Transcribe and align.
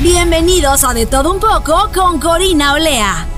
Bienvenidos 0.00 0.84
a 0.84 0.94
De 0.94 1.06
Todo 1.06 1.32
Un 1.32 1.40
poco 1.40 1.90
con 1.94 2.20
Corina 2.20 2.74
Olea. 2.74 3.37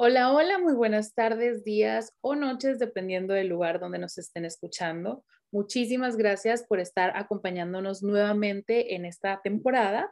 Hola, 0.00 0.32
hola, 0.32 0.60
muy 0.60 0.74
buenas 0.74 1.12
tardes, 1.12 1.64
días 1.64 2.14
o 2.20 2.36
noches, 2.36 2.78
dependiendo 2.78 3.34
del 3.34 3.48
lugar 3.48 3.80
donde 3.80 3.98
nos 3.98 4.16
estén 4.16 4.44
escuchando. 4.44 5.24
Muchísimas 5.50 6.16
gracias 6.16 6.62
por 6.62 6.78
estar 6.78 7.10
acompañándonos 7.16 8.04
nuevamente 8.04 8.94
en 8.94 9.04
esta 9.04 9.40
temporada. 9.42 10.08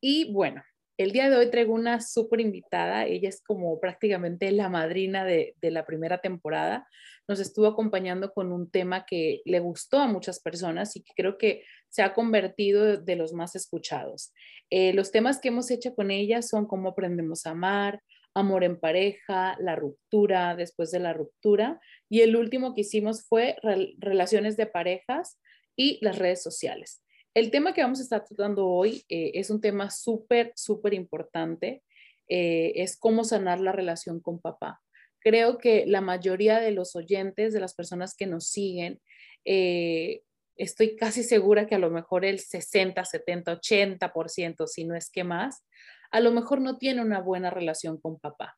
Y 0.00 0.32
bueno, 0.32 0.64
el 0.96 1.12
día 1.12 1.30
de 1.30 1.36
hoy 1.36 1.48
traigo 1.48 1.72
una 1.72 2.00
súper 2.00 2.40
invitada. 2.40 3.06
Ella 3.06 3.28
es 3.28 3.40
como 3.40 3.78
prácticamente 3.78 4.50
la 4.50 4.68
madrina 4.68 5.24
de, 5.24 5.54
la 5.62 5.86
primera 5.86 6.20
temporada. 6.20 6.88
Nos 7.28 7.38
estuvo 7.38 7.68
acompañando 7.68 8.32
con 8.32 8.50
un 8.50 8.68
tema 8.68 9.06
que 9.06 9.42
le 9.44 9.60
gustó 9.60 10.00
a 10.00 10.08
muchas 10.08 10.40
personas 10.40 10.96
y 10.96 11.04
que 11.04 11.12
creo 11.14 11.38
que 11.38 11.62
se 11.88 12.02
ha 12.02 12.14
convertido 12.14 12.96
de 12.96 13.14
los 13.14 13.32
más 13.32 13.54
escuchados. 13.54 14.32
Eh, 14.70 14.92
los 14.92 15.12
temas 15.12 15.38
que 15.38 15.48
hemos 15.48 15.70
hecho 15.70 15.94
con 15.94 16.10
ella 16.10 16.42
son 16.42 16.66
cómo 16.66 16.88
aprendemos 16.88 17.46
a 17.46 17.50
amar, 17.50 18.02
amor 18.34 18.64
en 18.64 18.78
pareja, 18.78 19.56
la 19.60 19.76
ruptura 19.76 20.56
después 20.56 20.90
de 20.90 21.00
la 21.00 21.12
ruptura. 21.12 21.80
Y 22.08 22.20
el 22.20 22.36
último 22.36 22.74
que 22.74 22.82
hicimos 22.82 23.26
fue 23.26 23.56
relaciones 23.98 24.56
de 24.56 24.66
parejas 24.66 25.38
y 25.76 25.98
las 26.02 26.18
redes 26.18 26.42
sociales. 26.42 27.02
El 27.34 27.50
tema 27.50 27.72
que 27.72 27.82
vamos 27.82 28.00
a 28.00 28.02
estar 28.02 28.24
tratando 28.24 28.66
hoy 28.66 29.04
eh, 29.08 29.32
es 29.34 29.50
un 29.50 29.60
tema 29.60 29.90
súper, 29.90 30.52
súper 30.56 30.94
importante. 30.94 31.82
Eh, 32.28 32.72
es 32.76 32.96
cómo 32.96 33.24
sanar 33.24 33.60
la 33.60 33.72
relación 33.72 34.20
con 34.20 34.40
papá. 34.40 34.80
Creo 35.20 35.58
que 35.58 35.84
la 35.86 36.00
mayoría 36.00 36.60
de 36.60 36.72
los 36.72 36.96
oyentes, 36.96 37.52
de 37.52 37.60
las 37.60 37.74
personas 37.74 38.14
que 38.16 38.26
nos 38.26 38.48
siguen, 38.48 39.00
eh, 39.44 40.22
estoy 40.56 40.96
casi 40.96 41.22
segura 41.22 41.66
que 41.66 41.74
a 41.74 41.78
lo 41.78 41.90
mejor 41.90 42.24
el 42.24 42.38
60, 42.38 43.04
70, 43.04 43.60
80%, 43.60 44.66
si 44.66 44.84
no 44.84 44.94
es 44.94 45.10
que 45.10 45.24
más, 45.24 45.64
a 46.10 46.20
lo 46.20 46.32
mejor 46.32 46.60
no 46.60 46.78
tiene 46.78 47.02
una 47.02 47.20
buena 47.20 47.50
relación 47.50 47.98
con 47.98 48.18
papá. 48.18 48.56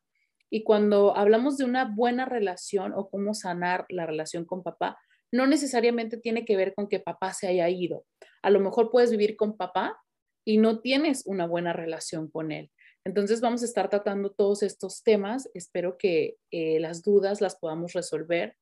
Y 0.49 0.63
cuando 0.63 1.15
hablamos 1.17 1.57
de 1.57 1.65
una 1.65 1.85
buena 1.85 2.25
relación 2.25 2.93
o 2.93 3.09
cómo 3.09 3.33
sanar 3.33 3.85
la 3.89 4.05
relación 4.05 4.45
con 4.45 4.61
papá, 4.61 4.97
no 5.31 5.47
necesariamente 5.47 6.17
tiene 6.17 6.45
que 6.45 6.55
ver 6.55 6.75
con 6.75 6.87
que 6.87 6.99
papá 6.99 7.33
se 7.33 7.47
haya 7.47 7.67
ido. 7.69 8.05
A 8.43 8.51
lo 8.51 8.59
mejor 8.59 8.91
puedes 8.91 9.09
vivir 9.09 9.35
con 9.35 9.57
papá 9.57 9.99
y 10.45 10.57
no 10.57 10.79
tienes 10.79 11.23
una 11.25 11.47
buena 11.47 11.73
relación 11.73 12.29
con 12.29 12.51
él. 12.51 12.71
Entonces 13.03 13.41
vamos 13.41 13.63
a 13.63 13.65
estar 13.65 13.89
tratando 13.89 14.31
todos 14.31 14.61
estos 14.61 15.01
temas. 15.03 15.49
Espero 15.53 15.97
que 15.97 16.37
eh, 16.51 16.79
las 16.79 17.01
dudas 17.01 17.41
las 17.41 17.55
podamos 17.55 17.93
resolver. 17.93 18.55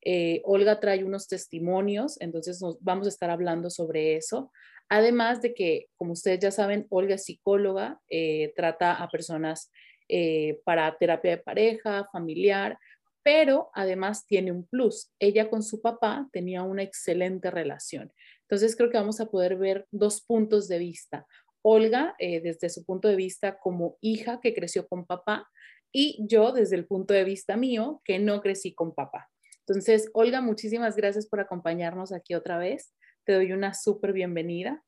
Eh, 0.00 0.42
Olga 0.44 0.80
trae 0.80 1.04
unos 1.04 1.28
testimonios, 1.28 2.20
entonces 2.20 2.60
vamos 2.80 3.06
a 3.06 3.10
estar 3.10 3.30
hablando 3.30 3.70
sobre 3.70 4.16
eso. 4.16 4.50
Además 4.88 5.42
de 5.42 5.54
que, 5.54 5.86
como 5.96 6.12
ustedes 6.12 6.40
ya 6.40 6.50
saben, 6.50 6.86
Olga 6.90 7.14
es 7.14 7.24
psicóloga, 7.24 8.00
eh, 8.08 8.52
trata 8.54 8.94
a 8.94 9.08
personas 9.08 9.70
eh, 10.08 10.60
para 10.64 10.96
terapia 10.98 11.32
de 11.32 11.42
pareja, 11.42 12.08
familiar, 12.12 12.78
pero 13.22 13.70
además 13.72 14.26
tiene 14.26 14.52
un 14.52 14.66
plus. 14.66 15.10
Ella 15.18 15.48
con 15.48 15.62
su 15.62 15.80
papá 15.80 16.28
tenía 16.30 16.62
una 16.62 16.82
excelente 16.82 17.50
relación. 17.50 18.12
Entonces 18.42 18.76
creo 18.76 18.90
que 18.90 18.98
vamos 18.98 19.20
a 19.20 19.26
poder 19.26 19.56
ver 19.56 19.86
dos 19.90 20.20
puntos 20.20 20.68
de 20.68 20.78
vista. 20.78 21.26
Olga, 21.62 22.14
eh, 22.18 22.40
desde 22.40 22.68
su 22.68 22.84
punto 22.84 23.08
de 23.08 23.16
vista 23.16 23.58
como 23.58 23.96
hija 24.02 24.40
que 24.42 24.54
creció 24.54 24.86
con 24.86 25.06
papá, 25.06 25.48
y 25.90 26.18
yo 26.28 26.52
desde 26.52 26.76
el 26.76 26.86
punto 26.86 27.14
de 27.14 27.24
vista 27.24 27.56
mío 27.56 28.02
que 28.04 28.18
no 28.18 28.42
crecí 28.42 28.74
con 28.74 28.94
papá. 28.94 29.30
Entonces, 29.66 30.10
Olga, 30.12 30.42
muchísimas 30.42 30.96
gracias 30.96 31.26
por 31.26 31.40
acompañarnos 31.40 32.12
aquí 32.12 32.34
otra 32.34 32.58
vez. 32.58 32.92
Te 33.24 33.32
doy 33.32 33.52
una 33.52 33.72
súper 33.72 34.12
bienvenida. 34.12 34.84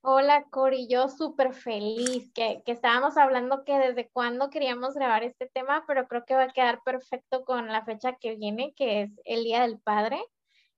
Hola 0.00 0.46
Cori, 0.50 0.88
yo 0.88 1.10
súper 1.10 1.52
feliz 1.52 2.32
que, 2.32 2.62
que, 2.64 2.72
estábamos 2.72 3.18
hablando 3.18 3.62
que 3.64 3.76
desde 3.78 4.08
cuándo 4.08 4.48
queríamos 4.48 4.94
grabar 4.94 5.22
este 5.22 5.50
tema, 5.52 5.84
pero 5.86 6.08
creo 6.08 6.24
que 6.24 6.34
va 6.34 6.44
a 6.44 6.52
quedar 6.52 6.80
perfecto 6.82 7.44
con 7.44 7.68
la 7.68 7.84
fecha 7.84 8.16
que 8.16 8.36
viene, 8.36 8.72
que 8.74 9.02
es 9.02 9.20
el 9.26 9.44
Día 9.44 9.60
del 9.62 9.78
Padre. 9.78 10.18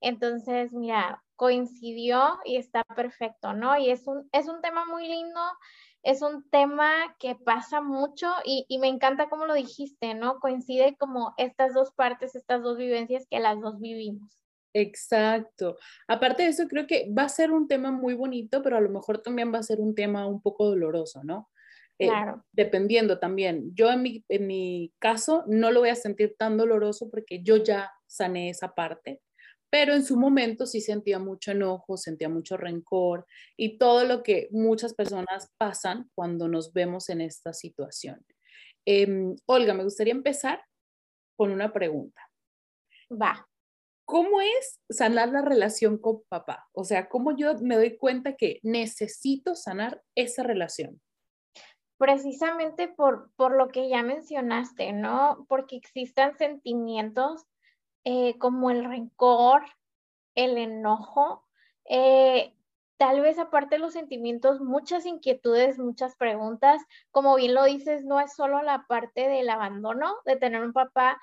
Entonces, 0.00 0.72
mira, 0.72 1.22
coincidió 1.36 2.38
y 2.44 2.56
está 2.56 2.82
perfecto, 2.82 3.52
¿no? 3.52 3.76
Y 3.78 3.90
es 3.90 4.08
un, 4.08 4.28
es 4.32 4.48
un 4.48 4.60
tema 4.60 4.84
muy 4.84 5.06
lindo, 5.06 5.40
es 6.02 6.22
un 6.22 6.48
tema 6.50 6.90
que 7.20 7.36
pasa 7.36 7.80
mucho 7.80 8.32
y, 8.44 8.64
y 8.68 8.78
me 8.78 8.88
encanta 8.88 9.28
como 9.28 9.46
lo 9.46 9.54
dijiste, 9.54 10.14
¿no? 10.14 10.40
Coincide 10.40 10.96
como 10.96 11.34
estas 11.36 11.72
dos 11.72 11.92
partes, 11.92 12.34
estas 12.34 12.64
dos 12.64 12.76
vivencias 12.78 13.26
que 13.30 13.38
las 13.38 13.60
dos 13.60 13.78
vivimos. 13.78 14.38
Exacto. 14.80 15.76
Aparte 16.06 16.44
de 16.44 16.50
eso, 16.50 16.68
creo 16.68 16.86
que 16.86 17.10
va 17.16 17.24
a 17.24 17.28
ser 17.28 17.50
un 17.50 17.66
tema 17.66 17.90
muy 17.90 18.14
bonito, 18.14 18.62
pero 18.62 18.76
a 18.76 18.80
lo 18.80 18.90
mejor 18.90 19.22
también 19.22 19.52
va 19.52 19.58
a 19.58 19.62
ser 19.62 19.80
un 19.80 19.94
tema 19.94 20.26
un 20.26 20.40
poco 20.40 20.66
doloroso, 20.66 21.22
¿no? 21.24 21.50
Eh, 22.00 22.06
claro. 22.06 22.44
dependiendo 22.52 23.18
también. 23.18 23.74
Yo 23.74 23.90
en 23.90 24.02
mi, 24.02 24.24
en 24.28 24.46
mi 24.46 24.92
caso 25.00 25.42
no 25.48 25.72
lo 25.72 25.80
voy 25.80 25.88
a 25.88 25.96
sentir 25.96 26.36
tan 26.38 26.56
doloroso 26.56 27.10
porque 27.10 27.42
yo 27.42 27.56
ya 27.56 27.90
sané 28.06 28.50
esa 28.50 28.72
parte, 28.72 29.20
pero 29.68 29.94
en 29.94 30.04
su 30.04 30.16
momento 30.16 30.64
sí 30.64 30.80
sentía 30.80 31.18
mucho 31.18 31.50
enojo, 31.50 31.96
sentía 31.96 32.28
mucho 32.28 32.56
rencor 32.56 33.26
y 33.56 33.78
todo 33.78 34.04
lo 34.04 34.22
que 34.22 34.48
muchas 34.52 34.94
personas 34.94 35.52
pasan 35.58 36.08
cuando 36.14 36.46
nos 36.46 36.72
vemos 36.72 37.08
en 37.08 37.20
esta 37.20 37.52
situación. 37.52 38.24
Em, 38.86 39.34
Olga, 39.46 39.74
me 39.74 39.82
gustaría 39.82 40.12
empezar 40.12 40.62
con 41.36 41.50
una 41.50 41.72
pregunta. 41.72 42.20
Va. 43.10 43.48
¿Cómo 44.08 44.40
es 44.40 44.80
sanar 44.88 45.28
la 45.28 45.42
relación 45.42 45.98
con 45.98 46.22
papá? 46.30 46.66
O 46.72 46.84
sea, 46.84 47.10
¿cómo 47.10 47.36
yo 47.36 47.52
me 47.60 47.76
doy 47.76 47.98
cuenta 47.98 48.36
que 48.36 48.58
necesito 48.62 49.54
sanar 49.54 50.02
esa 50.14 50.42
relación? 50.42 50.98
Precisamente 51.98 52.88
por, 52.88 53.30
por 53.36 53.54
lo 53.54 53.68
que 53.68 53.90
ya 53.90 54.02
mencionaste, 54.02 54.94
¿no? 54.94 55.44
Porque 55.46 55.76
existan 55.76 56.38
sentimientos 56.38 57.44
eh, 58.04 58.38
como 58.38 58.70
el 58.70 58.86
rencor, 58.86 59.66
el 60.34 60.56
enojo, 60.56 61.46
eh, 61.84 62.54
tal 62.96 63.20
vez 63.20 63.38
aparte 63.38 63.74
de 63.74 63.80
los 63.80 63.92
sentimientos, 63.92 64.62
muchas 64.62 65.04
inquietudes, 65.04 65.78
muchas 65.78 66.16
preguntas. 66.16 66.80
Como 67.10 67.36
bien 67.36 67.52
lo 67.52 67.64
dices, 67.64 68.06
no 68.06 68.20
es 68.20 68.34
solo 68.34 68.62
la 68.62 68.86
parte 68.88 69.28
del 69.28 69.50
abandono, 69.50 70.16
de 70.24 70.36
tener 70.36 70.62
un 70.62 70.72
papá 70.72 71.20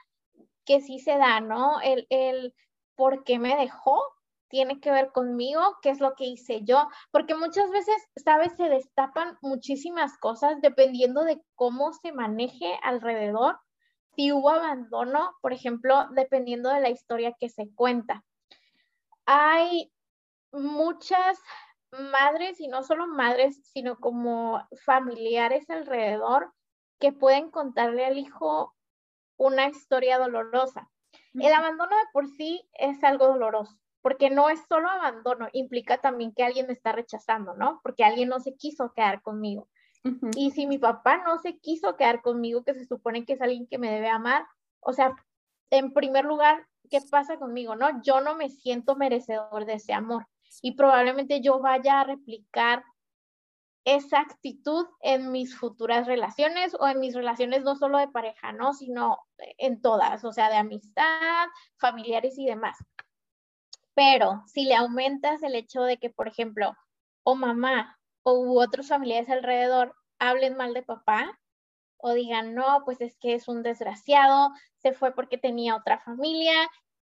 que 0.66 0.81
sí 0.81 1.00
se 1.00 1.18
da, 1.18 1.40
¿no? 1.40 1.81
El, 1.81 2.06
el 2.12 2.53
por 2.95 3.23
qué 3.23 3.39
me 3.39 3.56
dejó, 3.56 4.01
tiene 4.47 4.79
que 4.79 4.91
ver 4.91 5.11
conmigo, 5.11 5.61
qué 5.81 5.89
es 5.89 6.00
lo 6.00 6.16
que 6.16 6.25
hice 6.25 6.63
yo, 6.63 6.88
porque 7.11 7.35
muchas 7.35 7.69
veces, 7.72 7.95
sabes, 8.16 8.56
se 8.56 8.69
destapan 8.69 9.38
muchísimas 9.41 10.17
cosas 10.17 10.61
dependiendo 10.61 11.23
de 11.23 11.41
cómo 11.56 11.94
se 11.94 12.11
maneje 12.11 12.79
alrededor. 12.83 13.59
Si 14.16 14.31
hubo 14.31 14.50
abandono, 14.51 15.35
por 15.41 15.51
ejemplo, 15.51 16.07
dependiendo 16.11 16.69
de 16.69 16.79
la 16.79 16.89
historia 16.89 17.35
que 17.38 17.50
se 17.50 17.69
cuenta. 17.75 18.23
Hay 19.25 19.91
muchas 20.51 21.38
madres, 21.91 22.59
y 22.59 22.68
no 22.68 22.83
solo 22.83 23.07
madres, 23.07 23.62
sino 23.74 23.98
como 23.98 24.65
familiares 24.86 25.69
alrededor, 25.69 26.53
que 27.00 27.12
pueden 27.12 27.51
contarle 27.51 28.06
al 28.06 28.18
hijo 28.18 28.74
una 29.38 29.68
historia 29.68 30.18
dolorosa. 30.18 30.89
El 31.40 31.54
abandono 31.54 31.96
de 31.96 32.04
por 32.14 32.28
sí 32.28 32.68
es 32.74 33.04
algo 33.04 33.28
doloroso, 33.28 33.78
porque 34.02 34.30
no 34.30 34.50
es 34.50 34.60
solo 34.68 34.90
abandono, 34.90 35.48
implica 35.54 35.98
también 35.98 36.34
que 36.34 36.44
alguien 36.44 36.68
me 36.68 36.74
está 36.74 36.92
rechazando, 36.92 37.56
¿no? 37.56 37.80
Porque 37.84 38.04
alguien 38.04 38.30
no 38.30 38.40
se 38.40 38.56
quiso 38.56 38.94
quedar 38.94 39.22
conmigo. 39.22 39.68
Y 40.36 40.52
si 40.52 40.68
mi 40.68 40.78
papá 40.78 41.18
no 41.18 41.40
se 41.40 41.58
quiso 41.58 41.96
quedar 41.96 42.22
conmigo, 42.22 42.64
que 42.64 42.76
se 42.76 42.86
supone 42.86 43.26
que 43.26 43.34
es 43.34 43.42
alguien 43.42 43.66
que 43.66 43.80
me 43.80 43.92
debe 43.92 44.08
amar, 44.08 44.46
o 44.80 44.94
sea, 44.94 45.16
en 45.72 45.94
primer 45.94 46.26
lugar, 46.26 46.68
¿qué 46.92 47.00
pasa 47.10 47.38
conmigo, 47.38 47.76
no? 47.76 48.04
Yo 48.04 48.22
no 48.22 48.36
me 48.36 48.50
siento 48.50 48.96
merecedor 48.96 49.66
de 49.66 49.74
ese 49.74 49.94
amor 49.94 50.28
y 50.62 50.76
probablemente 50.76 51.42
yo 51.42 51.60
vaya 51.60 52.02
a 52.02 52.04
replicar 52.04 52.84
esa 53.86 54.20
actitud 54.20 54.88
en 55.02 55.32
mis 55.32 55.56
futuras 55.56 56.08
relaciones 56.08 56.76
o 56.80 56.88
en 56.88 57.00
mis 57.00 57.14
relaciones 57.14 57.64
no 57.64 57.76
solo 57.76 58.00
de 58.00 58.08
pareja, 58.08 58.52
¿no? 58.52 58.74
Sino 58.74 59.20
en 59.38 59.82
todas, 59.82 60.26
o 60.26 60.34
sea, 60.34 60.50
de 60.50 60.58
amistad, 60.58 61.48
familiares 61.78 62.38
y 62.40 62.48
demás. 62.48 62.78
Pero 63.94 64.44
si 64.48 64.66
le 64.66 64.76
aumentas 64.76 65.44
el 65.44 65.56
hecho 65.56 65.84
de 65.84 65.98
que, 65.98 66.10
por 66.10 66.28
ejemplo, 66.28 66.76
o 67.24 67.36
mamá 67.36 67.98
o 68.24 68.60
otros 68.60 68.88
familiares 68.88 69.30
alrededor 69.30 69.96
hablen 70.20 70.58
mal 70.58 70.74
de 70.74 70.82
papá 70.82 71.40
o 71.98 72.14
digan, 72.14 72.56
no, 72.56 72.82
pues 72.86 73.02
es 73.02 73.16
que 73.18 73.36
es 73.36 73.48
un 73.48 73.64
desgraciado, 73.64 74.50
se 74.78 74.94
fue 74.94 75.14
porque 75.14 75.38
tenía 75.38 75.76
otra 75.76 76.00
familia 76.00 76.56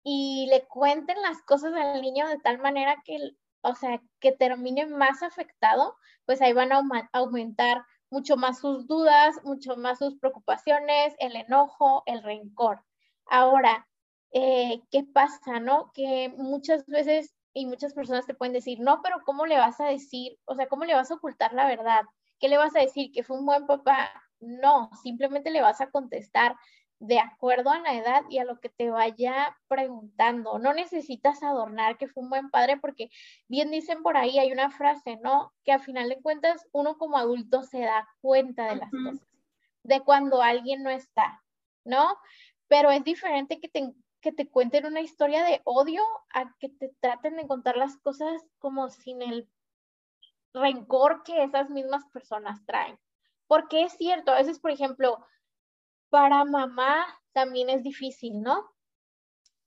y 0.02 0.46
le 0.50 0.66
cuenten 0.66 1.20
las 1.22 1.42
cosas 1.42 1.74
al 1.74 2.00
niño 2.00 2.26
de 2.26 2.38
tal 2.38 2.58
manera 2.58 2.96
que, 3.04 3.18
o 3.62 3.74
sea, 3.74 4.00
que 4.20 4.32
termine 4.32 4.86
más 4.86 5.22
afectado, 5.22 5.96
pues 6.26 6.40
ahí 6.42 6.52
van 6.52 6.72
a 6.72 6.82
aumentar 7.12 7.84
mucho 8.10 8.36
más 8.36 8.58
sus 8.60 8.86
dudas, 8.86 9.36
mucho 9.44 9.76
más 9.76 9.98
sus 9.98 10.16
preocupaciones, 10.18 11.14
el 11.18 11.36
enojo, 11.36 12.02
el 12.06 12.22
rencor. 12.22 12.84
Ahora, 13.26 13.86
eh, 14.32 14.82
¿qué 14.90 15.04
pasa, 15.04 15.60
no? 15.60 15.92
Que 15.94 16.32
muchas 16.36 16.86
veces 16.86 17.34
y 17.52 17.66
muchas 17.66 17.94
personas 17.94 18.26
te 18.26 18.34
pueden 18.34 18.52
decir, 18.52 18.78
no, 18.80 19.00
pero 19.02 19.22
¿cómo 19.24 19.46
le 19.46 19.58
vas 19.58 19.80
a 19.80 19.86
decir? 19.86 20.38
O 20.44 20.54
sea, 20.54 20.68
¿cómo 20.68 20.84
le 20.84 20.94
vas 20.94 21.10
a 21.10 21.14
ocultar 21.14 21.52
la 21.52 21.66
verdad? 21.66 22.02
¿Qué 22.38 22.48
le 22.48 22.56
vas 22.56 22.74
a 22.76 22.80
decir? 22.80 23.10
¿Que 23.12 23.24
fue 23.24 23.38
un 23.38 23.46
buen 23.46 23.66
papá? 23.66 24.10
No, 24.40 24.90
simplemente 25.02 25.50
le 25.50 25.60
vas 25.60 25.80
a 25.80 25.90
contestar 25.90 26.56
de 27.00 27.18
acuerdo 27.18 27.70
a 27.70 27.80
la 27.80 27.94
edad 27.94 28.22
y 28.28 28.38
a 28.38 28.44
lo 28.44 28.60
que 28.60 28.68
te 28.68 28.90
vaya 28.90 29.56
preguntando. 29.68 30.58
No 30.58 30.74
necesitas 30.74 31.42
adornar 31.42 31.96
que 31.96 32.08
fue 32.08 32.22
un 32.22 32.28
buen 32.28 32.50
padre 32.50 32.76
porque 32.76 33.10
bien 33.48 33.70
dicen 33.70 34.02
por 34.02 34.18
ahí, 34.18 34.38
hay 34.38 34.52
una 34.52 34.70
frase, 34.70 35.16
¿no? 35.16 35.52
Que 35.64 35.72
a 35.72 35.78
final 35.78 36.10
de 36.10 36.20
cuentas 36.20 36.68
uno 36.72 36.98
como 36.98 37.16
adulto 37.16 37.62
se 37.62 37.80
da 37.80 38.06
cuenta 38.20 38.68
de 38.68 38.76
las 38.76 38.90
cosas, 38.90 39.26
de 39.82 40.00
cuando 40.00 40.42
alguien 40.42 40.82
no 40.82 40.90
está, 40.90 41.42
¿no? 41.84 42.18
Pero 42.68 42.90
es 42.90 43.02
diferente 43.02 43.60
que 43.60 43.68
te, 43.68 43.94
que 44.20 44.32
te 44.32 44.46
cuenten 44.46 44.84
una 44.84 45.00
historia 45.00 45.42
de 45.42 45.62
odio 45.64 46.02
a 46.34 46.54
que 46.58 46.68
te 46.68 46.90
traten 47.00 47.36
de 47.36 47.46
contar 47.46 47.78
las 47.78 47.96
cosas 47.96 48.42
como 48.58 48.90
sin 48.90 49.22
el 49.22 49.48
rencor 50.52 51.22
que 51.22 51.44
esas 51.44 51.70
mismas 51.70 52.04
personas 52.12 52.62
traen. 52.66 52.98
Porque 53.46 53.84
es 53.84 53.94
cierto, 53.94 54.32
a 54.32 54.36
veces, 54.36 54.60
por 54.60 54.70
ejemplo, 54.70 55.24
para 56.10 56.44
mamá 56.44 57.06
también 57.32 57.70
es 57.70 57.82
difícil, 57.82 58.42
¿no? 58.42 58.70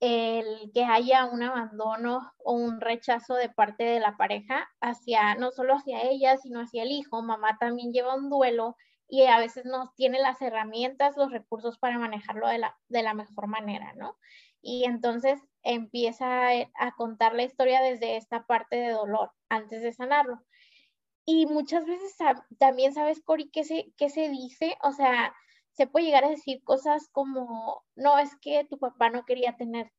El 0.00 0.70
que 0.74 0.84
haya 0.84 1.24
un 1.26 1.42
abandono 1.42 2.32
o 2.38 2.52
un 2.52 2.80
rechazo 2.80 3.34
de 3.34 3.48
parte 3.48 3.84
de 3.84 4.00
la 4.00 4.16
pareja 4.16 4.68
hacia, 4.80 5.34
no 5.36 5.50
solo 5.50 5.74
hacia 5.74 6.02
ella, 6.02 6.36
sino 6.36 6.60
hacia 6.60 6.82
el 6.82 6.90
hijo. 6.92 7.22
Mamá 7.22 7.56
también 7.58 7.92
lleva 7.92 8.14
un 8.14 8.28
duelo 8.28 8.76
y 9.08 9.24
a 9.24 9.38
veces 9.38 9.64
no 9.64 9.92
tiene 9.96 10.18
las 10.20 10.40
herramientas, 10.42 11.16
los 11.16 11.30
recursos 11.32 11.78
para 11.78 11.98
manejarlo 11.98 12.48
de 12.48 12.58
la, 12.58 12.76
de 12.88 13.02
la 13.02 13.14
mejor 13.14 13.46
manera, 13.46 13.94
¿no? 13.94 14.18
Y 14.60 14.84
entonces 14.84 15.40
empieza 15.62 16.48
a 16.74 16.92
contar 16.96 17.34
la 17.34 17.44
historia 17.44 17.80
desde 17.82 18.16
esta 18.16 18.46
parte 18.46 18.76
de 18.76 18.90
dolor 18.90 19.30
antes 19.48 19.82
de 19.82 19.92
sanarlo. 19.92 20.40
Y 21.26 21.46
muchas 21.46 21.86
veces 21.86 22.14
también 22.58 22.92
sabes, 22.92 23.22
Cori, 23.22 23.50
qué 23.50 23.64
se, 23.64 23.92
qué 23.96 24.10
se 24.10 24.28
dice, 24.28 24.76
o 24.82 24.92
sea, 24.92 25.34
se 25.74 25.86
puede 25.86 26.06
llegar 26.06 26.24
a 26.24 26.30
decir 26.30 26.62
cosas 26.64 27.08
como, 27.12 27.84
no, 27.94 28.18
es 28.18 28.34
que 28.36 28.64
tu 28.64 28.78
papá 28.78 29.10
no 29.10 29.24
quería 29.24 29.56
tenerte 29.56 29.94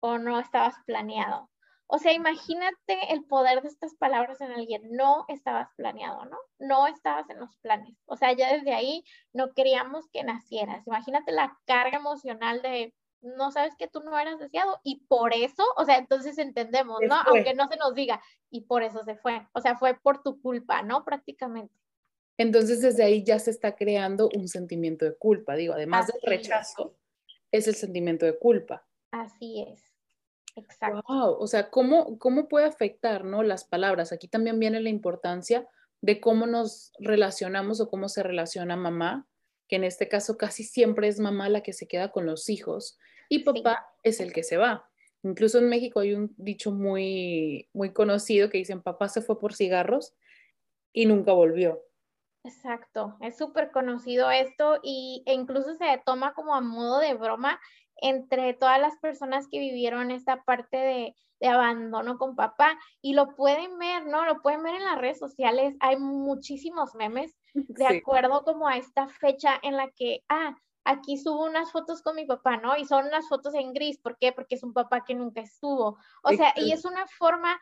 o 0.00 0.18
no 0.18 0.40
estabas 0.40 0.74
planeado. 0.86 1.48
O 1.86 1.98
sea, 1.98 2.12
imagínate 2.12 3.12
el 3.12 3.24
poder 3.24 3.60
de 3.60 3.68
estas 3.68 3.94
palabras 3.96 4.40
en 4.40 4.50
alguien, 4.50 4.82
no 4.92 5.26
estabas 5.28 5.68
planeado, 5.76 6.24
¿no? 6.24 6.38
No 6.58 6.86
estabas 6.86 7.28
en 7.28 7.38
los 7.38 7.54
planes. 7.58 7.98
O 8.06 8.16
sea, 8.16 8.32
ya 8.32 8.50
desde 8.54 8.72
ahí 8.72 9.04
no 9.34 9.52
queríamos 9.52 10.08
que 10.10 10.24
nacieras. 10.24 10.86
Imagínate 10.86 11.32
la 11.32 11.58
carga 11.66 11.98
emocional 11.98 12.62
de, 12.62 12.94
no 13.20 13.50
sabes 13.50 13.76
que 13.76 13.88
tú 13.88 14.00
no 14.00 14.18
eras 14.18 14.38
deseado 14.38 14.80
y 14.82 15.04
por 15.06 15.34
eso, 15.34 15.64
o 15.76 15.84
sea, 15.84 15.98
entonces 15.98 16.38
entendemos, 16.38 16.98
¿no? 17.06 17.16
Aunque 17.26 17.54
no 17.54 17.68
se 17.68 17.76
nos 17.76 17.94
diga, 17.94 18.22
y 18.50 18.62
por 18.62 18.82
eso 18.82 19.02
se 19.04 19.16
fue. 19.16 19.46
O 19.52 19.60
sea, 19.60 19.76
fue 19.76 19.94
por 19.94 20.22
tu 20.22 20.40
culpa, 20.40 20.82
¿no? 20.82 21.04
Prácticamente. 21.04 21.74
Entonces 22.42 22.80
desde 22.80 23.04
ahí 23.04 23.22
ya 23.22 23.38
se 23.38 23.52
está 23.52 23.76
creando 23.76 24.28
un 24.34 24.48
sentimiento 24.48 25.04
de 25.04 25.14
culpa. 25.14 25.54
Digo, 25.54 25.74
además 25.74 26.08
del 26.08 26.20
rechazo, 26.22 26.96
es. 27.52 27.68
el 27.68 27.76
sentimiento 27.76 28.26
de 28.26 28.36
culpa. 28.36 28.84
Así 29.12 29.64
es. 29.68 29.94
Exacto. 30.56 31.02
Wow, 31.08 31.36
o 31.38 31.46
sea, 31.46 31.70
¿cómo, 31.70 32.18
cómo 32.18 32.48
puede 32.48 32.66
afectar 32.66 33.24
¿no? 33.24 33.44
las 33.44 33.64
palabras? 33.64 34.12
Aquí 34.12 34.26
también 34.26 34.58
viene 34.58 34.80
la 34.80 34.88
importancia 34.90 35.68
de 36.00 36.20
cómo 36.20 36.46
nos 36.46 36.92
relacionamos 36.98 37.80
o 37.80 37.88
cómo 37.88 38.08
se 38.08 38.24
relaciona 38.24 38.76
mamá, 38.76 39.28
que 39.68 39.76
en 39.76 39.84
este 39.84 40.08
caso 40.08 40.36
casi 40.36 40.64
siempre 40.64 41.06
es 41.06 41.20
mamá 41.20 41.48
la 41.48 41.62
que 41.62 41.72
se 41.72 41.86
queda 41.86 42.10
con 42.10 42.26
los 42.26 42.50
hijos 42.50 42.98
y 43.28 43.44
papá 43.44 43.86
es 44.02 44.20
el 44.20 44.32
que 44.32 44.42
se 44.42 44.56
va. 44.56 44.90
Incluso 45.22 45.60
en 45.60 45.68
México 45.68 46.00
hay 46.00 46.14
un 46.14 46.34
dicho 46.36 46.72
muy, 46.72 47.68
muy 47.72 47.92
conocido 47.92 48.50
que 48.50 48.58
dicen, 48.58 48.82
papá 48.82 49.08
se 49.08 49.22
fue 49.22 49.38
por 49.38 49.54
cigarros 49.54 50.14
y 50.92 51.06
nunca 51.06 51.32
volvió. 51.32 51.80
Exacto, 52.44 53.16
es 53.20 53.38
súper 53.38 53.70
conocido 53.70 54.30
esto 54.30 54.80
y, 54.82 55.22
e 55.26 55.34
incluso 55.34 55.74
se 55.76 56.02
toma 56.04 56.34
como 56.34 56.54
a 56.54 56.60
modo 56.60 56.98
de 56.98 57.14
broma 57.14 57.60
entre 57.96 58.52
todas 58.54 58.80
las 58.80 58.96
personas 58.98 59.46
que 59.48 59.60
vivieron 59.60 60.10
esta 60.10 60.42
parte 60.42 60.76
de, 60.76 61.14
de, 61.40 61.48
abandono 61.48 62.18
con 62.18 62.34
papá 62.34 62.76
y 63.00 63.14
lo 63.14 63.36
pueden 63.36 63.78
ver, 63.78 64.06
¿no? 64.06 64.24
Lo 64.24 64.42
pueden 64.42 64.64
ver 64.64 64.74
en 64.74 64.84
las 64.84 64.98
redes 64.98 65.20
sociales, 65.20 65.76
hay 65.78 65.96
muchísimos 65.98 66.96
memes 66.96 67.36
de 67.54 67.86
acuerdo 67.86 68.42
como 68.42 68.66
a 68.66 68.76
esta 68.76 69.06
fecha 69.08 69.60
en 69.62 69.76
la 69.76 69.90
que, 69.92 70.24
ah, 70.28 70.56
aquí 70.84 71.18
subo 71.18 71.44
unas 71.44 71.70
fotos 71.70 72.02
con 72.02 72.16
mi 72.16 72.24
papá, 72.24 72.56
¿no? 72.56 72.76
Y 72.76 72.86
son 72.86 73.06
unas 73.06 73.28
fotos 73.28 73.54
en 73.54 73.72
gris, 73.72 73.98
¿por 73.98 74.18
qué? 74.18 74.32
Porque 74.32 74.56
es 74.56 74.64
un 74.64 74.72
papá 74.72 75.04
que 75.04 75.14
nunca 75.14 75.42
estuvo. 75.42 75.96
O 76.24 76.30
sea, 76.30 76.52
y 76.56 76.72
es 76.72 76.84
una 76.84 77.06
forma, 77.06 77.60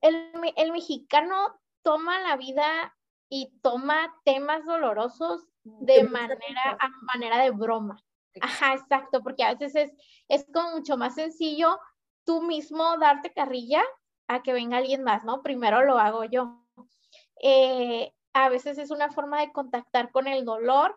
el, 0.00 0.30
el 0.54 0.70
mexicano 0.70 1.58
toma 1.82 2.20
la 2.20 2.36
vida 2.36 2.94
y 3.30 3.52
toma 3.62 4.12
temas 4.24 4.66
dolorosos 4.66 5.46
de 5.62 6.04
manera, 6.04 6.76
a 6.78 6.90
manera 7.14 7.38
de 7.38 7.52
broma. 7.52 7.96
Ajá, 8.40 8.74
exacto, 8.74 9.22
porque 9.22 9.44
a 9.44 9.54
veces 9.54 9.74
es, 9.74 9.92
es 10.28 10.46
como 10.52 10.72
mucho 10.72 10.96
más 10.96 11.14
sencillo 11.14 11.78
tú 12.24 12.42
mismo 12.42 12.98
darte 12.98 13.32
carrilla 13.32 13.82
a 14.28 14.42
que 14.42 14.52
venga 14.52 14.76
alguien 14.76 15.02
más, 15.02 15.24
¿no? 15.24 15.42
Primero 15.42 15.84
lo 15.84 15.98
hago 15.98 16.24
yo. 16.24 16.64
Eh, 17.42 18.12
a 18.32 18.48
veces 18.48 18.78
es 18.78 18.90
una 18.90 19.10
forma 19.10 19.40
de 19.40 19.52
contactar 19.52 20.12
con 20.12 20.26
el 20.26 20.44
dolor 20.44 20.96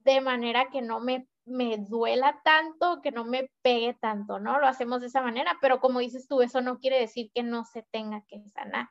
de 0.00 0.20
manera 0.20 0.68
que 0.70 0.82
no 0.82 1.00
me, 1.00 1.28
me 1.44 1.78
duela 1.78 2.40
tanto, 2.44 3.00
que 3.02 3.10
no 3.10 3.24
me 3.24 3.50
pegue 3.62 3.94
tanto, 3.94 4.38
¿no? 4.38 4.60
Lo 4.60 4.66
hacemos 4.66 5.00
de 5.00 5.08
esa 5.08 5.22
manera, 5.22 5.58
pero 5.60 5.80
como 5.80 6.00
dices 6.00 6.28
tú, 6.28 6.42
eso 6.42 6.60
no 6.60 6.78
quiere 6.78 7.00
decir 7.00 7.30
que 7.34 7.42
no 7.42 7.64
se 7.64 7.82
tenga 7.90 8.22
que 8.28 8.42
sanar. 8.48 8.90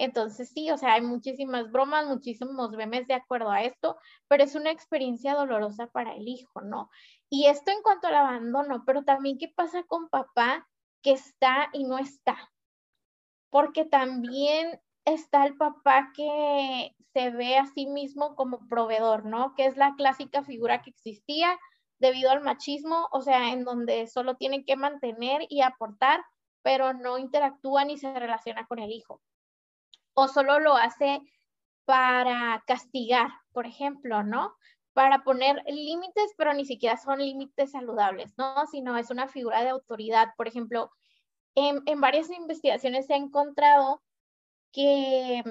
Entonces 0.00 0.48
sí, 0.54 0.70
o 0.70 0.78
sea, 0.78 0.94
hay 0.94 1.02
muchísimas 1.02 1.70
bromas, 1.70 2.06
muchísimos 2.06 2.70
memes 2.70 3.06
de 3.06 3.12
acuerdo 3.12 3.50
a 3.50 3.64
esto, 3.64 3.98
pero 4.28 4.42
es 4.42 4.54
una 4.54 4.70
experiencia 4.70 5.34
dolorosa 5.34 5.88
para 5.88 6.14
el 6.14 6.26
hijo, 6.26 6.62
¿no? 6.62 6.88
Y 7.28 7.48
esto 7.48 7.70
en 7.70 7.82
cuanto 7.82 8.08
al 8.08 8.14
abandono, 8.14 8.82
pero 8.86 9.04
también 9.04 9.36
qué 9.36 9.48
pasa 9.54 9.82
con 9.82 10.08
papá 10.08 10.66
que 11.02 11.12
está 11.12 11.68
y 11.74 11.84
no 11.84 11.98
está. 11.98 12.50
Porque 13.50 13.84
también 13.84 14.80
está 15.04 15.44
el 15.44 15.58
papá 15.58 16.12
que 16.16 16.96
se 17.12 17.28
ve 17.28 17.58
a 17.58 17.66
sí 17.66 17.86
mismo 17.86 18.36
como 18.36 18.66
proveedor, 18.68 19.26
¿no? 19.26 19.54
Que 19.54 19.66
es 19.66 19.76
la 19.76 19.96
clásica 19.96 20.42
figura 20.42 20.80
que 20.80 20.90
existía 20.90 21.58
debido 21.98 22.30
al 22.30 22.40
machismo, 22.40 23.06
o 23.12 23.20
sea, 23.20 23.52
en 23.52 23.64
donde 23.64 24.06
solo 24.06 24.36
tiene 24.36 24.64
que 24.64 24.76
mantener 24.76 25.42
y 25.50 25.60
aportar, 25.60 26.24
pero 26.62 26.94
no 26.94 27.18
interactúa 27.18 27.84
ni 27.84 27.98
se 27.98 28.18
relaciona 28.18 28.66
con 28.66 28.78
el 28.78 28.92
hijo 28.92 29.20
o 30.14 30.28
solo 30.28 30.58
lo 30.60 30.76
hace 30.76 31.20
para 31.84 32.62
castigar, 32.66 33.30
por 33.52 33.66
ejemplo, 33.66 34.22
¿no? 34.22 34.54
Para 34.92 35.22
poner 35.24 35.62
límites, 35.66 36.34
pero 36.36 36.52
ni 36.54 36.64
siquiera 36.64 36.96
son 36.96 37.18
límites 37.18 37.72
saludables, 37.72 38.32
¿no? 38.36 38.66
Sino 38.66 38.96
es 38.96 39.10
una 39.10 39.28
figura 39.28 39.62
de 39.62 39.70
autoridad. 39.70 40.28
Por 40.36 40.48
ejemplo, 40.48 40.90
en, 41.54 42.00
varias 42.00 42.30
investigaciones 42.30 43.06
se 43.06 43.14
ha 43.14 43.16
encontrado 43.16 44.02
que 44.72 45.42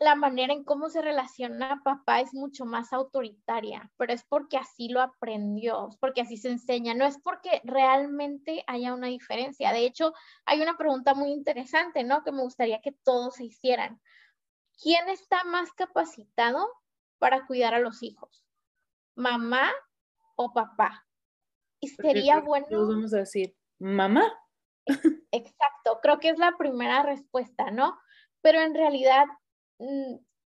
la 0.00 0.14
manera 0.14 0.52
en 0.52 0.64
cómo 0.64 0.88
se 0.88 1.02
relaciona 1.02 1.80
papá 1.84 2.20
es 2.20 2.34
mucho 2.34 2.64
más 2.64 2.92
autoritaria, 2.92 3.90
pero 3.96 4.12
es 4.12 4.24
porque 4.24 4.56
así 4.56 4.88
lo 4.88 5.00
aprendió, 5.00 5.88
es 5.88 5.96
porque 5.96 6.22
así 6.22 6.36
se 6.36 6.50
enseña, 6.50 6.94
no 6.94 7.04
es 7.04 7.18
porque 7.18 7.60
realmente 7.64 8.64
haya 8.66 8.94
una 8.94 9.08
diferencia. 9.08 9.72
De 9.72 9.86
hecho, 9.86 10.12
hay 10.44 10.60
una 10.62 10.76
pregunta 10.76 11.14
muy 11.14 11.30
interesante, 11.30 12.04
¿no? 12.04 12.22
Que 12.24 12.32
me 12.32 12.42
gustaría 12.42 12.80
que 12.80 12.92
todos 12.92 13.36
se 13.36 13.44
hicieran. 13.44 14.00
¿Quién 14.82 15.08
está 15.08 15.44
más 15.44 15.72
capacitado 15.72 16.68
para 17.18 17.46
cuidar 17.46 17.74
a 17.74 17.80
los 17.80 18.02
hijos? 18.02 18.44
¿Mamá 19.14 19.70
o 20.36 20.52
papá? 20.52 21.06
Y 21.80 21.88
sería 21.88 22.40
bueno... 22.40 22.66
vamos 22.70 23.14
a 23.14 23.18
decir, 23.18 23.54
mamá. 23.78 24.32
Exacto, 25.30 26.00
creo 26.02 26.18
que 26.18 26.30
es 26.30 26.38
la 26.38 26.56
primera 26.56 27.02
respuesta, 27.02 27.70
¿no? 27.70 27.98
Pero 28.42 28.60
en 28.60 28.74
realidad 28.74 29.26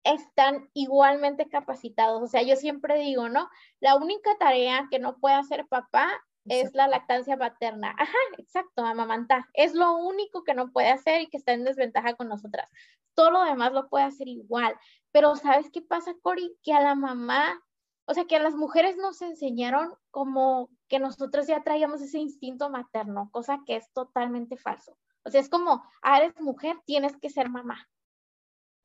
están 0.04 0.68
igualmente 0.72 1.48
capacitados. 1.48 2.22
O 2.22 2.26
sea, 2.26 2.42
yo 2.42 2.56
siempre 2.56 2.98
digo, 2.98 3.28
¿no? 3.28 3.48
La 3.80 3.96
única 3.96 4.30
tarea 4.38 4.86
que 4.90 4.98
no 4.98 5.18
puede 5.18 5.34
hacer 5.34 5.66
papá 5.66 6.08
es 6.48 6.74
la 6.74 6.86
lactancia 6.86 7.36
paterna. 7.36 7.94
Ajá, 7.98 8.18
exacto, 8.38 8.84
amamantar. 8.84 9.44
Es 9.52 9.74
lo 9.74 9.96
único 9.96 10.44
que 10.44 10.54
no 10.54 10.70
puede 10.70 10.90
hacer 10.90 11.22
y 11.22 11.26
que 11.28 11.36
está 11.36 11.52
en 11.52 11.64
desventaja 11.64 12.14
con 12.14 12.28
nosotras. 12.28 12.68
Todo 13.14 13.30
lo 13.32 13.42
demás 13.44 13.72
lo 13.72 13.88
puede 13.88 14.04
hacer 14.04 14.28
igual. 14.28 14.76
Pero 15.10 15.34
¿sabes 15.36 15.70
qué 15.72 15.82
pasa, 15.82 16.14
Cori? 16.22 16.56
Que 16.62 16.72
a 16.72 16.80
la 16.80 16.94
mamá, 16.94 17.60
o 18.04 18.14
sea, 18.14 18.26
que 18.26 18.36
a 18.36 18.42
las 18.42 18.54
mujeres 18.54 18.96
nos 18.96 19.22
enseñaron 19.22 19.94
como 20.10 20.70
que 20.88 21.00
nosotros 21.00 21.46
ya 21.46 21.62
traíamos 21.62 22.00
ese 22.00 22.18
instinto 22.18 22.70
materno, 22.70 23.28
cosa 23.32 23.60
que 23.66 23.76
es 23.76 23.90
totalmente 23.92 24.56
falso. 24.56 24.96
O 25.24 25.30
sea, 25.30 25.40
es 25.40 25.48
como, 25.48 25.82
ah, 26.02 26.18
eres 26.18 26.40
mujer, 26.40 26.76
tienes 26.84 27.16
que 27.16 27.30
ser 27.30 27.48
mamá. 27.48 27.88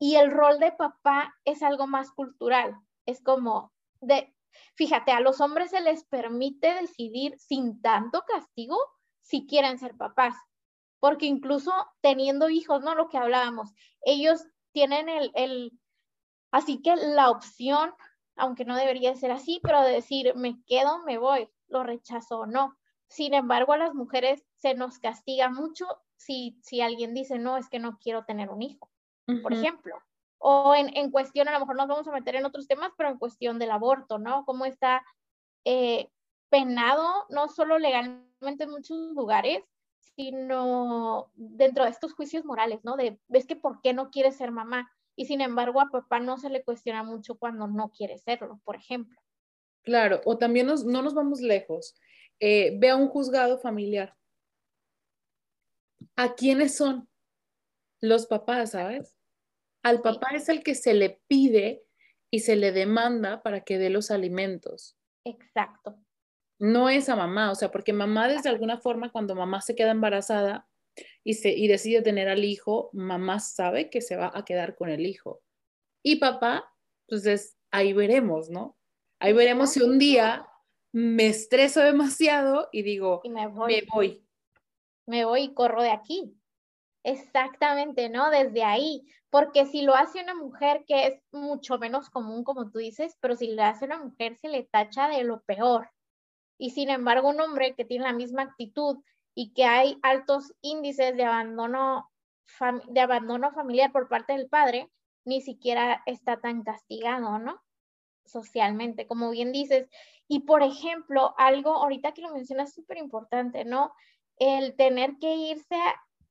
Y 0.02 0.16
el 0.16 0.32
rol 0.32 0.58
de 0.58 0.72
papá 0.72 1.32
es 1.44 1.62
algo 1.62 1.86
más 1.86 2.10
cultural. 2.10 2.74
Es 3.06 3.22
como, 3.22 3.72
de, 4.00 4.34
Fíjate, 4.74 5.12
a 5.12 5.20
los 5.20 5.40
hombres 5.40 5.70
se 5.70 5.80
les 5.80 6.04
permite 6.04 6.74
decidir 6.74 7.38
sin 7.38 7.80
tanto 7.80 8.22
castigo 8.26 8.76
si 9.20 9.46
quieren 9.46 9.78
ser 9.78 9.96
papás, 9.96 10.34
porque 10.98 11.26
incluso 11.26 11.72
teniendo 12.00 12.48
hijos, 12.48 12.82
¿no? 12.82 12.94
Lo 12.94 13.08
que 13.08 13.18
hablábamos, 13.18 13.72
ellos 14.04 14.44
tienen 14.72 15.08
el, 15.08 15.30
el 15.34 15.78
así 16.50 16.82
que 16.82 16.96
la 16.96 17.30
opción, 17.30 17.94
aunque 18.36 18.64
no 18.64 18.76
debería 18.76 19.14
ser 19.14 19.30
así, 19.30 19.60
pero 19.62 19.82
de 19.82 19.92
decir, 19.92 20.34
me 20.34 20.62
quedo, 20.64 21.02
me 21.04 21.18
voy, 21.18 21.48
lo 21.68 21.82
rechazo 21.82 22.40
o 22.40 22.46
no. 22.46 22.76
Sin 23.08 23.34
embargo, 23.34 23.72
a 23.72 23.78
las 23.78 23.94
mujeres 23.94 24.44
se 24.56 24.74
nos 24.74 24.98
castiga 24.98 25.50
mucho 25.50 25.86
si, 26.16 26.58
si 26.62 26.80
alguien 26.80 27.14
dice, 27.14 27.38
no, 27.38 27.56
es 27.56 27.68
que 27.68 27.78
no 27.78 27.98
quiero 27.98 28.24
tener 28.24 28.50
un 28.50 28.62
hijo, 28.62 28.90
por 29.42 29.52
ejemplo 29.52 29.94
o 30.44 30.74
en, 30.74 30.96
en, 30.96 31.12
cuestión, 31.12 31.48
a 31.48 31.52
lo 31.52 31.60
mejor 31.60 31.76
nos 31.76 31.86
vamos 31.86 32.08
a 32.08 32.12
meter 32.12 32.34
en 32.34 32.44
otros 32.44 32.66
temas, 32.66 32.90
pero 32.96 33.08
en 33.08 33.18
cuestión 33.18 33.60
del 33.60 33.70
aborto, 33.70 34.18
¿no? 34.18 34.44
Cómo 34.44 34.64
está 34.64 35.04
eh, 35.64 36.08
penado, 36.50 37.26
no 37.30 37.48
solo 37.48 37.78
legalmente 37.78 38.64
en 38.64 38.70
muchos 38.70 38.98
lugares, 39.14 39.62
sino 40.16 41.30
dentro 41.36 41.84
de 41.84 41.90
estos 41.90 42.12
juicios 42.14 42.44
morales, 42.44 42.80
¿no? 42.82 42.96
De, 42.96 43.20
ves 43.28 43.46
que 43.46 43.54
por 43.54 43.80
qué 43.82 43.92
no 43.92 44.10
quiere 44.10 44.32
ser 44.32 44.50
mamá 44.50 44.90
y 45.14 45.26
sin 45.26 45.40
embargo 45.40 45.80
a 45.80 45.90
papá 45.90 46.18
no 46.18 46.36
se 46.38 46.50
le 46.50 46.64
cuestiona 46.64 47.04
mucho 47.04 47.36
cuando 47.36 47.68
no 47.68 47.90
quiere 47.90 48.18
serlo, 48.18 48.60
por 48.64 48.74
ejemplo. 48.74 49.20
Claro, 49.84 50.20
o 50.24 50.38
también 50.38 50.66
nos, 50.66 50.84
no 50.84 51.02
nos 51.02 51.14
vamos 51.14 51.40
lejos. 51.40 51.94
Eh, 52.40 52.76
ve 52.80 52.90
a 52.90 52.96
un 52.96 53.06
juzgado 53.06 53.60
familiar. 53.60 54.16
¿A 56.16 56.34
quiénes 56.34 56.76
son? 56.76 57.08
Los 58.02 58.26
papás, 58.26 58.72
¿sabes? 58.72 59.16
Al 59.82 60.02
papá 60.02 60.30
es 60.34 60.48
el 60.48 60.62
que 60.62 60.74
se 60.74 60.92
le 60.92 61.20
pide 61.28 61.84
y 62.30 62.40
se 62.40 62.56
le 62.56 62.72
demanda 62.72 63.42
para 63.42 63.62
que 63.62 63.78
dé 63.78 63.90
los 63.90 64.10
alimentos. 64.10 64.96
Exacto. 65.24 65.96
No 66.58 66.88
es 66.88 67.08
a 67.08 67.16
mamá, 67.16 67.50
o 67.50 67.54
sea, 67.54 67.70
porque 67.70 67.92
mamá 67.92 68.28
desde 68.28 68.48
alguna 68.48 68.78
forma 68.78 69.10
cuando 69.10 69.34
mamá 69.34 69.60
se 69.60 69.74
queda 69.74 69.90
embarazada 69.90 70.68
y, 71.24 71.34
se, 71.34 71.50
y 71.50 71.68
decide 71.68 72.02
tener 72.02 72.28
al 72.28 72.44
hijo, 72.44 72.90
mamá 72.92 73.40
sabe 73.40 73.90
que 73.90 74.00
se 74.00 74.16
va 74.16 74.30
a 74.34 74.44
quedar 74.44 74.74
con 74.76 74.88
el 74.88 75.06
hijo. 75.06 75.42
Y 76.04 76.16
papá, 76.16 76.72
pues 77.08 77.56
ahí 77.70 77.92
veremos, 77.92 78.50
¿no? 78.50 78.76
Ahí 79.20 79.32
veremos 79.32 79.72
si 79.72 79.82
un 79.82 79.98
día 79.98 80.46
me 80.92 81.26
estreso 81.26 81.80
demasiado 81.80 82.68
y 82.72 82.82
digo, 82.82 83.22
me 83.28 83.46
voy. 83.46 83.72
Me 83.72 83.82
voy. 83.92 84.26
Me 85.06 85.24
voy 85.24 85.42
y 85.42 85.54
corro 85.54 85.82
de 85.82 85.90
aquí. 85.90 86.36
Exactamente, 87.04 88.08
¿no? 88.08 88.30
Desde 88.30 88.62
ahí, 88.62 89.04
porque 89.30 89.66
si 89.66 89.82
lo 89.82 89.94
hace 89.94 90.22
una 90.22 90.34
mujer, 90.34 90.84
que 90.86 91.06
es 91.06 91.22
mucho 91.32 91.78
menos 91.78 92.10
común, 92.10 92.44
como 92.44 92.70
tú 92.70 92.78
dices, 92.78 93.16
pero 93.20 93.34
si 93.34 93.48
lo 93.54 93.62
hace 93.64 93.86
una 93.86 93.98
mujer, 93.98 94.36
se 94.36 94.48
le 94.48 94.64
tacha 94.64 95.08
de 95.08 95.24
lo 95.24 95.42
peor. 95.42 95.90
Y 96.58 96.70
sin 96.70 96.90
embargo, 96.90 97.30
un 97.30 97.40
hombre 97.40 97.74
que 97.74 97.84
tiene 97.84 98.04
la 98.04 98.12
misma 98.12 98.42
actitud 98.42 98.98
y 99.34 99.52
que 99.52 99.64
hay 99.64 99.98
altos 100.02 100.52
índices 100.60 101.16
de 101.16 101.24
abandono, 101.24 102.08
de 102.88 103.00
abandono 103.00 103.50
familiar 103.52 103.90
por 103.90 104.08
parte 104.08 104.34
del 104.34 104.48
padre, 104.48 104.88
ni 105.24 105.40
siquiera 105.40 106.02
está 106.06 106.40
tan 106.40 106.62
castigado, 106.62 107.38
¿no? 107.40 107.60
Socialmente, 108.24 109.08
como 109.08 109.30
bien 109.30 109.50
dices. 109.50 109.88
Y 110.28 110.40
por 110.40 110.62
ejemplo, 110.62 111.34
algo 111.36 111.74
ahorita 111.74 112.12
que 112.12 112.22
lo 112.22 112.32
mencionas 112.32 112.74
súper 112.74 112.98
importante, 112.98 113.64
¿no? 113.64 113.92
El 114.36 114.76
tener 114.76 115.16
que 115.20 115.34
irse 115.34 115.76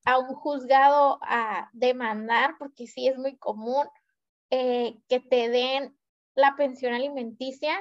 un 0.06 0.36
juzgado 0.36 1.20
a 1.22 1.70
demandar, 1.74 2.56
porque 2.58 2.88
sí 2.88 3.08
es 3.08 3.18
muy 3.18 3.38
común 3.38 3.88
eh, 4.50 4.98
que 5.08 5.20
te 5.20 5.50
den 5.50 5.98
la 6.36 6.56
pensión 6.56 6.94
alimenticia 6.94 7.74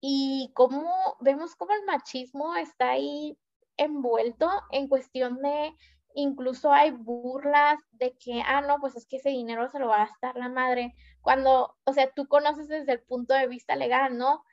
y 0.00 0.50
cómo 0.54 1.16
vemos 1.20 1.56
cómo 1.56 1.72
el 1.72 1.84
machismo 1.84 2.56
está 2.56 2.90
ahí 2.90 3.38
envuelto 3.76 4.50
en 4.70 4.88
cuestión 4.88 5.40
de, 5.40 5.74
incluso 6.14 6.72
hay 6.72 6.90
burlas 6.90 7.78
de 7.92 8.16
que, 8.18 8.42
ah, 8.46 8.60
no, 8.60 8.78
pues 8.80 8.96
es 8.96 9.06
que 9.06 9.16
ese 9.16 9.30
dinero 9.30 9.68
se 9.70 9.78
lo 9.78 9.88
va 9.88 9.96
a 9.96 10.06
gastar 10.06 10.36
la 10.36 10.48
madre, 10.48 10.94
cuando, 11.22 11.76
o 11.84 11.92
sea, 11.92 12.10
tú 12.12 12.28
conoces 12.28 12.68
desde 12.68 12.92
el 12.92 13.02
punto 13.02 13.34
de 13.34 13.48
vista 13.48 13.76
legal, 13.76 14.16
¿no? 14.18 14.44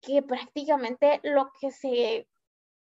Que 0.00 0.22
prácticamente 0.22 1.20
lo 1.22 1.50
que 1.60 1.70
se 1.70 2.28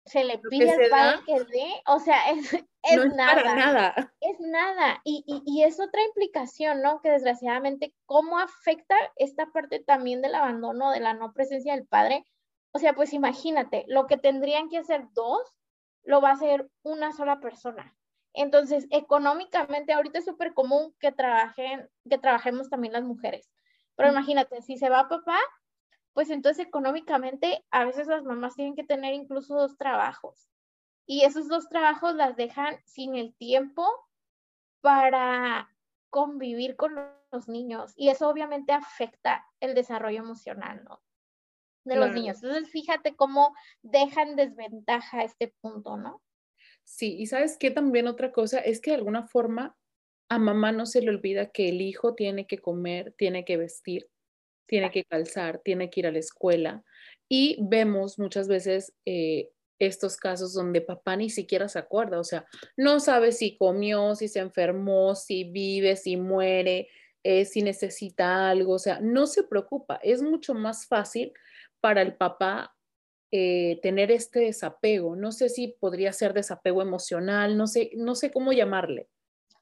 se 0.08 0.24
le 0.24 0.40
pide 0.40 0.72
al 0.72 0.90
padre 0.90 1.20
que 1.26 1.44
dé, 1.46 1.70
o 1.86 2.00
sea, 2.00 2.18
es, 2.32 2.54
es 2.54 3.16
nada. 3.16 3.56
nada. 3.56 4.14
Es 4.22 4.40
nada. 4.40 5.02
Y, 5.04 5.24
y, 5.28 5.44
y, 5.46 5.64
es 5.64 5.80
otra 5.80 6.02
implicación, 6.04 6.82
¿no? 6.82 7.02
Que 7.02 7.12
desgraciadamente, 7.12 7.94
¿cómo 8.06 8.40
afecta 8.40 8.96
esta 9.18 9.48
parte 9.48 9.80
también 9.80 10.22
del 10.22 10.36
abandono, 10.36 10.92
de 10.92 11.00
la 11.00 11.14
no 11.14 11.34
presencia 11.34 11.76
del 11.76 11.86
padre? 11.86 12.26
O 12.72 12.80
sea, 12.80 12.94
pues 12.94 13.14
imagínate, 13.14 13.86
lo 13.88 14.08
que 14.08 14.18
tendrían 14.18 14.70
que 14.70 14.78
hacer 14.78 15.06
dos, 15.14 15.42
lo 16.04 16.22
va 16.22 16.30
a 16.30 16.34
hacer 16.34 16.70
una 16.84 17.12
sola 17.12 17.40
persona. 17.40 17.96
Entonces, 18.34 18.88
económicamente, 18.92 19.94
ahorita 19.94 20.20
es 20.20 20.26
súper 20.26 20.54
común 20.54 20.96
que 21.00 21.12
trabajen, 21.12 21.90
que 22.10 22.18
trabajemos 22.18 22.70
también 22.70 22.94
las 22.94 23.04
mujeres. 23.04 23.50
Pero 23.96 24.12
imagínate, 24.12 24.62
si 24.62 24.78
se 24.78 24.90
va 24.90 25.10
papá, 25.10 25.40
pues 26.18 26.32
entonces 26.32 26.66
económicamente 26.66 27.64
a 27.70 27.86
veces 27.86 28.08
las 28.08 28.24
mamás 28.24 28.56
tienen 28.56 28.76
que 28.76 28.84
tener 28.84 29.14
incluso 29.14 29.54
dos 29.54 29.78
trabajos 29.78 30.50
y 31.06 31.26
esos 31.26 31.48
dos 31.48 31.70
trabajos 31.70 32.16
las 32.16 32.36
dejan 32.36 32.76
sin 32.86 33.16
el 33.16 33.36
tiempo 33.36 33.86
para 34.82 35.70
convivir 36.10 36.76
con 36.76 36.96
los 37.32 37.48
niños 37.48 37.94
y 37.96 38.10
eso 38.10 38.30
obviamente 38.30 38.74
afecta 38.74 39.46
el 39.60 39.76
desarrollo 39.76 40.18
emocional, 40.18 40.84
¿no? 40.86 41.04
De 41.86 41.98
los 41.98 42.12
niños. 42.16 42.42
Entonces, 42.42 42.72
fíjate 42.72 43.16
cómo 43.16 43.54
dejan 43.84 44.36
desventaja 44.36 45.24
este 45.24 45.54
punto, 45.62 45.98
¿no? 45.98 46.24
Sí, 46.84 47.16
y 47.16 47.28
sabes 47.28 47.60
qué 47.60 47.70
también 47.70 48.08
otra 48.08 48.32
cosa 48.32 48.58
es 48.58 48.82
que 48.82 48.90
de 48.90 48.98
alguna 48.98 49.28
forma 49.28 49.78
a 50.30 50.40
mamá 50.40 50.72
no 50.72 50.88
se 50.88 51.00
le 51.04 51.12
olvida 51.12 51.52
que 51.52 51.70
el 51.70 51.80
hijo 51.80 52.16
tiene 52.16 52.48
que 52.48 52.58
comer, 52.58 53.14
tiene 53.20 53.46
que 53.46 53.58
vestir, 53.58 54.10
tiene 54.68 54.92
que 54.92 55.06
calzar, 55.06 55.62
tiene 55.64 55.90
que 55.90 56.02
ir 56.02 56.08
a 56.08 56.12
la 56.12 56.20
escuela. 56.20 56.84
Y 57.30 57.58
vemos 57.62 58.20
muchas 58.20 58.48
veces 58.48 58.94
eh, 59.06 59.50
estos 59.80 60.18
casos 60.18 60.54
donde 60.54 60.82
papá 60.82 61.16
ni 61.16 61.30
siquiera 61.30 61.68
se 61.68 61.80
acuerda, 61.80 62.20
o 62.20 62.24
sea, 62.24 62.46
no 62.76 63.00
sabe 63.00 63.32
si 63.32 63.58
comió, 63.58 64.16
si 64.16 64.28
se 64.28 64.40
enfermó, 64.40 65.16
si 65.16 65.44
vive, 65.44 65.96
si 65.96 66.18
muere, 66.18 66.88
eh, 67.24 67.46
si 67.46 67.62
necesita 67.62 68.50
algo, 68.50 68.74
o 68.74 68.80
sea, 68.80 69.00
no 69.02 69.28
se 69.28 69.44
preocupa. 69.44 70.00
Es 70.02 70.22
mucho 70.22 70.54
más 70.54 70.88
fácil 70.88 71.34
para 71.82 72.02
el 72.02 72.16
papá 72.16 72.76
eh, 73.32 73.80
tener 73.82 74.12
este 74.12 74.40
desapego. 74.40 75.16
No 75.16 75.32
sé 75.32 75.50
si 75.50 75.76
podría 75.80 76.14
ser 76.14 76.34
desapego 76.34 76.82
emocional, 76.82 77.58
no 77.58 77.68
sé, 77.68 77.92
no 77.96 78.16
sé 78.16 78.32
cómo 78.32 78.54
llamarle. 78.54 79.10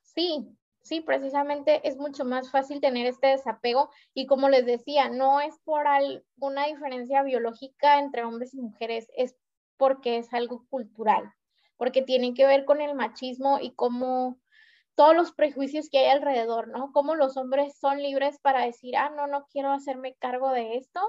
Sí, 0.04 0.48
Sí, 0.86 1.02
precisamente 1.02 1.82
es 1.84 1.98
mucho 1.98 2.26
más 2.26 2.52
fácil 2.52 2.80
tener 2.80 3.08
este 3.08 3.26
desapego 3.26 3.90
y 4.14 4.28
como 4.28 4.50
les 4.50 4.68
decía, 4.68 5.10
no 5.10 5.42
es 5.42 5.58
por 5.64 5.88
alguna 5.88 6.68
diferencia 6.68 7.24
biológica 7.24 7.98
entre 7.98 8.24
hombres 8.24 8.54
y 8.54 8.62
mujeres, 8.62 9.08
es 9.18 9.36
porque 9.78 10.20
es 10.20 10.32
algo 10.32 10.64
cultural, 10.70 11.34
porque 11.76 12.04
tiene 12.04 12.36
que 12.36 12.46
ver 12.46 12.66
con 12.66 12.82
el 12.82 12.94
machismo 12.94 13.58
y 13.60 13.74
cómo 13.74 14.38
todos 14.94 15.16
los 15.16 15.32
prejuicios 15.32 15.90
que 15.90 15.98
hay 15.98 16.12
alrededor, 16.12 16.68
¿no? 16.68 16.92
Cómo 16.92 17.16
los 17.16 17.36
hombres 17.36 17.76
son 17.80 18.04
libres 18.04 18.38
para 18.40 18.64
decir, 18.64 18.96
ah, 18.96 19.10
no, 19.10 19.26
no 19.26 19.48
quiero 19.52 19.72
hacerme 19.72 20.14
cargo 20.20 20.52
de 20.52 20.78
esto 20.78 21.02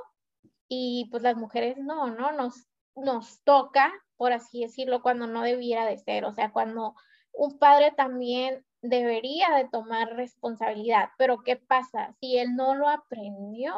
y 0.69 1.07
pues 1.11 1.23
las 1.23 1.37
mujeres 1.37 1.77
no, 1.77 2.09
¿no? 2.09 2.33
Nos, 2.33 2.67
nos 2.95 3.43
toca, 3.45 3.93
por 4.17 4.33
así 4.33 4.63
decirlo, 4.63 5.03
cuando 5.03 5.27
no 5.27 5.43
debiera 5.43 5.85
de 5.85 5.99
ser, 5.99 6.25
o 6.25 6.33
sea, 6.33 6.51
cuando 6.51 6.95
un 7.35 7.59
padre 7.59 7.93
también 7.95 8.65
debería 8.89 9.51
de 9.57 9.69
tomar 9.69 10.15
responsabilidad, 10.15 11.11
pero 11.19 11.43
¿qué 11.43 11.57
pasa? 11.57 12.15
Si 12.21 12.39
él 12.39 12.55
no 12.57 12.75
lo 12.75 12.89
aprendió, 12.89 13.75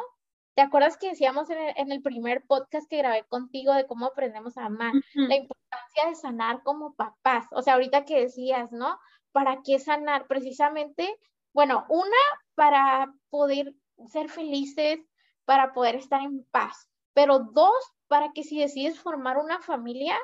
¿te 0.55 0.61
acuerdas 0.61 0.97
que 0.97 1.09
decíamos 1.09 1.49
en 1.49 1.91
el, 1.91 2.01
primer 2.01 2.45
podcast 2.45 2.89
que 2.89 2.97
grabé 2.97 3.23
contigo 3.25 3.73
de 3.73 3.85
cómo 3.85 4.07
aprendemos 4.07 4.57
a 4.57 4.65
amar? 4.65 4.93
La 5.13 5.35
importancia 5.35 6.07
de 6.07 6.15
sanar 6.15 6.63
como 6.63 6.95
papás, 6.95 7.47
o 7.51 7.61
sea, 7.61 7.73
ahorita 7.73 8.05
que 8.05 8.19
decías, 8.19 8.71
¿no? 8.71 8.99
¿Para 9.31 9.61
qué 9.63 9.79
sanar? 9.79 10.27
Precisamente, 10.27 11.17
bueno, 11.53 11.85
una, 11.89 12.17
para 12.55 13.13
poder 13.29 13.73
ser 14.07 14.29
felices, 14.29 14.99
para 15.45 15.73
poder 15.73 15.95
estar 15.95 16.21
en 16.21 16.43
paz, 16.51 16.89
pero 17.13 17.39
dos, 17.39 17.93
para 18.07 18.31
que 18.33 18.43
si 18.43 18.59
decides 18.59 18.99
formar 18.99 19.37
una 19.37 19.59
familia, 19.61 20.17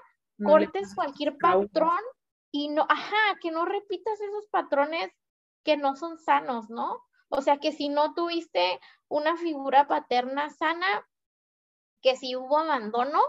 cortes 0.43 0.93
cualquier 0.95 1.37
patrón 1.37 1.99
y 2.55 2.69
no, 2.69 2.85
ajá, 2.87 3.37
que 3.41 3.51
no 3.51 3.65
repitas 3.65 4.21
esos 4.21 4.47
patrones 4.47 5.11
que 5.65 5.75
no 5.75 5.97
son 5.97 6.17
sanos, 6.17 6.69
¿no? 6.69 7.03
O 7.27 7.41
sea, 7.41 7.57
que 7.57 7.73
si 7.73 7.89
no 7.89 8.13
tuviste 8.13 8.79
una 9.09 9.35
figura 9.35 9.89
paterna 9.89 10.49
sana, 10.51 11.05
que 12.01 12.15
si 12.15 12.37
hubo 12.37 12.57
abandono, 12.57 13.19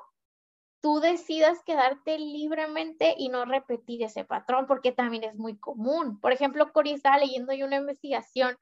tú 0.81 1.01
decidas 1.01 1.61
quedarte 1.65 2.21
libremente 2.21 3.17
y 3.19 3.29
no 3.29 3.45
repetir 3.45 4.05
ese 4.05 4.25
patrón, 4.25 4.69
porque 4.69 4.93
también 4.93 5.25
es 5.25 5.35
muy 5.35 5.59
común. 5.59 6.21
Por 6.21 6.31
ejemplo, 6.31 6.73
Cori 6.73 6.93
estaba 6.93 7.19
leyendo 7.19 7.53
yo 7.53 7.67
una 7.67 7.79
investigación 7.79 8.57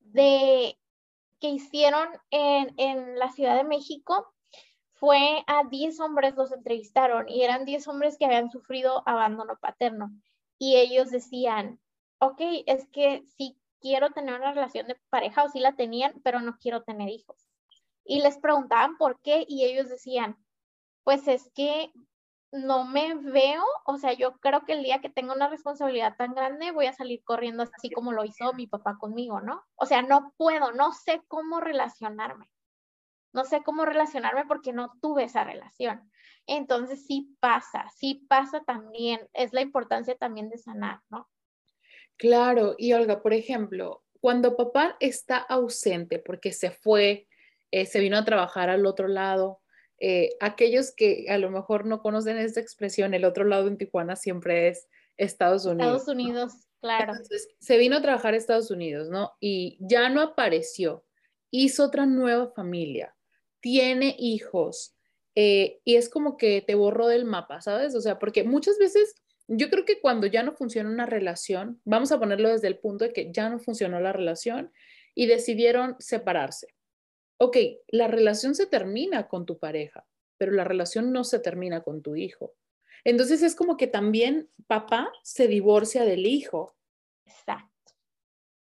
de 0.00 0.76
que 1.38 1.50
hicieron 1.50 2.08
en, 2.30 2.74
en 2.78 3.16
la 3.16 3.30
Ciudad 3.30 3.54
de 3.54 3.62
México 3.62 4.34
fue 5.00 5.42
a 5.46 5.64
10 5.64 5.98
hombres 6.00 6.36
los 6.36 6.52
entrevistaron 6.52 7.26
y 7.26 7.42
eran 7.42 7.64
10 7.64 7.88
hombres 7.88 8.18
que 8.18 8.26
habían 8.26 8.50
sufrido 8.50 9.02
abandono 9.06 9.56
paterno. 9.58 10.10
Y 10.58 10.76
ellos 10.76 11.10
decían, 11.10 11.80
ok, 12.18 12.40
es 12.66 12.86
que 12.92 13.24
sí 13.38 13.58
quiero 13.80 14.10
tener 14.10 14.34
una 14.34 14.52
relación 14.52 14.86
de 14.88 15.00
pareja 15.08 15.42
o 15.42 15.48
sí 15.48 15.58
la 15.58 15.74
tenían, 15.74 16.20
pero 16.22 16.40
no 16.40 16.58
quiero 16.58 16.82
tener 16.82 17.08
hijos. 17.08 17.48
Y 18.04 18.20
les 18.20 18.36
preguntaban 18.38 18.98
por 18.98 19.18
qué 19.22 19.46
y 19.48 19.64
ellos 19.64 19.88
decían, 19.88 20.36
pues 21.02 21.26
es 21.28 21.50
que 21.54 21.90
no 22.52 22.84
me 22.84 23.14
veo, 23.14 23.64
o 23.86 23.96
sea, 23.96 24.12
yo 24.12 24.38
creo 24.40 24.66
que 24.66 24.74
el 24.74 24.82
día 24.82 25.00
que 25.00 25.08
tenga 25.08 25.32
una 25.32 25.48
responsabilidad 25.48 26.16
tan 26.16 26.34
grande 26.34 26.72
voy 26.72 26.86
a 26.86 26.92
salir 26.92 27.24
corriendo 27.24 27.62
así 27.62 27.90
como 27.90 28.12
lo 28.12 28.24
hizo 28.24 28.52
mi 28.52 28.66
papá 28.66 28.98
conmigo, 28.98 29.40
¿no? 29.40 29.64
O 29.76 29.86
sea, 29.86 30.02
no 30.02 30.34
puedo, 30.36 30.72
no 30.72 30.92
sé 30.92 31.22
cómo 31.26 31.60
relacionarme 31.60 32.50
no 33.32 33.44
sé 33.44 33.62
cómo 33.64 33.84
relacionarme 33.84 34.44
porque 34.46 34.72
no 34.72 34.92
tuve 35.00 35.24
esa 35.24 35.44
relación. 35.44 36.10
Entonces 36.46 37.06
sí 37.06 37.36
pasa, 37.40 37.86
sí 37.96 38.26
pasa 38.28 38.62
también, 38.66 39.20
es 39.32 39.52
la 39.52 39.60
importancia 39.60 40.14
también 40.16 40.48
de 40.48 40.58
sanar, 40.58 41.00
¿no? 41.10 41.28
Claro, 42.16 42.74
y 42.76 42.92
Olga, 42.92 43.22
por 43.22 43.32
ejemplo, 43.32 44.02
cuando 44.20 44.56
papá 44.56 44.96
está 45.00 45.38
ausente 45.38 46.18
porque 46.18 46.52
se 46.52 46.70
fue, 46.70 47.28
eh, 47.70 47.86
se 47.86 48.00
vino 48.00 48.18
a 48.18 48.24
trabajar 48.24 48.68
al 48.68 48.84
otro 48.84 49.08
lado, 49.08 49.60
eh, 49.98 50.30
aquellos 50.40 50.94
que 50.94 51.26
a 51.28 51.38
lo 51.38 51.50
mejor 51.50 51.86
no 51.86 52.02
conocen 52.02 52.38
esta 52.38 52.60
expresión, 52.60 53.14
el 53.14 53.24
otro 53.24 53.44
lado 53.44 53.68
en 53.68 53.78
Tijuana 53.78 54.16
siempre 54.16 54.68
es 54.68 54.88
Estados 55.16 55.66
Unidos. 55.66 56.00
Estados 56.00 56.14
Unidos, 56.14 56.52
claro. 56.80 57.12
Entonces, 57.12 57.48
se 57.58 57.78
vino 57.78 57.96
a 57.96 58.02
trabajar 58.02 58.34
a 58.34 58.38
Estados 58.38 58.70
Unidos, 58.70 59.08
¿no? 59.08 59.32
Y 59.40 59.78
ya 59.80 60.08
no 60.08 60.20
apareció, 60.20 61.04
hizo 61.50 61.84
otra 61.84 62.06
nueva 62.06 62.50
familia 62.52 63.14
tiene 63.60 64.16
hijos 64.18 64.94
eh, 65.34 65.80
y 65.84 65.96
es 65.96 66.08
como 66.08 66.36
que 66.36 66.62
te 66.62 66.74
borró 66.74 67.06
del 67.06 67.24
mapa, 67.24 67.60
¿sabes? 67.60 67.94
O 67.94 68.00
sea, 68.00 68.18
porque 68.18 68.44
muchas 68.44 68.78
veces 68.78 69.14
yo 69.46 69.68
creo 69.70 69.84
que 69.84 70.00
cuando 70.00 70.26
ya 70.26 70.42
no 70.42 70.52
funciona 70.52 70.90
una 70.90 71.06
relación, 71.06 71.80
vamos 71.84 72.12
a 72.12 72.18
ponerlo 72.18 72.50
desde 72.50 72.68
el 72.68 72.78
punto 72.78 73.04
de 73.04 73.12
que 73.12 73.32
ya 73.32 73.48
no 73.48 73.58
funcionó 73.58 74.00
la 74.00 74.12
relación 74.12 74.72
y 75.14 75.26
decidieron 75.26 75.96
separarse. 75.98 76.68
Ok, 77.38 77.56
la 77.88 78.06
relación 78.06 78.54
se 78.54 78.66
termina 78.66 79.28
con 79.28 79.46
tu 79.46 79.58
pareja, 79.58 80.06
pero 80.36 80.52
la 80.52 80.64
relación 80.64 81.12
no 81.12 81.24
se 81.24 81.38
termina 81.38 81.82
con 81.82 82.02
tu 82.02 82.16
hijo. 82.16 82.54
Entonces 83.04 83.42
es 83.42 83.54
como 83.54 83.76
que 83.76 83.86
también 83.86 84.50
papá 84.66 85.10
se 85.22 85.48
divorcia 85.48 86.04
del 86.04 86.26
hijo. 86.26 86.76
Exacto. 87.24 87.94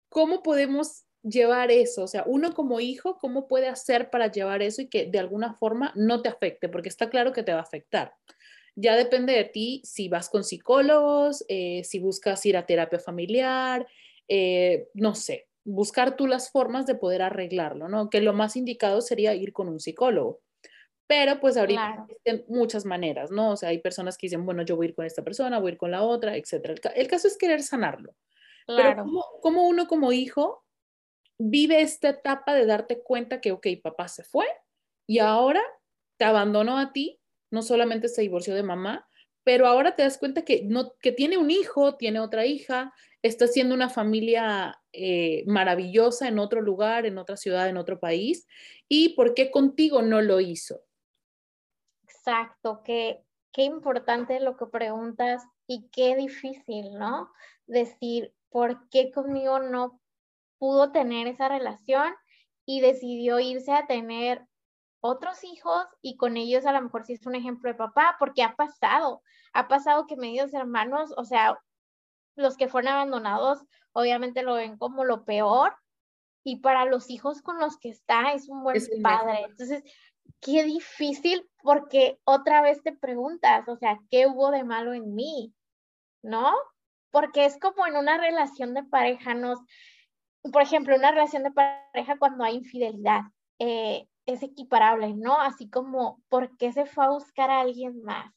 ¿Cómo 0.09 0.43
podemos 0.43 1.05
llevar 1.23 1.71
eso? 1.71 2.03
O 2.03 2.07
sea, 2.07 2.23
uno 2.25 2.53
como 2.53 2.79
hijo, 2.79 3.17
¿cómo 3.17 3.47
puede 3.47 3.67
hacer 3.67 4.09
para 4.09 4.31
llevar 4.31 4.61
eso 4.61 4.81
y 4.81 4.87
que 4.87 5.05
de 5.05 5.19
alguna 5.19 5.53
forma 5.53 5.91
no 5.95 6.21
te 6.21 6.29
afecte? 6.29 6.69
Porque 6.69 6.89
está 6.89 7.09
claro 7.09 7.33
que 7.33 7.43
te 7.43 7.53
va 7.53 7.59
a 7.59 7.63
afectar. 7.63 8.13
Ya 8.75 8.95
depende 8.95 9.33
de 9.33 9.43
ti 9.43 9.81
si 9.83 10.07
vas 10.07 10.29
con 10.29 10.43
psicólogos, 10.43 11.43
eh, 11.49 11.83
si 11.83 11.99
buscas 11.99 12.45
ir 12.45 12.55
a 12.57 12.65
terapia 12.65 12.99
familiar, 12.99 13.85
eh, 14.27 14.87
no 14.93 15.13
sé, 15.13 15.47
buscar 15.63 16.15
tú 16.15 16.27
las 16.27 16.51
formas 16.51 16.85
de 16.85 16.95
poder 16.95 17.21
arreglarlo, 17.21 17.89
¿no? 17.89 18.09
Que 18.09 18.21
lo 18.21 18.33
más 18.33 18.55
indicado 18.55 19.01
sería 19.01 19.35
ir 19.35 19.53
con 19.53 19.67
un 19.67 19.79
psicólogo. 19.79 20.41
Pero 21.05 21.41
pues 21.41 21.57
ahorita 21.57 22.05
existen 22.07 22.45
muchas 22.47 22.85
maneras, 22.85 23.31
¿no? 23.31 23.51
O 23.51 23.57
sea, 23.57 23.69
hay 23.69 23.79
personas 23.79 24.17
que 24.17 24.27
dicen, 24.27 24.45
bueno, 24.45 24.63
yo 24.63 24.77
voy 24.77 24.85
a 24.85 24.89
ir 24.89 24.95
con 24.95 25.05
esta 25.05 25.21
persona, 25.21 25.59
voy 25.59 25.71
a 25.71 25.73
ir 25.73 25.77
con 25.77 25.91
la 25.91 26.03
otra, 26.03 26.37
etc. 26.37 26.79
El, 26.95 27.07
caso 27.09 27.27
es 27.27 27.37
querer 27.37 27.61
sanarlo. 27.61 28.15
Claro. 28.65 29.03
Pero 29.03 29.25
¿cómo, 29.41 29.67
uno 29.67 29.87
como 29.87 30.13
hijo 30.13 30.63
vive 31.43 31.81
esta 31.81 32.09
etapa 32.09 32.53
de 32.53 32.65
darte 32.65 33.01
cuenta 33.01 33.41
que, 33.41 33.51
ok, 33.51 33.67
papá 33.81 34.07
se 34.07 34.23
fue 34.23 34.45
y 35.07 35.19
ahora 35.19 35.61
te 36.17 36.25
abandonó 36.25 36.77
a 36.77 36.93
ti, 36.93 37.19
no 37.51 37.63
solamente 37.63 38.07
se 38.07 38.21
divorció 38.21 38.53
de 38.53 38.63
mamá, 38.63 39.07
pero 39.43 39.65
ahora 39.65 39.95
te 39.95 40.03
das 40.03 40.19
cuenta 40.19 40.43
que, 40.43 40.63
no, 40.63 40.93
que 40.99 41.11
tiene 41.11 41.37
un 41.37 41.49
hijo, 41.49 41.95
tiene 41.95 42.19
otra 42.19 42.45
hija, 42.45 42.93
está 43.23 43.45
haciendo 43.45 43.73
una 43.73 43.89
familia 43.89 44.79
eh, 44.93 45.43
maravillosa 45.47 46.27
en 46.27 46.37
otro 46.37 46.61
lugar, 46.61 47.07
en 47.07 47.17
otra 47.17 47.37
ciudad, 47.37 47.67
en 47.67 47.77
otro 47.77 47.99
país, 47.99 48.47
y 48.87 49.15
por 49.15 49.33
qué 49.33 49.49
contigo 49.49 50.03
no 50.03 50.21
lo 50.21 50.39
hizo. 50.39 50.83
Exacto, 52.03 52.83
qué, 52.85 53.23
qué 53.51 53.63
importante 53.63 54.39
lo 54.39 54.57
que 54.57 54.67
preguntas 54.67 55.43
y 55.65 55.89
qué 55.91 56.15
difícil, 56.15 56.93
¿no? 56.99 57.31
Decir, 57.65 58.31
¿por 58.49 58.87
qué 58.89 59.11
conmigo 59.11 59.57
no 59.59 60.00
pudo 60.61 60.91
tener 60.91 61.25
esa 61.25 61.49
relación 61.49 62.13
y 62.67 62.81
decidió 62.81 63.39
irse 63.39 63.71
a 63.71 63.87
tener 63.87 64.45
otros 64.99 65.43
hijos 65.43 65.87
y 66.03 66.17
con 66.17 66.37
ellos 66.37 66.67
a 66.67 66.71
lo 66.71 66.83
mejor 66.83 67.03
sí 67.03 67.13
es 67.13 67.25
un 67.25 67.33
ejemplo 67.33 67.71
de 67.71 67.75
papá, 67.75 68.15
porque 68.19 68.43
ha 68.43 68.55
pasado, 68.55 69.23
ha 69.53 69.67
pasado 69.67 70.05
que 70.05 70.17
medios 70.17 70.53
hermanos, 70.53 71.15
o 71.17 71.25
sea, 71.25 71.59
los 72.35 72.57
que 72.57 72.67
fueron 72.67 72.93
abandonados, 72.93 73.65
obviamente 73.91 74.43
lo 74.43 74.53
ven 74.53 74.77
como 74.77 75.03
lo 75.03 75.25
peor, 75.25 75.73
y 76.43 76.57
para 76.57 76.85
los 76.85 77.09
hijos 77.09 77.41
con 77.41 77.59
los 77.59 77.79
que 77.79 77.89
está 77.89 78.33
es 78.33 78.47
un 78.47 78.61
buen 78.61 78.79
padre. 79.01 79.45
Entonces, 79.49 79.83
qué 80.41 80.63
difícil 80.63 81.49
porque 81.63 82.19
otra 82.23 82.61
vez 82.61 82.83
te 82.83 82.95
preguntas, 82.95 83.67
o 83.67 83.77
sea, 83.77 83.99
¿qué 84.11 84.27
hubo 84.27 84.51
de 84.51 84.63
malo 84.63 84.93
en 84.93 85.15
mí? 85.15 85.55
¿No? 86.21 86.53
Porque 87.09 87.45
es 87.45 87.59
como 87.59 87.87
en 87.87 87.95
una 87.95 88.19
relación 88.19 88.75
de 88.75 88.83
pareja, 88.83 89.33
nos, 89.33 89.57
por 90.51 90.61
ejemplo, 90.61 90.95
una 90.95 91.11
relación 91.11 91.43
de 91.43 91.51
pareja 91.51 92.17
cuando 92.17 92.43
hay 92.43 92.55
infidelidad 92.55 93.21
eh, 93.59 94.07
es 94.25 94.43
equiparable, 94.43 95.13
¿no? 95.13 95.39
Así 95.39 95.69
como, 95.69 96.21
¿por 96.29 96.57
qué 96.57 96.71
se 96.71 96.85
fue 96.85 97.05
a 97.05 97.09
buscar 97.09 97.49
a 97.49 97.61
alguien 97.61 98.01
más? 98.03 98.31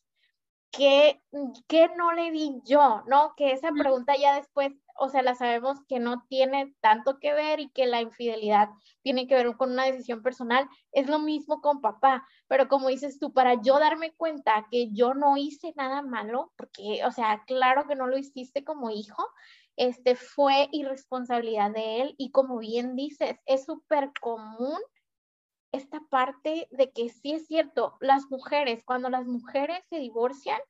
¿Qué, 0.71 1.23
¿Qué 1.69 1.89
no 1.97 2.13
le 2.13 2.33
di 2.33 2.61
yo? 2.65 3.05
¿No? 3.07 3.35
Que 3.37 3.53
esa 3.53 3.71
pregunta 3.71 4.17
ya 4.17 4.35
después, 4.35 4.73
o 4.97 5.09
sea, 5.09 5.23
la 5.23 5.37
sabemos 5.37 5.79
que 5.89 6.01
no 6.01 6.25
tiene 6.29 6.75
tanto 6.81 7.21
que 7.21 7.33
ver 7.33 7.61
y 7.61 7.71
que 7.71 7.87
la 7.87 8.01
infidelidad 8.01 8.71
tiene 9.03 9.29
que 9.29 9.37
ver 9.37 9.57
con 9.57 9.71
una 9.71 9.85
decisión 9.85 10.21
personal. 10.21 10.69
Es 10.91 11.07
lo 11.09 11.21
mismo 11.21 11.61
con 11.61 11.81
papá, 11.81 12.27
pero 12.49 12.67
como 12.69 12.89
dices 12.89 13.21
tú, 13.21 13.33
para 13.33 13.55
yo 13.63 13.79
darme 13.79 14.15
cuenta 14.15 14.67
que 14.69 14.91
yo 14.91 15.15
no 15.15 15.37
hice 15.37 15.73
nada 15.77 16.03
malo, 16.03 16.53
porque, 16.57 17.05
o 17.07 17.13
sea, 17.13 17.45
claro 17.47 17.87
que 17.87 17.95
no 17.95 18.09
lo 18.09 18.19
hiciste 18.19 18.65
como 18.65 18.91
hijo, 18.91 19.25
este, 19.77 20.17
fue 20.17 20.69
irresponsabilidad 20.73 21.71
de 21.73 22.03
él 22.03 22.15
y 22.19 22.31
como 22.31 22.59
bien 22.59 22.97
dices, 22.97 23.37
es 23.47 23.65
súper 23.65 24.13
común 24.21 24.79
esta 25.73 26.01
parte 26.09 26.69
de 26.71 26.93
que 26.93 27.09
sí 27.09 27.33
es 27.33 27.47
cierto, 27.47 27.97
las 28.01 28.31
mujeres, 28.31 28.85
cuando 28.85 29.11
las 29.11 29.27
mujeres 29.27 29.85
se 29.91 29.99
divorcian, 29.99 30.61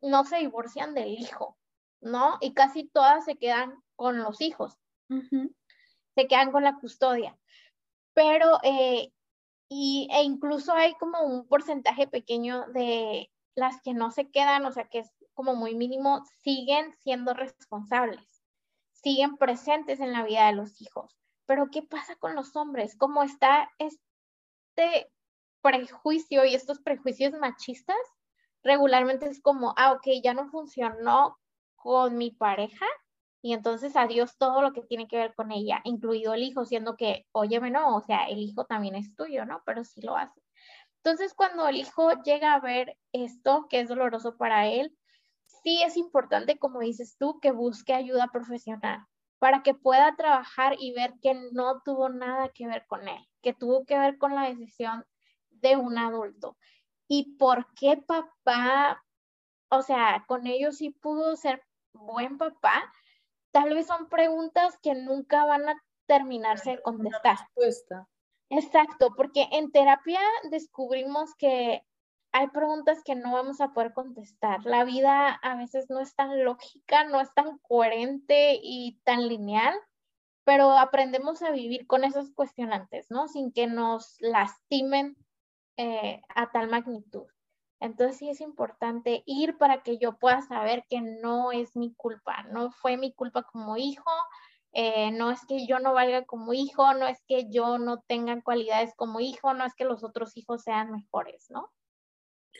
no 0.00 0.24
se 0.24 0.38
divorcian 0.38 0.94
del 0.94 1.08
hijo, 1.08 1.58
¿no? 2.00 2.38
Y 2.40 2.54
casi 2.54 2.88
todas 2.88 3.26
se 3.26 3.36
quedan 3.36 3.74
con 3.96 4.18
los 4.18 4.40
hijos, 4.40 4.78
se 6.14 6.26
quedan 6.26 6.52
con 6.52 6.64
la 6.64 6.78
custodia. 6.78 7.38
Pero, 8.14 8.58
eh, 8.62 9.12
y, 9.68 10.08
e 10.10 10.22
incluso 10.22 10.72
hay 10.72 10.94
como 10.94 11.20
un 11.22 11.46
porcentaje 11.46 12.06
pequeño 12.06 12.66
de 12.68 13.30
las 13.54 13.80
que 13.82 13.92
no 13.92 14.10
se 14.10 14.30
quedan, 14.30 14.64
o 14.64 14.72
sea, 14.72 14.88
que 14.88 15.00
es 15.00 15.10
como 15.34 15.54
muy 15.54 15.74
mínimo, 15.74 16.24
siguen 16.42 16.92
siendo 17.02 17.34
responsables, 17.34 18.42
siguen 18.92 19.36
presentes 19.36 20.00
en 20.00 20.12
la 20.12 20.22
vida 20.24 20.46
de 20.46 20.54
los 20.54 20.80
hijos. 20.80 21.18
Pero 21.46 21.68
¿qué 21.70 21.82
pasa 21.82 22.16
con 22.16 22.34
los 22.34 22.56
hombres? 22.56 22.96
¿Cómo 22.96 23.22
está 23.22 23.70
este 23.78 25.12
prejuicio 25.60 26.44
y 26.44 26.54
estos 26.54 26.80
prejuicios 26.80 27.32
machistas? 27.34 27.96
Regularmente 28.62 29.28
es 29.28 29.42
como, 29.42 29.74
ah, 29.76 29.92
ok, 29.92 30.06
ya 30.22 30.32
no 30.32 30.48
funcionó 30.48 31.38
con 31.76 32.16
mi 32.16 32.30
pareja 32.30 32.86
y 33.42 33.52
entonces 33.52 33.94
adiós 33.94 34.38
todo 34.38 34.62
lo 34.62 34.72
que 34.72 34.80
tiene 34.80 35.06
que 35.06 35.18
ver 35.18 35.34
con 35.34 35.52
ella, 35.52 35.82
incluido 35.84 36.32
el 36.32 36.42
hijo, 36.42 36.64
siendo 36.64 36.96
que, 36.96 37.26
óyeme, 37.32 37.70
no, 37.70 37.94
o 37.94 38.00
sea, 38.00 38.24
el 38.24 38.38
hijo 38.38 38.64
también 38.64 38.94
es 38.94 39.14
tuyo, 39.16 39.44
¿no? 39.44 39.60
Pero 39.66 39.84
sí 39.84 40.00
lo 40.00 40.16
hace. 40.16 40.40
Entonces, 41.04 41.34
cuando 41.34 41.68
el 41.68 41.76
hijo 41.76 42.10
llega 42.22 42.54
a 42.54 42.60
ver 42.60 42.96
esto, 43.12 43.66
que 43.68 43.80
es 43.80 43.90
doloroso 43.90 44.38
para 44.38 44.68
él, 44.68 44.96
sí 45.64 45.82
es 45.82 45.96
importante, 45.96 46.58
como 46.58 46.80
dices 46.80 47.16
tú, 47.18 47.40
que 47.40 47.50
busque 47.50 47.94
ayuda 47.94 48.28
profesional 48.28 49.04
para 49.38 49.62
que 49.62 49.74
pueda 49.74 50.14
trabajar 50.16 50.76
y 50.78 50.92
ver 50.92 51.14
que 51.20 51.34
no 51.52 51.82
tuvo 51.84 52.08
nada 52.08 52.50
que 52.50 52.66
ver 52.66 52.86
con 52.86 53.08
él, 53.08 53.28
que 53.42 53.52
tuvo 53.52 53.84
que 53.84 53.98
ver 53.98 54.16
con 54.18 54.34
la 54.34 54.48
decisión 54.48 55.04
de 55.50 55.76
un 55.76 55.98
adulto. 55.98 56.56
¿Y 57.08 57.36
por 57.36 57.66
qué 57.74 57.96
papá, 57.96 59.04
o 59.68 59.82
sea, 59.82 60.24
con 60.28 60.46
ellos 60.46 60.76
sí 60.76 60.90
pudo 60.90 61.36
ser 61.36 61.62
buen 61.92 62.38
papá? 62.38 62.90
Tal 63.50 63.74
vez 63.74 63.86
son 63.86 64.08
preguntas 64.08 64.78
que 64.82 64.94
nunca 64.94 65.44
van 65.44 65.68
a 65.68 65.82
terminarse 66.06 66.72
de 66.72 66.82
contestar. 66.82 67.38
Exacto, 68.50 69.14
porque 69.16 69.48
en 69.52 69.72
terapia 69.72 70.20
descubrimos 70.50 71.34
que 71.34 71.84
hay 72.34 72.48
preguntas 72.48 73.00
que 73.04 73.14
no 73.14 73.32
vamos 73.32 73.60
a 73.60 73.72
poder 73.72 73.92
contestar. 73.92 74.64
La 74.64 74.82
vida 74.82 75.34
a 75.34 75.54
veces 75.54 75.88
no 75.88 76.00
es 76.00 76.16
tan 76.16 76.44
lógica, 76.44 77.04
no 77.04 77.20
es 77.20 77.32
tan 77.32 77.58
coherente 77.58 78.58
y 78.60 78.98
tan 79.04 79.28
lineal, 79.28 79.72
pero 80.42 80.72
aprendemos 80.72 81.42
a 81.42 81.52
vivir 81.52 81.86
con 81.86 82.02
esos 82.02 82.32
cuestionantes, 82.32 83.06
¿no? 83.08 83.28
Sin 83.28 83.52
que 83.52 83.68
nos 83.68 84.16
lastimen 84.18 85.16
eh, 85.76 86.22
a 86.34 86.50
tal 86.50 86.68
magnitud. 86.68 87.26
Entonces 87.78 88.16
sí 88.16 88.28
es 88.28 88.40
importante 88.40 89.22
ir 89.26 89.56
para 89.56 89.84
que 89.84 89.98
yo 89.98 90.18
pueda 90.18 90.42
saber 90.42 90.84
que 90.90 91.02
no 91.02 91.52
es 91.52 91.76
mi 91.76 91.94
culpa, 91.94 92.42
no 92.50 92.72
fue 92.72 92.96
mi 92.96 93.14
culpa 93.14 93.44
como 93.44 93.76
hijo, 93.76 94.10
eh, 94.72 95.12
no 95.12 95.30
es 95.30 95.46
que 95.46 95.68
yo 95.68 95.78
no 95.78 95.94
valga 95.94 96.24
como 96.24 96.52
hijo, 96.52 96.94
no 96.94 97.06
es 97.06 97.22
que 97.28 97.48
yo 97.48 97.78
no 97.78 98.00
tenga 98.08 98.42
cualidades 98.42 98.92
como 98.96 99.20
hijo, 99.20 99.54
no 99.54 99.64
es 99.64 99.74
que 99.76 99.84
los 99.84 100.02
otros 100.02 100.36
hijos 100.36 100.62
sean 100.62 100.90
mejores, 100.90 101.46
¿no? 101.48 101.70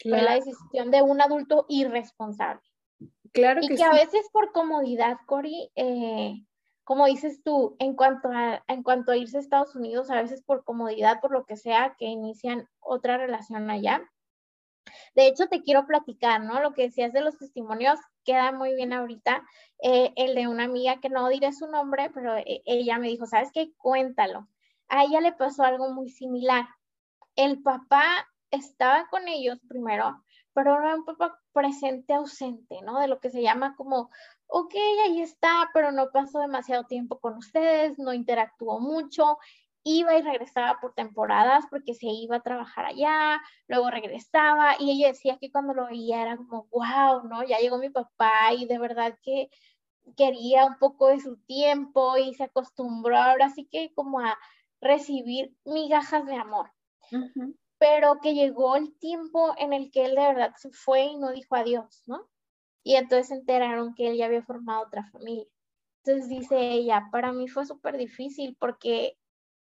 Fue 0.03 0.23
la 0.23 0.35
decisión 0.35 0.91
de 0.91 1.03
un 1.03 1.21
adulto 1.21 1.67
irresponsable. 1.69 2.63
Claro 3.33 3.61
y 3.63 3.69
que, 3.69 3.77
que 3.77 3.83
a 3.83 3.93
veces 3.93 4.29
por 4.33 4.53
comodidad, 4.53 5.19
Cori, 5.27 5.71
eh, 5.75 6.45
como 6.85 7.07
dices 7.07 7.43
tú, 7.43 7.77
en 7.79 7.95
cuanto, 7.95 8.29
a, 8.31 8.63
en 8.69 8.83
cuanto 8.83 9.13
a 9.13 9.17
irse 9.17 9.39
a 9.39 9.41
Estados 9.41 9.75
Unidos, 9.75 10.11
a 10.11 10.21
veces 10.21 10.43
por 10.43 10.65
comodidad, 10.65 11.21
por 11.21 11.33
lo 11.33 11.45
que 11.47 11.57
sea, 11.57 11.97
que 11.99 12.05
inician 12.05 12.69
otra 12.79 13.17
relación 13.17 13.71
allá. 13.71 14.03
De 15.15 15.27
hecho, 15.27 15.49
te 15.49 15.63
quiero 15.63 15.87
platicar, 15.87 16.43
¿no? 16.43 16.61
Lo 16.61 16.75
que 16.75 16.83
decías 16.83 17.13
de 17.13 17.23
los 17.23 17.39
testimonios 17.39 17.99
queda 18.25 18.53
muy 18.53 18.75
bien 18.75 18.93
ahorita. 18.93 19.43
Eh, 19.83 20.13
el 20.17 20.35
de 20.35 20.47
una 20.47 20.65
amiga 20.65 21.01
que 21.01 21.09
no 21.09 21.29
diré 21.29 21.53
su 21.53 21.67
nombre, 21.69 22.11
pero 22.13 22.37
eh, 22.37 22.63
ella 22.67 22.99
me 22.99 23.09
dijo, 23.09 23.27
¿sabes 23.27 23.51
qué? 23.53 23.73
Cuéntalo. 23.79 24.47
A 24.89 25.05
ella 25.05 25.21
le 25.21 25.33
pasó 25.33 25.63
algo 25.63 25.91
muy 25.93 26.11
similar. 26.11 26.67
El 27.35 27.63
papá 27.63 28.29
estaba 28.55 29.07
con 29.09 29.29
ellos 29.29 29.59
primero, 29.69 30.23
pero 30.53 30.79
era 30.79 30.95
un 30.95 31.05
papá 31.05 31.41
presente 31.53 32.15
ausente, 32.15 32.81
¿no? 32.83 33.01
De 33.01 33.09
lo 33.09 33.21
que 33.21 33.31
se 33.31 33.43
llama 33.43 33.75
como, 33.77 34.11
ok, 34.47 34.75
ahí 35.05 35.21
está, 35.21 35.71
pero 35.75 35.93
no 35.93 36.11
pasó 36.13 36.41
demasiado 36.41 36.85
tiempo 36.85 37.19
con 37.19 37.37
ustedes, 37.37 37.99
no 37.99 38.13
interactuó 38.13 38.81
mucho, 38.81 39.39
iba 39.85 40.17
y 40.17 40.23
regresaba 40.23 40.81
por 40.81 40.95
temporadas 40.95 41.67
porque 41.71 41.95
se 41.95 42.07
iba 42.07 42.37
a 42.37 42.43
trabajar 42.43 42.87
allá, 42.87 43.41
luego 43.69 43.91
regresaba 43.91 44.77
y 44.79 44.91
ella 44.93 45.09
decía 45.09 45.39
que 45.39 45.53
cuando 45.53 45.75
lo 45.75 45.87
veía 45.87 46.23
era 46.23 46.37
como, 46.37 46.67
wow, 46.71 47.29
¿no? 47.29 47.45
Ya 47.45 47.59
llegó 47.59 47.79
mi 47.79 47.91
papá 47.91 48.53
y 48.57 48.67
de 48.67 48.79
verdad 48.79 49.19
que 49.23 49.51
quería 50.17 50.67
un 50.67 50.79
poco 50.79 51.09
de 51.09 51.21
su 51.21 51.37
tiempo 51.45 52.17
y 52.17 52.35
se 52.35 52.45
acostumbró 52.45 53.17
ahora 53.19 53.51
sí 53.51 53.67
que 53.71 53.93
como 53.95 54.21
a 54.21 54.39
recibir 54.81 55.55
migajas 55.65 56.27
de 56.27 56.37
amor 56.37 56.71
pero 57.85 58.19
que 58.23 58.33
llegó 58.33 58.77
el 58.77 58.97
tiempo 58.99 59.55
en 59.59 59.75
el 59.75 59.91
que 59.91 60.07
él 60.07 60.15
de 60.15 60.23
verdad 60.23 60.55
se 60.57 60.71
fue 60.71 61.03
y 61.03 61.17
no 61.17 61.33
dijo 61.33 61.55
adiós, 61.55 62.03
¿no? 62.07 62.31
Y 62.83 62.97
entonces 62.97 63.29
se 63.29 63.35
enteraron 63.35 63.95
que 63.95 64.09
él 64.09 64.17
ya 64.17 64.25
había 64.25 64.43
formado 64.43 64.85
otra 64.87 65.05
familia. 65.13 65.45
Entonces 66.03 66.31
dice 66.31 66.57
ella, 66.59 67.09
para 67.13 67.31
mí 67.33 67.47
fue 67.47 67.67
súper 67.67 67.99
difícil 67.99 68.57
porque, 68.59 69.19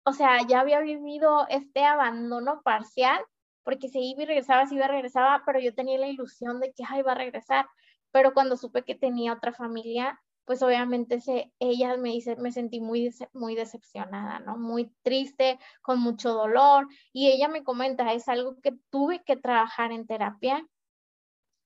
o 0.05 0.13
sea, 0.13 0.39
ya 0.47 0.61
había 0.61 0.79
vivido 0.79 1.45
este 1.49 1.85
abandono 1.85 2.63
parcial, 2.63 3.23
porque 3.61 3.89
se 3.89 3.99
iba 3.99 4.23
y 4.23 4.25
regresaba, 4.25 4.65
se 4.65 4.73
iba 4.73 4.85
y 4.85 4.89
regresaba, 4.89 5.43
pero 5.45 5.59
yo 5.59 5.75
tenía 5.75 5.99
la 5.99 6.07
ilusión 6.07 6.59
de 6.59 6.73
que 6.73 6.83
iba 6.97 7.11
a 7.11 7.15
regresar. 7.15 7.67
Pero 8.09 8.33
cuando 8.33 8.57
supe 8.57 8.83
que 8.83 8.95
tenía 8.95 9.33
otra 9.33 9.53
familia, 9.53 10.19
pues 10.49 10.63
obviamente 10.63 11.21
se, 11.21 11.53
ella 11.59 11.95
me 11.97 12.09
dice, 12.09 12.35
me 12.37 12.51
sentí 12.51 12.81
muy, 12.81 13.13
muy 13.33 13.53
decepcionada, 13.53 14.39
¿no? 14.39 14.57
Muy 14.57 14.91
triste, 15.03 15.59
con 15.83 15.99
mucho 15.99 16.33
dolor. 16.33 16.87
Y 17.13 17.27
ella 17.27 17.47
me 17.47 17.63
comenta, 17.63 18.13
es 18.13 18.27
algo 18.27 18.59
que 18.59 18.71
tuve 18.89 19.23
que 19.23 19.37
trabajar 19.37 19.91
en 19.91 20.07
terapia 20.07 20.67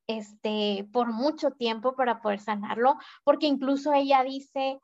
este, 0.08 0.86
por 0.92 1.14
mucho 1.14 1.52
tiempo 1.52 1.96
para 1.96 2.22
poder 2.22 2.42
sanarlo, 2.42 2.98
porque 3.24 3.46
incluso 3.46 3.94
ella 3.94 4.22
dice 4.22 4.82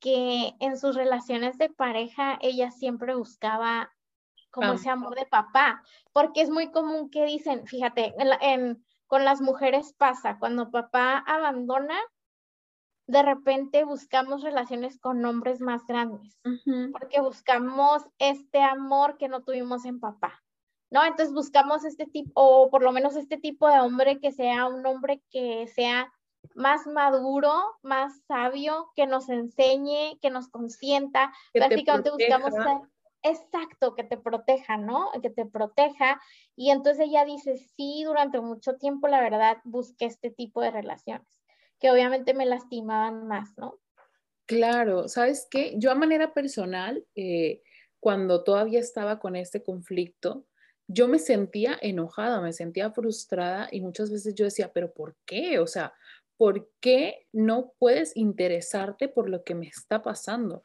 que 0.00 0.54
en 0.58 0.78
sus 0.78 0.96
relaciones 0.96 1.58
de 1.58 1.68
pareja 1.68 2.38
ella 2.40 2.70
siempre 2.70 3.14
buscaba 3.14 3.92
como 4.50 4.72
ese 4.72 4.88
amor 4.88 5.14
de 5.14 5.26
papá, 5.26 5.82
porque 6.14 6.40
es 6.40 6.48
muy 6.48 6.70
común 6.70 7.10
que 7.10 7.26
dicen, 7.26 7.66
fíjate, 7.66 8.14
en, 8.40 8.82
con 9.06 9.26
las 9.26 9.42
mujeres 9.42 9.92
pasa, 9.92 10.38
cuando 10.38 10.70
papá 10.70 11.18
abandona, 11.18 11.98
de 13.12 13.22
repente 13.22 13.84
buscamos 13.84 14.42
relaciones 14.42 14.98
con 14.98 15.22
hombres 15.26 15.60
más 15.60 15.86
grandes, 15.86 16.40
porque 16.92 17.20
buscamos 17.20 18.02
este 18.18 18.62
amor 18.62 19.18
que 19.18 19.28
no 19.28 19.42
tuvimos 19.42 19.84
en 19.84 20.00
papá, 20.00 20.42
¿no? 20.90 21.04
Entonces 21.04 21.34
buscamos 21.34 21.84
este 21.84 22.06
tipo, 22.06 22.32
o 22.34 22.70
por 22.70 22.82
lo 22.82 22.90
menos 22.90 23.14
este 23.16 23.36
tipo 23.36 23.68
de 23.68 23.80
hombre 23.80 24.18
que 24.18 24.32
sea 24.32 24.66
un 24.66 24.86
hombre 24.86 25.22
que 25.30 25.66
sea 25.66 26.10
más 26.54 26.86
maduro, 26.86 27.52
más 27.82 28.18
sabio, 28.26 28.90
que 28.96 29.06
nos 29.06 29.28
enseñe, 29.28 30.18
que 30.22 30.30
nos 30.30 30.48
consienta. 30.48 31.34
Prácticamente 31.52 32.10
buscamos 32.10 32.54
exacto, 33.22 33.94
que 33.94 34.04
te 34.04 34.16
proteja, 34.16 34.78
¿no? 34.78 35.10
Que 35.20 35.28
te 35.28 35.44
proteja. 35.44 36.18
Y 36.56 36.70
entonces 36.70 37.08
ella 37.08 37.26
dice, 37.26 37.58
sí, 37.76 38.04
durante 38.04 38.40
mucho 38.40 38.78
tiempo, 38.78 39.06
la 39.06 39.20
verdad, 39.20 39.58
busqué 39.64 40.06
este 40.06 40.30
tipo 40.30 40.62
de 40.62 40.70
relaciones 40.70 41.41
que 41.82 41.90
obviamente 41.90 42.32
me 42.32 42.46
lastimaban 42.46 43.26
más, 43.26 43.58
¿no? 43.58 43.80
Claro, 44.46 45.08
¿sabes 45.08 45.48
qué? 45.50 45.74
Yo 45.78 45.90
a 45.90 45.96
manera 45.96 46.32
personal, 46.32 47.04
eh, 47.16 47.60
cuando 47.98 48.44
todavía 48.44 48.78
estaba 48.78 49.18
con 49.18 49.34
este 49.34 49.64
conflicto, 49.64 50.46
yo 50.86 51.08
me 51.08 51.18
sentía 51.18 51.76
enojada, 51.82 52.40
me 52.40 52.52
sentía 52.52 52.92
frustrada 52.92 53.68
y 53.72 53.80
muchas 53.80 54.12
veces 54.12 54.36
yo 54.36 54.44
decía, 54.44 54.72
pero 54.72 54.92
¿por 54.92 55.16
qué? 55.26 55.58
O 55.58 55.66
sea, 55.66 55.92
¿por 56.36 56.70
qué 56.78 57.26
no 57.32 57.72
puedes 57.80 58.16
interesarte 58.16 59.08
por 59.08 59.28
lo 59.28 59.42
que 59.42 59.56
me 59.56 59.66
está 59.66 60.02
pasando? 60.02 60.62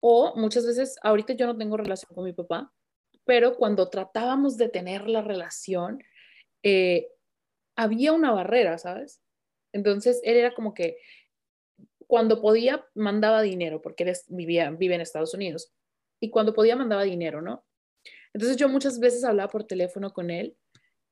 O 0.00 0.34
muchas 0.36 0.66
veces, 0.66 0.96
ahorita 1.02 1.32
yo 1.32 1.46
no 1.46 1.56
tengo 1.56 1.78
relación 1.78 2.14
con 2.14 2.24
mi 2.24 2.34
papá, 2.34 2.70
pero 3.24 3.56
cuando 3.56 3.88
tratábamos 3.88 4.58
de 4.58 4.68
tener 4.68 5.08
la 5.08 5.22
relación, 5.22 6.02
eh, 6.62 7.08
había 7.74 8.12
una 8.12 8.32
barrera, 8.32 8.76
¿sabes? 8.76 9.22
Entonces, 9.72 10.20
él 10.24 10.36
era 10.36 10.54
como 10.54 10.74
que 10.74 10.98
cuando 12.06 12.40
podía, 12.40 12.86
mandaba 12.94 13.42
dinero, 13.42 13.80
porque 13.80 14.04
él 14.04 14.12
vivía, 14.28 14.70
vive 14.70 14.94
en 14.94 15.00
Estados 15.00 15.34
Unidos, 15.34 15.72
y 16.20 16.30
cuando 16.30 16.52
podía, 16.52 16.76
mandaba 16.76 17.04
dinero, 17.04 17.40
¿no? 17.40 17.64
Entonces, 18.34 18.56
yo 18.56 18.68
muchas 18.68 19.00
veces 19.00 19.24
hablaba 19.24 19.50
por 19.50 19.64
teléfono 19.64 20.12
con 20.12 20.30
él, 20.30 20.56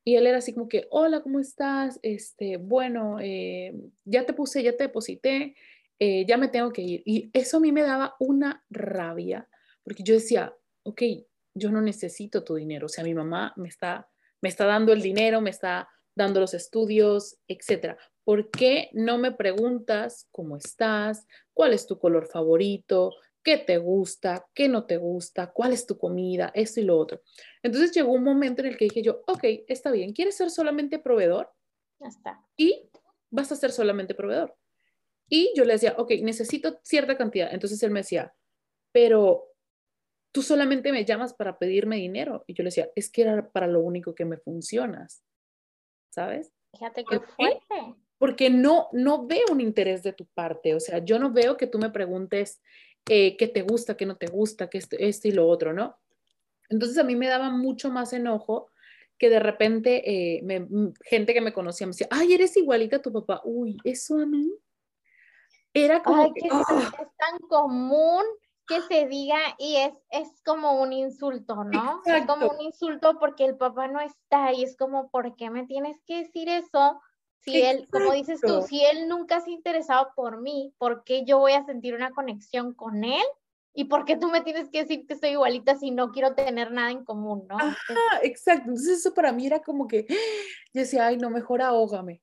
y 0.03 0.15
él 0.15 0.27
era 0.27 0.39
así 0.39 0.53
como 0.53 0.67
que, 0.67 0.87
hola, 0.89 1.21
¿cómo 1.21 1.39
estás? 1.39 1.99
Este, 2.01 2.57
bueno, 2.57 3.17
eh, 3.19 3.73
ya 4.05 4.25
te 4.25 4.33
puse, 4.33 4.63
ya 4.63 4.75
te 4.75 4.85
deposité, 4.85 5.55
eh, 5.99 6.25
ya 6.25 6.37
me 6.37 6.47
tengo 6.47 6.71
que 6.71 6.81
ir. 6.81 7.03
Y 7.05 7.29
eso 7.33 7.57
a 7.57 7.59
mí 7.59 7.71
me 7.71 7.83
daba 7.83 8.15
una 8.19 8.63
rabia, 8.69 9.47
porque 9.83 10.03
yo 10.03 10.15
decía, 10.15 10.55
ok, 10.83 11.01
yo 11.53 11.71
no 11.71 11.81
necesito 11.81 12.43
tu 12.43 12.55
dinero, 12.55 12.85
o 12.85 12.89
sea, 12.89 13.03
mi 13.03 13.13
mamá 13.13 13.53
me 13.57 13.67
está, 13.67 14.09
me 14.41 14.49
está 14.49 14.65
dando 14.65 14.93
el 14.93 15.01
dinero, 15.01 15.41
me 15.41 15.49
está 15.49 15.89
dando 16.15 16.39
los 16.39 16.53
estudios, 16.53 17.37
etcétera. 17.47 17.97
¿Por 18.23 18.51
qué 18.51 18.89
no 18.93 19.17
me 19.17 19.31
preguntas 19.31 20.27
cómo 20.31 20.57
estás? 20.57 21.27
¿Cuál 21.53 21.73
es 21.73 21.87
tu 21.87 21.97
color 21.97 22.27
favorito? 22.27 23.13
¿Qué 23.43 23.57
te 23.57 23.79
gusta? 23.79 24.45
¿Qué 24.53 24.67
no 24.67 24.85
te 24.85 24.97
gusta? 24.97 25.51
¿Cuál 25.51 25.73
es 25.73 25.87
tu 25.87 25.97
comida? 25.97 26.51
Esto 26.53 26.79
y 26.79 26.83
lo 26.83 26.97
otro. 26.97 27.21
Entonces 27.63 27.91
llegó 27.91 28.11
un 28.11 28.23
momento 28.23 28.61
en 28.61 28.67
el 28.67 28.77
que 28.77 28.85
dije 28.85 29.01
yo, 29.01 29.23
ok, 29.27 29.43
está 29.67 29.91
bien, 29.91 30.13
¿quieres 30.13 30.37
ser 30.37 30.51
solamente 30.51 30.99
proveedor? 30.99 31.51
Ya 31.99 32.07
está. 32.07 32.45
Y 32.55 32.89
vas 33.31 33.51
a 33.51 33.55
ser 33.55 33.71
solamente 33.71 34.13
proveedor. 34.13 34.55
Y 35.27 35.51
yo 35.55 35.65
le 35.65 35.73
decía, 35.73 35.95
ok, 35.97 36.11
necesito 36.21 36.79
cierta 36.83 37.17
cantidad. 37.17 37.51
Entonces 37.51 37.81
él 37.81 37.89
me 37.89 38.01
decía, 38.01 38.35
pero 38.91 39.47
tú 40.31 40.43
solamente 40.43 40.91
me 40.91 41.05
llamas 41.05 41.33
para 41.33 41.57
pedirme 41.57 41.95
dinero. 41.95 42.43
Y 42.45 42.53
yo 42.53 42.63
le 42.63 42.67
decía, 42.67 42.91
es 42.95 43.09
que 43.09 43.23
era 43.23 43.49
para 43.49 43.67
lo 43.67 43.79
único 43.79 44.13
que 44.13 44.25
me 44.25 44.37
funcionas. 44.37 45.23
¿Sabes? 46.09 46.51
Fíjate 46.73 47.03
qué 47.05 47.19
fuerte 47.19 47.95
porque 48.21 48.51
no, 48.51 48.87
no 48.91 49.25
veo 49.25 49.45
un 49.51 49.61
interés 49.61 50.03
de 50.03 50.13
tu 50.13 50.27
parte. 50.27 50.75
O 50.75 50.79
sea, 50.79 50.99
yo 50.99 51.17
no 51.17 51.31
veo 51.31 51.57
que 51.57 51.65
tú 51.65 51.79
me 51.79 51.89
preguntes 51.89 52.61
eh, 53.09 53.35
qué 53.35 53.47
te 53.47 53.63
gusta, 53.63 53.97
qué 53.97 54.05
no 54.05 54.15
te 54.15 54.27
gusta, 54.27 54.69
qué 54.69 54.77
esto, 54.77 54.95
esto 54.99 55.27
y 55.27 55.31
lo 55.31 55.47
otro, 55.47 55.73
¿no? 55.73 55.97
Entonces 56.69 56.99
a 56.99 57.03
mí 57.03 57.15
me 57.15 57.27
daba 57.27 57.49
mucho 57.49 57.89
más 57.89 58.13
enojo 58.13 58.69
que 59.17 59.31
de 59.31 59.39
repente 59.39 60.03
eh, 60.05 60.43
mm, 60.43 60.89
gente 61.03 61.33
que 61.33 61.41
me 61.41 61.51
conocía 61.51 61.87
me 61.87 61.93
decía, 61.93 62.09
ay, 62.11 62.35
eres 62.35 62.55
igualita 62.57 62.97
a 62.97 63.01
tu 63.01 63.11
papá. 63.11 63.41
Uy, 63.43 63.75
eso 63.83 64.19
a 64.19 64.27
mí 64.27 64.53
era 65.73 66.03
como... 66.03 66.31
que, 66.31 66.47
¡ah! 66.51 66.91
es 67.01 67.07
tan 67.17 67.39
común 67.49 68.21
que 68.67 68.81
se 68.81 69.07
diga 69.07 69.39
y 69.57 69.77
es, 69.77 69.93
es 70.11 70.29
como 70.45 70.79
un 70.79 70.93
insulto, 70.93 71.63
¿no? 71.63 72.03
Es 72.05 72.27
como 72.27 72.49
un 72.49 72.61
insulto 72.61 73.17
porque 73.19 73.45
el 73.45 73.57
papá 73.57 73.87
no 73.87 73.99
está 73.99 74.53
y 74.53 74.61
es 74.61 74.77
como, 74.77 75.09
¿por 75.09 75.35
qué 75.35 75.49
me 75.49 75.65
tienes 75.65 75.99
que 76.05 76.17
decir 76.17 76.49
eso? 76.49 77.01
Si 77.43 77.61
él, 77.61 77.87
como 77.91 78.11
dices 78.13 78.39
tú, 78.41 78.61
si 78.61 78.85
él 78.85 79.07
nunca 79.07 79.41
se 79.41 79.49
ha 79.49 79.53
interesado 79.53 80.09
por 80.15 80.41
mí, 80.41 80.73
¿por 80.77 81.03
qué 81.03 81.25
yo 81.25 81.39
voy 81.39 81.53
a 81.53 81.65
sentir 81.65 81.95
una 81.95 82.11
conexión 82.11 82.73
con 82.73 83.03
él? 83.03 83.23
¿Y 83.73 83.85
por 83.85 84.05
qué 84.05 84.17
tú 84.17 84.27
me 84.27 84.41
tienes 84.41 84.69
que 84.69 84.81
decir 84.81 85.07
que 85.07 85.15
soy 85.15 85.29
igualita 85.29 85.75
si 85.75 85.91
no 85.91 86.11
quiero 86.11 86.35
tener 86.35 86.71
nada 86.71 86.91
en 86.91 87.03
común, 87.05 87.45
no? 87.47 87.57
Ajá, 87.57 87.75
exacto. 88.21 88.69
Entonces 88.69 88.99
eso 88.99 89.13
para 89.13 89.31
mí 89.31 89.47
era 89.47 89.61
como 89.61 89.87
que, 89.87 90.05
yo 90.73 90.81
decía, 90.81 91.07
ay, 91.07 91.17
no, 91.17 91.29
mejor 91.29 91.61
ahógame 91.61 92.21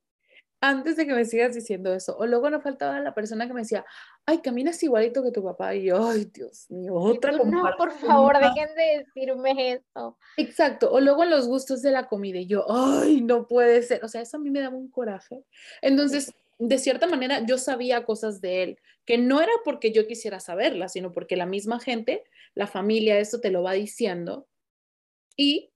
antes 0.61 0.97
de 0.97 1.07
que 1.07 1.14
me 1.14 1.25
sigas 1.25 1.55
diciendo 1.55 1.94
eso. 1.94 2.16
O 2.18 2.27
luego 2.27 2.51
no 2.51 2.61
faltaba 2.61 2.99
la 3.01 3.14
persona 3.14 3.47
que 3.47 3.55
me 3.55 3.61
decía, 3.61 3.85
ay, 4.27 4.38
caminas 4.38 4.83
igualito 4.83 5.23
que 5.23 5.31
tu 5.31 5.42
papá. 5.42 5.75
Y 5.75 5.85
yo, 5.85 6.07
ay, 6.07 6.25
Dios 6.27 6.71
mío, 6.71 6.94
otra 6.94 7.33
No, 7.33 7.71
por 7.77 7.92
favor, 7.92 8.37
dejen 8.38 8.75
de 8.75 9.05
decirme 9.05 9.73
eso. 9.75 10.18
Exacto. 10.37 10.90
O 10.90 11.01
luego 11.01 11.25
los 11.25 11.47
gustos 11.47 11.83
de 11.83 11.92
la 11.92 12.09
comida. 12.09 12.38
Y 12.38 12.47
yo, 12.47 12.64
ay, 12.68 13.21
no 13.21 13.47
puede 13.47 13.83
ser. 13.83 14.05
O 14.05 14.09
sea, 14.09 14.21
eso 14.21 14.37
a 14.37 14.40
mí 14.40 14.51
me 14.51 14.61
daba 14.61 14.77
un 14.77 14.90
coraje. 14.90 15.44
Entonces, 15.81 16.35
de 16.59 16.79
cierta 16.79 17.07
manera, 17.07 17.44
yo 17.47 17.57
sabía 17.57 18.05
cosas 18.05 18.40
de 18.40 18.62
él, 18.64 18.79
que 19.05 19.16
no 19.16 19.40
era 19.40 19.53
porque 19.64 19.92
yo 19.92 20.07
quisiera 20.07 20.40
saberlas, 20.40 20.92
sino 20.92 21.12
porque 21.12 21.37
la 21.37 21.47
misma 21.47 21.79
gente, 21.79 22.25
la 22.55 22.66
familia, 22.66 23.18
eso 23.18 23.40
te 23.40 23.51
lo 23.51 23.62
va 23.62 23.73
diciendo. 23.73 24.49
Y 25.37 25.73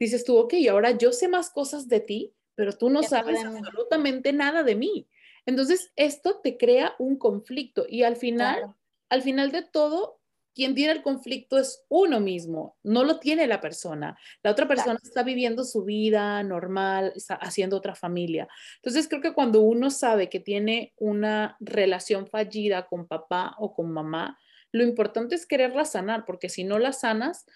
dices 0.00 0.24
tú, 0.24 0.38
ok, 0.38 0.54
ahora 0.70 0.92
yo 0.92 1.12
sé 1.12 1.28
más 1.28 1.50
cosas 1.50 1.86
de 1.86 2.00
ti 2.00 2.34
pero 2.54 2.72
tú 2.72 2.90
no 2.90 3.02
sabes 3.02 3.44
absolutamente 3.44 4.32
nada 4.32 4.62
de 4.62 4.74
mí. 4.74 5.08
Entonces, 5.46 5.92
esto 5.96 6.40
te 6.42 6.56
crea 6.56 6.94
un 6.98 7.16
conflicto 7.16 7.84
y 7.88 8.04
al 8.04 8.16
final, 8.16 8.74
al 9.08 9.22
final 9.22 9.50
de 9.50 9.62
todo, 9.62 10.20
quien 10.54 10.74
tiene 10.74 10.92
el 10.92 11.02
conflicto 11.02 11.58
es 11.58 11.84
uno 11.88 12.20
mismo, 12.20 12.76
no 12.82 13.04
lo 13.04 13.18
tiene 13.18 13.46
la 13.46 13.60
persona. 13.60 14.18
La 14.42 14.50
otra 14.50 14.68
persona 14.68 14.98
está 15.02 15.22
viviendo 15.22 15.64
su 15.64 15.84
vida 15.84 16.42
normal, 16.42 17.12
está 17.16 17.34
haciendo 17.34 17.76
otra 17.76 17.94
familia. 17.94 18.48
Entonces, 18.76 19.08
creo 19.08 19.22
que 19.22 19.32
cuando 19.32 19.62
uno 19.62 19.90
sabe 19.90 20.28
que 20.28 20.40
tiene 20.40 20.92
una 20.98 21.56
relación 21.60 22.26
fallida 22.26 22.86
con 22.86 23.06
papá 23.06 23.54
o 23.58 23.74
con 23.74 23.90
mamá, 23.90 24.38
lo 24.72 24.82
importante 24.82 25.34
es 25.34 25.46
quererla 25.46 25.84
sanar, 25.84 26.24
porque 26.24 26.48
si 26.48 26.64
no 26.64 26.78
la 26.78 26.92
sanas, 26.92 27.46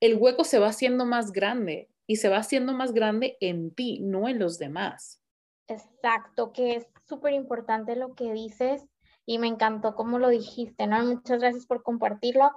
el 0.00 0.16
hueco 0.16 0.44
se 0.44 0.58
va 0.58 0.68
haciendo 0.68 1.04
más 1.04 1.32
grande 1.32 1.88
y 2.06 2.16
se 2.16 2.28
va 2.28 2.38
haciendo 2.38 2.72
más 2.72 2.92
grande 2.92 3.36
en 3.40 3.74
ti, 3.74 4.00
no 4.00 4.28
en 4.28 4.38
los 4.38 4.58
demás. 4.58 5.20
Exacto, 5.66 6.52
que 6.52 6.76
es 6.76 6.86
súper 7.06 7.34
importante 7.34 7.96
lo 7.96 8.14
que 8.14 8.32
dices 8.32 8.86
y 9.26 9.38
me 9.38 9.46
encantó 9.46 9.94
cómo 9.94 10.18
lo 10.18 10.28
dijiste, 10.28 10.86
¿no? 10.86 11.04
Muchas 11.04 11.40
gracias 11.40 11.66
por 11.66 11.82
compartirlo, 11.82 12.50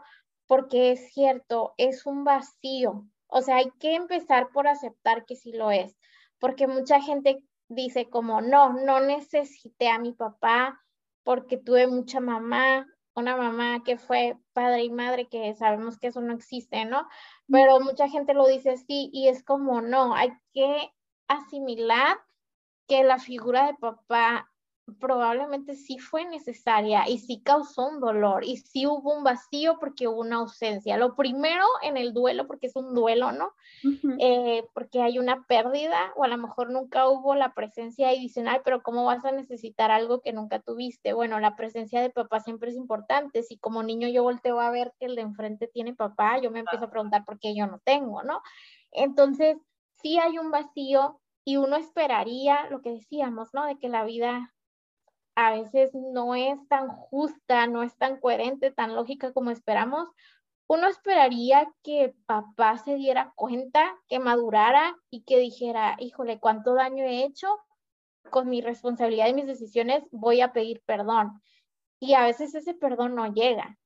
porque 0.47 0.91
es 0.91 1.13
cierto, 1.13 1.73
es 1.77 2.05
un 2.05 2.23
vacío. 2.23 3.05
O 3.27 3.41
sea, 3.41 3.57
hay 3.57 3.71
que 3.79 3.95
empezar 3.95 4.49
por 4.53 4.67
aceptar 4.67 5.25
que 5.25 5.35
sí 5.35 5.51
lo 5.51 5.71
es, 5.71 5.97
porque 6.39 6.67
mucha 6.67 7.01
gente 7.01 7.43
dice 7.67 8.09
como, 8.09 8.41
no, 8.41 8.73
no 8.73 9.01
necesité 9.01 9.89
a 9.89 9.99
mi 9.99 10.13
papá 10.13 10.81
porque 11.23 11.57
tuve 11.57 11.87
mucha 11.87 12.19
mamá, 12.19 12.87
una 13.13 13.35
mamá 13.35 13.83
que 13.83 13.97
fue 13.97 14.37
padre 14.53 14.83
y 14.83 14.89
madre, 14.89 15.27
que 15.27 15.53
sabemos 15.55 15.97
que 15.97 16.07
eso 16.07 16.21
no 16.21 16.33
existe, 16.33 16.85
¿no? 16.85 17.07
Pero 17.47 17.79
mucha 17.79 18.07
gente 18.09 18.33
lo 18.33 18.47
dice 18.47 18.71
así 18.71 19.09
y 19.13 19.27
es 19.27 19.43
como, 19.43 19.81
no, 19.81 20.15
hay 20.15 20.31
que 20.53 20.93
asimilar 21.27 22.17
que 22.87 23.03
la 23.03 23.19
figura 23.19 23.67
de 23.67 23.75
papá 23.75 24.50
probablemente 24.99 25.75
sí 25.75 25.97
fue 25.97 26.25
necesaria 26.25 27.07
y 27.07 27.19
sí 27.19 27.41
causó 27.43 27.87
un 27.87 27.99
dolor 27.99 28.43
y 28.43 28.57
sí 28.57 28.85
hubo 28.85 29.15
un 29.15 29.23
vacío 29.23 29.77
porque 29.79 30.07
hubo 30.07 30.21
una 30.21 30.37
ausencia. 30.37 30.97
Lo 30.97 31.15
primero 31.15 31.65
en 31.83 31.97
el 31.97 32.13
duelo, 32.13 32.47
porque 32.47 32.67
es 32.67 32.75
un 32.75 32.93
duelo, 32.93 33.31
¿no? 33.31 33.53
Eh, 34.19 34.63
porque 34.73 35.01
hay 35.01 35.19
una 35.19 35.45
pérdida 35.47 36.13
o 36.15 36.23
a 36.23 36.27
lo 36.27 36.37
mejor 36.37 36.71
nunca 36.71 37.07
hubo 37.07 37.35
la 37.35 37.53
presencia 37.53 38.09
ay, 38.09 38.61
pero 38.63 38.81
¿cómo 38.83 39.05
vas 39.05 39.25
a 39.25 39.31
necesitar 39.31 39.91
algo 39.91 40.21
que 40.21 40.33
nunca 40.33 40.59
tuviste? 40.59 41.13
Bueno, 41.13 41.39
la 41.39 41.55
presencia 41.55 42.01
de 42.01 42.09
papá 42.09 42.39
siempre 42.39 42.69
es 42.69 42.75
importante. 42.75 43.43
Si 43.43 43.57
como 43.57 43.83
niño 43.83 44.07
yo 44.07 44.23
volteo 44.23 44.59
a 44.59 44.71
ver 44.71 44.93
que 44.99 45.05
el 45.05 45.15
de 45.15 45.21
enfrente 45.21 45.67
tiene 45.67 45.93
papá, 45.93 46.39
yo 46.39 46.51
me 46.51 46.59
empiezo 46.59 46.85
a 46.85 46.89
preguntar 46.89 47.25
por 47.25 47.39
qué 47.39 47.55
yo 47.55 47.67
no 47.67 47.79
tengo, 47.83 48.23
¿no? 48.23 48.41
Entonces, 48.91 49.57
sí 50.01 50.17
hay 50.17 50.37
un 50.37 50.51
vacío 50.51 51.19
y 51.43 51.57
uno 51.57 51.75
esperaría 51.75 52.69
lo 52.69 52.81
que 52.81 52.91
decíamos, 52.91 53.53
¿no? 53.53 53.65
De 53.65 53.77
que 53.77 53.89
la 53.89 54.03
vida 54.03 54.53
a 55.35 55.51
veces 55.51 55.91
no 55.93 56.35
es 56.35 56.57
tan 56.67 56.89
justa, 56.89 57.67
no 57.67 57.83
es 57.83 57.95
tan 57.97 58.19
coherente, 58.19 58.71
tan 58.71 58.95
lógica 58.95 59.33
como 59.33 59.51
esperamos, 59.51 60.07
uno 60.67 60.87
esperaría 60.87 61.69
que 61.83 62.15
papá 62.25 62.77
se 62.77 62.95
diera 62.95 63.33
cuenta, 63.35 63.93
que 64.07 64.19
madurara 64.19 64.95
y 65.09 65.23
que 65.23 65.39
dijera, 65.39 65.97
híjole, 65.99 66.39
cuánto 66.39 66.73
daño 66.73 67.03
he 67.03 67.25
hecho 67.25 67.47
con 68.29 68.49
mi 68.49 68.61
responsabilidad 68.61 69.27
y 69.27 69.33
mis 69.33 69.47
decisiones, 69.47 70.03
voy 70.11 70.39
a 70.41 70.53
pedir 70.53 70.81
perdón. 70.85 71.41
Y 71.99 72.13
a 72.13 72.23
veces 72.23 72.55
ese 72.55 72.73
perdón 72.73 73.15
no 73.15 73.33
llega. 73.33 73.77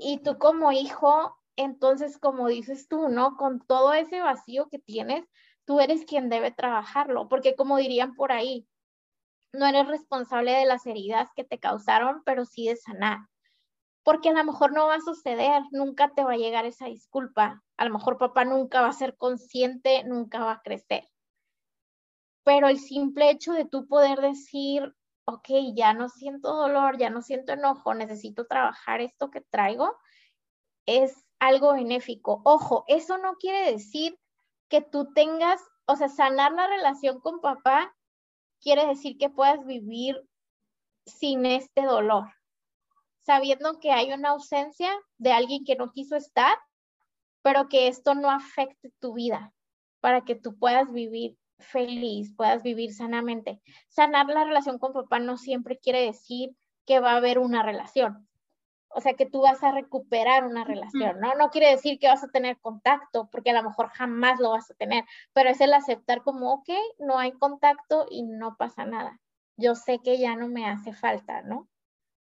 Y 0.00 0.18
tú 0.18 0.36
como 0.38 0.72
hijo, 0.72 1.36
entonces 1.56 2.18
como 2.18 2.48
dices 2.48 2.88
tú, 2.88 3.08
¿no? 3.08 3.36
Con 3.36 3.60
todo 3.60 3.94
ese 3.94 4.20
vacío 4.20 4.68
que 4.68 4.78
tienes, 4.78 5.24
tú 5.64 5.80
eres 5.80 6.04
quien 6.04 6.28
debe 6.28 6.50
trabajarlo, 6.50 7.28
porque 7.28 7.54
como 7.54 7.78
dirían 7.78 8.14
por 8.16 8.32
ahí, 8.32 8.66
no 9.52 9.66
eres 9.66 9.86
responsable 9.86 10.52
de 10.52 10.66
las 10.66 10.86
heridas 10.86 11.28
que 11.36 11.44
te 11.44 11.58
causaron, 11.58 12.22
pero 12.24 12.44
sí 12.44 12.68
de 12.68 12.76
sanar. 12.76 13.18
Porque 14.02 14.30
a 14.30 14.32
lo 14.32 14.44
mejor 14.44 14.72
no 14.72 14.86
va 14.86 14.96
a 14.96 15.00
suceder, 15.00 15.62
nunca 15.70 16.12
te 16.14 16.24
va 16.24 16.32
a 16.32 16.36
llegar 16.36 16.64
esa 16.64 16.86
disculpa. 16.86 17.62
A 17.76 17.84
lo 17.84 17.92
mejor 17.92 18.18
papá 18.18 18.44
nunca 18.44 18.80
va 18.80 18.88
a 18.88 18.92
ser 18.92 19.16
consciente, 19.16 20.02
nunca 20.04 20.40
va 20.40 20.52
a 20.52 20.62
crecer. 20.62 21.08
Pero 22.44 22.68
el 22.68 22.78
simple 22.80 23.30
hecho 23.30 23.52
de 23.52 23.64
tú 23.64 23.86
poder 23.86 24.20
decir, 24.20 24.94
ok, 25.26 25.48
ya 25.74 25.94
no 25.94 26.08
siento 26.08 26.54
dolor, 26.54 26.98
ya 26.98 27.10
no 27.10 27.22
siento 27.22 27.52
enojo, 27.52 27.94
necesito 27.94 28.46
trabajar 28.46 29.00
esto 29.00 29.30
que 29.30 29.42
traigo, 29.42 29.96
es 30.86 31.24
algo 31.38 31.74
benéfico. 31.74 32.42
Ojo, 32.44 32.84
eso 32.88 33.18
no 33.18 33.34
quiere 33.34 33.70
decir 33.70 34.18
que 34.68 34.80
tú 34.80 35.12
tengas, 35.12 35.60
o 35.86 35.94
sea, 35.94 36.08
sanar 36.08 36.52
la 36.52 36.66
relación 36.66 37.20
con 37.20 37.40
papá 37.40 37.94
quiere 38.62 38.86
decir 38.86 39.18
que 39.18 39.28
puedas 39.28 39.66
vivir 39.66 40.22
sin 41.04 41.44
este 41.44 41.82
dolor, 41.82 42.32
sabiendo 43.22 43.78
que 43.80 43.90
hay 43.90 44.12
una 44.12 44.30
ausencia 44.30 44.90
de 45.18 45.32
alguien 45.32 45.64
que 45.64 45.76
no 45.76 45.92
quiso 45.92 46.16
estar, 46.16 46.56
pero 47.42 47.68
que 47.68 47.88
esto 47.88 48.14
no 48.14 48.30
afecte 48.30 48.92
tu 49.00 49.14
vida 49.14 49.52
para 50.00 50.24
que 50.24 50.36
tú 50.36 50.58
puedas 50.58 50.92
vivir 50.92 51.36
feliz, 51.58 52.34
puedas 52.36 52.62
vivir 52.62 52.94
sanamente. 52.94 53.60
Sanar 53.88 54.26
la 54.26 54.44
relación 54.44 54.78
con 54.78 54.92
papá 54.92 55.18
no 55.18 55.36
siempre 55.36 55.78
quiere 55.78 56.00
decir 56.00 56.56
que 56.86 57.00
va 57.00 57.12
a 57.12 57.16
haber 57.16 57.38
una 57.38 57.62
relación 57.62 58.28
o 58.94 59.00
sea, 59.00 59.14
que 59.14 59.26
tú 59.26 59.42
vas 59.42 59.62
a 59.62 59.72
recuperar 59.72 60.44
una 60.44 60.64
relación, 60.64 61.20
¿no? 61.20 61.34
No 61.34 61.50
quiere 61.50 61.70
decir 61.70 61.98
que 61.98 62.08
vas 62.08 62.22
a 62.22 62.28
tener 62.28 62.58
contacto, 62.60 63.28
porque 63.30 63.50
a 63.50 63.54
lo 63.54 63.62
mejor 63.62 63.88
jamás 63.88 64.40
lo 64.40 64.50
vas 64.50 64.70
a 64.70 64.74
tener, 64.74 65.04
pero 65.32 65.50
es 65.50 65.60
el 65.60 65.72
aceptar 65.72 66.22
como, 66.22 66.52
ok, 66.52 66.68
no 66.98 67.18
hay 67.18 67.32
contacto 67.32 68.06
y 68.10 68.22
no 68.22 68.56
pasa 68.56 68.84
nada. 68.84 69.20
Yo 69.56 69.74
sé 69.74 70.00
que 70.02 70.18
ya 70.18 70.36
no 70.36 70.48
me 70.48 70.68
hace 70.68 70.92
falta, 70.92 71.42
¿no? 71.42 71.68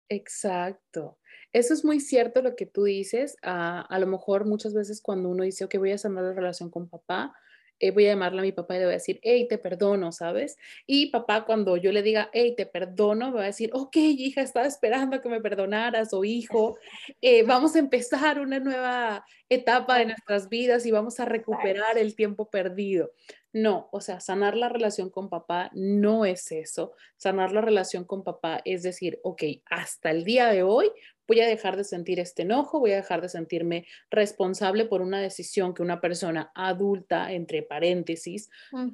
Exacto. 0.09 1.17
Eso 1.51 1.73
es 1.73 1.83
muy 1.83 1.99
cierto 1.99 2.41
lo 2.41 2.55
que 2.55 2.65
tú 2.65 2.83
dices. 2.83 3.37
a, 3.41 3.81
a 3.81 3.99
lo 3.99 4.07
mejor 4.07 4.45
muchas 4.45 4.73
veces 4.73 5.01
cuando 5.01 5.29
uno 5.29 5.43
dice, 5.43 5.65
ok, 5.65 5.75
voy 5.77 5.91
a 5.91 5.97
sanar 5.97 6.23
la 6.23 6.33
relación 6.33 6.69
con 6.69 6.89
papá, 6.89 7.33
eh, 7.79 7.91
voy 7.91 8.05
a 8.05 8.09
llamarle 8.09 8.39
a 8.39 8.43
mi 8.43 8.51
papá 8.51 8.75
y 8.75 8.79
le 8.79 8.85
voy 8.85 8.93
a 8.93 8.97
decir, 8.97 9.19
hey, 9.23 9.47
te 9.49 9.57
perdono, 9.57 10.11
¿sabes? 10.11 10.57
Y 10.85 11.07
papá, 11.11 11.45
cuando 11.45 11.77
yo 11.77 11.91
le 11.91 12.01
diga, 12.01 12.29
hey, 12.33 12.53
te 12.55 12.65
perdono, 12.65 13.31
me 13.31 13.37
va 13.37 13.43
a 13.43 13.47
decir, 13.47 13.69
ok, 13.73 13.95
hija, 13.97 14.41
estaba 14.41 14.65
esperando 14.65 15.21
que 15.21 15.29
me 15.29 15.41
perdonaras, 15.41 16.13
o 16.13 16.23
hijo, 16.23 16.77
eh, 17.21 17.43
vamos 17.43 17.75
a 17.75 17.79
empezar 17.79 18.39
una 18.39 18.59
nueva 18.59 19.25
etapa 19.49 19.99
de 19.99 20.05
nuestras 20.05 20.49
vidas 20.49 20.85
y 20.85 20.91
vamos 20.91 21.19
a 21.19 21.25
recuperar 21.25 21.97
el 21.97 22.15
tiempo 22.15 22.49
perdido. 22.49 23.11
No, 23.53 23.87
o 23.93 24.01
sea, 24.01 24.19
sanar 24.19 24.57
la 24.57 24.67
relación 24.67 25.09
con 25.09 25.29
papá 25.29 25.71
no 25.73 26.25
es 26.25 26.51
eso. 26.51 26.91
Sanar 27.15 27.53
la 27.53 27.61
relación 27.61 28.03
con 28.03 28.21
papá 28.21 28.61
es 28.65 28.83
decir, 28.83 29.21
ok, 29.23 29.43
hasta 29.69 30.11
el 30.11 30.25
día 30.25 30.47
de 30.47 30.63
hoy 30.63 30.91
voy 31.27 31.39
a 31.41 31.47
dejar 31.47 31.77
de 31.77 31.83
sentir 31.83 32.19
este 32.19 32.43
enojo, 32.43 32.79
voy 32.79 32.91
a 32.91 32.97
dejar 32.97 33.21
de 33.21 33.29
sentirme 33.29 33.85
responsable 34.09 34.85
por 34.85 35.01
una 35.01 35.19
decisión 35.19 35.73
que 35.73 35.81
una 35.81 36.01
persona 36.01 36.51
adulta, 36.55 37.31
entre 37.31 37.63
paréntesis, 37.63 38.49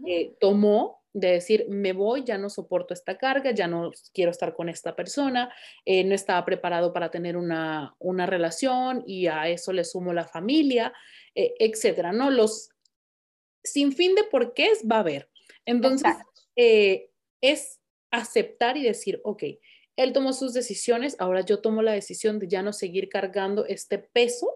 eh, 0.08 0.34
tomó 0.40 1.02
de 1.14 1.32
decir, 1.34 1.66
me 1.68 1.92
voy, 1.92 2.24
ya 2.24 2.38
no 2.38 2.50
soporto 2.50 2.94
esta 2.94 3.18
carga, 3.18 3.52
ya 3.52 3.68
no 3.68 3.92
quiero 4.14 4.32
estar 4.32 4.54
con 4.54 4.70
esta 4.70 4.96
persona, 4.96 5.54
eh, 5.86 6.06
no 6.06 6.16
estaba 6.16 6.46
preparado 6.46 6.94
para 6.94 7.12
tener 7.12 7.36
una, 7.36 7.96
relación 8.00 9.04
y 9.06 9.28
a 9.28 9.50
eso 9.50 9.74
le 9.74 9.84
sumo 9.84 10.14
la 10.14 10.26
familia, 10.26 10.94
eh, 11.36 11.54
etcétera, 11.60 12.14
¿no? 12.14 12.30
Los 12.30 12.70
sin 13.64 13.92
fin 13.92 14.16
de 14.16 14.24
por 14.24 14.54
qué 14.54 14.70
va 14.90 14.98
a 14.98 15.02
haber. 15.02 15.30
Entonces, 15.66 16.16
es 16.56 17.80
aceptar 18.10 18.78
y 18.78 18.84
decir, 18.84 19.20
ok, 19.24 19.44
él 20.04 20.14
tomó 20.14 20.34
sus 20.34 20.54
decisiones, 20.54 21.16
ahora 21.20 21.42
yo 21.42 21.60
tomo 21.60 21.82
la 21.82 21.94
decisión 21.94 22.40
de 22.40 22.48
ya 22.48 22.62
no 22.62 22.74
seguir 22.74 23.10
cargando 23.10 23.66
este 23.66 24.00
peso 24.00 24.50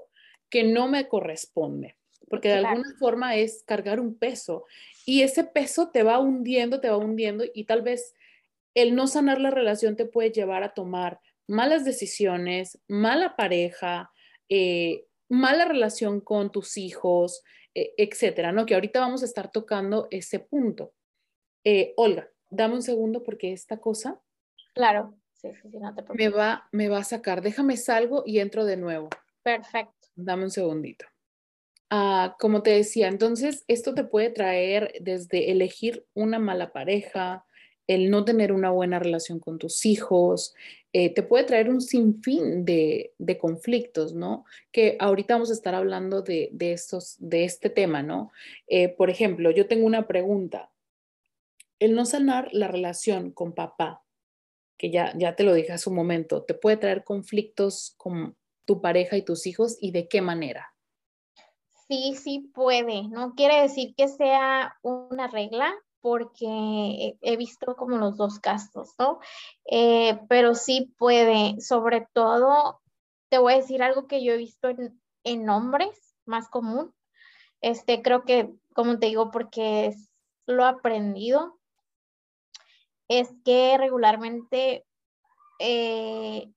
que 0.49 0.63
no 0.63 0.87
me 0.87 1.07
corresponde, 1.07 1.97
porque 2.29 2.49
de 2.49 2.55
alguna 2.55 2.89
forma 2.99 3.35
es 3.35 3.63
cargar 3.65 3.99
un 3.99 4.15
peso 4.17 4.65
y 5.05 5.21
ese 5.21 5.43
peso 5.43 5.89
te 5.91 6.03
va 6.03 6.19
hundiendo, 6.19 6.79
te 6.79 6.89
va 6.89 6.97
hundiendo 6.97 7.45
y 7.53 7.65
tal 7.65 7.81
vez 7.81 8.13
el 8.73 8.95
no 8.95 9.07
sanar 9.07 9.39
la 9.39 9.51
relación 9.51 9.95
te 9.95 10.05
puede 10.05 10.31
llevar 10.31 10.63
a 10.63 10.73
tomar 10.73 11.19
malas 11.47 11.85
decisiones, 11.85 12.79
mala 12.87 13.35
pareja, 13.35 14.11
eh, 14.49 15.05
mala 15.29 15.65
relación 15.65 16.21
con 16.21 16.51
tus 16.51 16.77
hijos, 16.77 17.43
e, 17.73 17.93
etcétera, 17.97 18.51
¿no? 18.51 18.65
Que 18.65 18.73
ahorita 18.73 18.99
vamos 18.99 19.21
a 19.21 19.25
estar 19.25 19.51
tocando 19.51 20.07
ese 20.11 20.39
punto. 20.39 20.93
Eh, 21.63 21.93
Olga, 21.97 22.29
dame 22.49 22.75
un 22.75 22.81
segundo 22.81 23.23
porque 23.23 23.53
esta 23.53 23.77
cosa. 23.77 24.21
Claro, 24.73 25.15
sí, 25.53 25.59
sí, 25.61 25.69
sí, 25.71 25.77
no 25.77 25.93
te 25.93 26.03
preocupes. 26.03 26.17
Me 26.17 26.29
va, 26.29 26.67
me 26.71 26.89
va 26.89 26.99
a 26.99 27.03
sacar. 27.03 27.41
Déjame 27.41 27.77
salgo 27.77 28.23
y 28.25 28.39
entro 28.39 28.65
de 28.65 28.77
nuevo. 28.77 29.09
Perfecto. 29.43 30.07
Dame 30.15 30.43
un 30.43 30.51
segundito. 30.51 31.05
Ah, 31.89 32.35
como 32.39 32.63
te 32.63 32.71
decía, 32.71 33.07
entonces 33.07 33.63
esto 33.67 33.93
te 33.93 34.03
puede 34.03 34.29
traer 34.29 34.93
desde 35.01 35.51
elegir 35.51 36.05
una 36.13 36.39
mala 36.39 36.73
pareja, 36.73 37.45
el 37.87 38.09
no 38.09 38.25
tener 38.25 38.51
una 38.51 38.71
buena 38.71 38.97
relación 38.97 39.39
con 39.39 39.59
tus 39.59 39.85
hijos, 39.85 40.55
eh, 40.93 41.13
te 41.13 41.23
puede 41.23 41.43
traer 41.43 41.69
un 41.69 41.81
sinfín 41.81 42.65
de, 42.65 43.13
de, 43.17 43.37
conflictos, 43.37 44.13
¿no? 44.13 44.45
Que 44.71 44.95
ahorita 44.99 45.35
vamos 45.35 45.51
a 45.51 45.53
estar 45.53 45.75
hablando 45.75 46.21
de, 46.21 46.49
de 46.53 46.71
estos, 46.71 47.17
de 47.19 47.43
este 47.43 47.69
tema, 47.69 48.01
¿no? 48.01 48.31
Eh, 48.67 48.89
por 48.89 49.09
ejemplo, 49.09 49.51
yo 49.51 49.67
tengo 49.67 49.85
una 49.85 50.07
pregunta. 50.07 50.71
El 51.79 51.93
no 51.95 52.05
sanar 52.05 52.47
la 52.53 52.69
relación 52.69 53.31
con 53.31 53.53
papá, 53.53 54.04
que 54.77 54.91
ya, 54.91 55.13
ya 55.17 55.35
te 55.35 55.43
lo 55.43 55.53
dije 55.53 55.73
hace 55.73 55.89
un 55.89 55.95
momento, 55.95 56.43
te 56.43 56.53
puede 56.53 56.77
traer 56.77 57.03
conflictos 57.03 57.93
con 57.97 58.35
tu 58.65 58.81
pareja 58.81 59.17
y 59.17 59.23
tus 59.23 59.45
hijos 59.47 59.77
y 59.79 59.91
de 59.91 60.07
qué 60.07 60.21
manera. 60.21 60.73
Sí, 61.87 62.15
sí 62.15 62.51
puede. 62.53 63.07
No 63.09 63.35
quiere 63.35 63.61
decir 63.61 63.93
que 63.95 64.07
sea 64.07 64.75
una 64.81 65.27
regla, 65.27 65.71
porque 66.05 67.17
he 67.19 67.35
visto 67.35 67.75
como 67.75 67.97
los 67.97 68.15
dos 68.15 68.39
casos, 68.39 68.93
¿no? 68.99 69.17
Eh, 69.65 70.19
pero 70.29 70.53
sí 70.53 70.93
puede, 70.99 71.59
sobre 71.59 72.07
todo, 72.13 72.79
te 73.29 73.39
voy 73.39 73.53
a 73.53 73.57
decir 73.57 73.81
algo 73.81 74.05
que 74.05 74.23
yo 74.23 74.33
he 74.33 74.37
visto 74.37 74.69
en, 74.69 75.01
en 75.23 75.49
hombres 75.49 76.15
más 76.25 76.47
común. 76.47 76.93
Este, 77.59 78.03
creo 78.03 78.23
que, 78.23 78.53
como 78.75 78.99
te 78.99 79.07
digo, 79.07 79.31
porque 79.31 79.95
lo 80.45 80.65
he 80.65 80.67
aprendido, 80.67 81.57
es 83.07 83.29
que 83.43 83.77
regularmente 83.77 84.85
eh, 85.59 86.51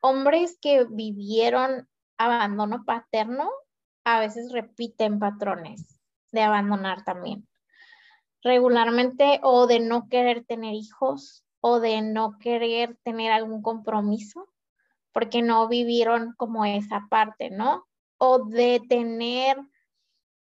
hombres 0.00 0.58
que 0.60 0.84
vivieron 0.84 1.88
abandono 2.18 2.84
paterno 2.84 3.50
a 4.04 4.20
veces 4.20 4.52
repiten 4.52 5.18
patrones 5.18 6.00
de 6.32 6.42
abandonar 6.42 7.04
también 7.04 7.46
regularmente 8.44 9.40
o 9.42 9.66
de 9.66 9.80
no 9.80 10.08
querer 10.08 10.44
tener 10.44 10.74
hijos 10.74 11.44
o 11.60 11.80
de 11.80 12.02
no 12.02 12.38
querer 12.38 12.96
tener 13.02 13.32
algún 13.32 13.62
compromiso 13.62 14.46
porque 15.12 15.42
no 15.42 15.66
vivieron 15.66 16.34
como 16.36 16.64
esa 16.64 17.06
parte, 17.08 17.48
¿no? 17.50 17.86
O 18.18 18.44
de 18.44 18.82
tener 18.86 19.56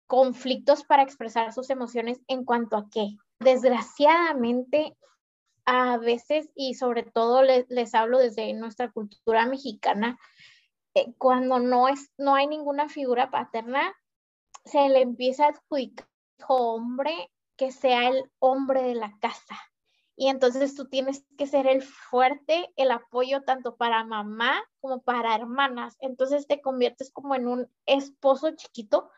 conflictos 0.08 0.84
para 0.84 1.04
expresar 1.04 1.54
sus 1.54 1.70
emociones 1.70 2.20
en 2.28 2.44
cuanto 2.44 2.76
a 2.76 2.90
qué. 2.90 3.16
Desgraciadamente, 3.40 4.98
a 5.66 5.98
veces, 5.98 6.50
y 6.56 6.76
sobre 6.76 7.04
todo 7.04 7.42
les, 7.44 7.96
hablo 7.96 8.20
desde 8.20 8.54
nuestra 8.54 8.92
cultura 8.92 9.46
mexicana, 9.46 10.20
eh, 10.94 11.14
cuando 11.18 11.60
no, 11.60 11.88
es, 11.88 12.12
no 12.18 12.36
hay 12.36 12.48
ninguna 12.48 12.90
figura 12.90 13.32
paterna, 13.32 13.94
se 14.66 14.90
le 14.90 15.02
empieza 15.02 15.46
a 15.46 15.50
adjudicar 15.50 16.08
hombre 16.48 17.32
que 17.56 17.72
sea 17.72 18.10
el 18.10 18.30
hombre 18.40 18.84
de 18.84 18.96
la 18.96 19.18
casa. 19.20 19.56
Y 20.16 20.28
entonces 20.28 20.76
tú 20.76 20.88
tienes 20.88 21.26
que 21.38 21.48
ser 21.48 21.66
el 21.66 21.82
fuerte, 21.82 22.72
el 22.76 22.92
apoyo 22.92 23.42
tanto 23.42 23.76
para 23.76 24.04
mamá 24.04 24.64
como 24.80 25.02
para 25.02 25.36
hermanas. 25.36 25.98
Entonces 26.00 26.46
te 26.48 26.62
conviertes 26.62 27.12
como 27.12 27.34
en 27.36 27.48
un 27.48 27.68
esposo 27.86 28.52
chiquito 28.52 29.10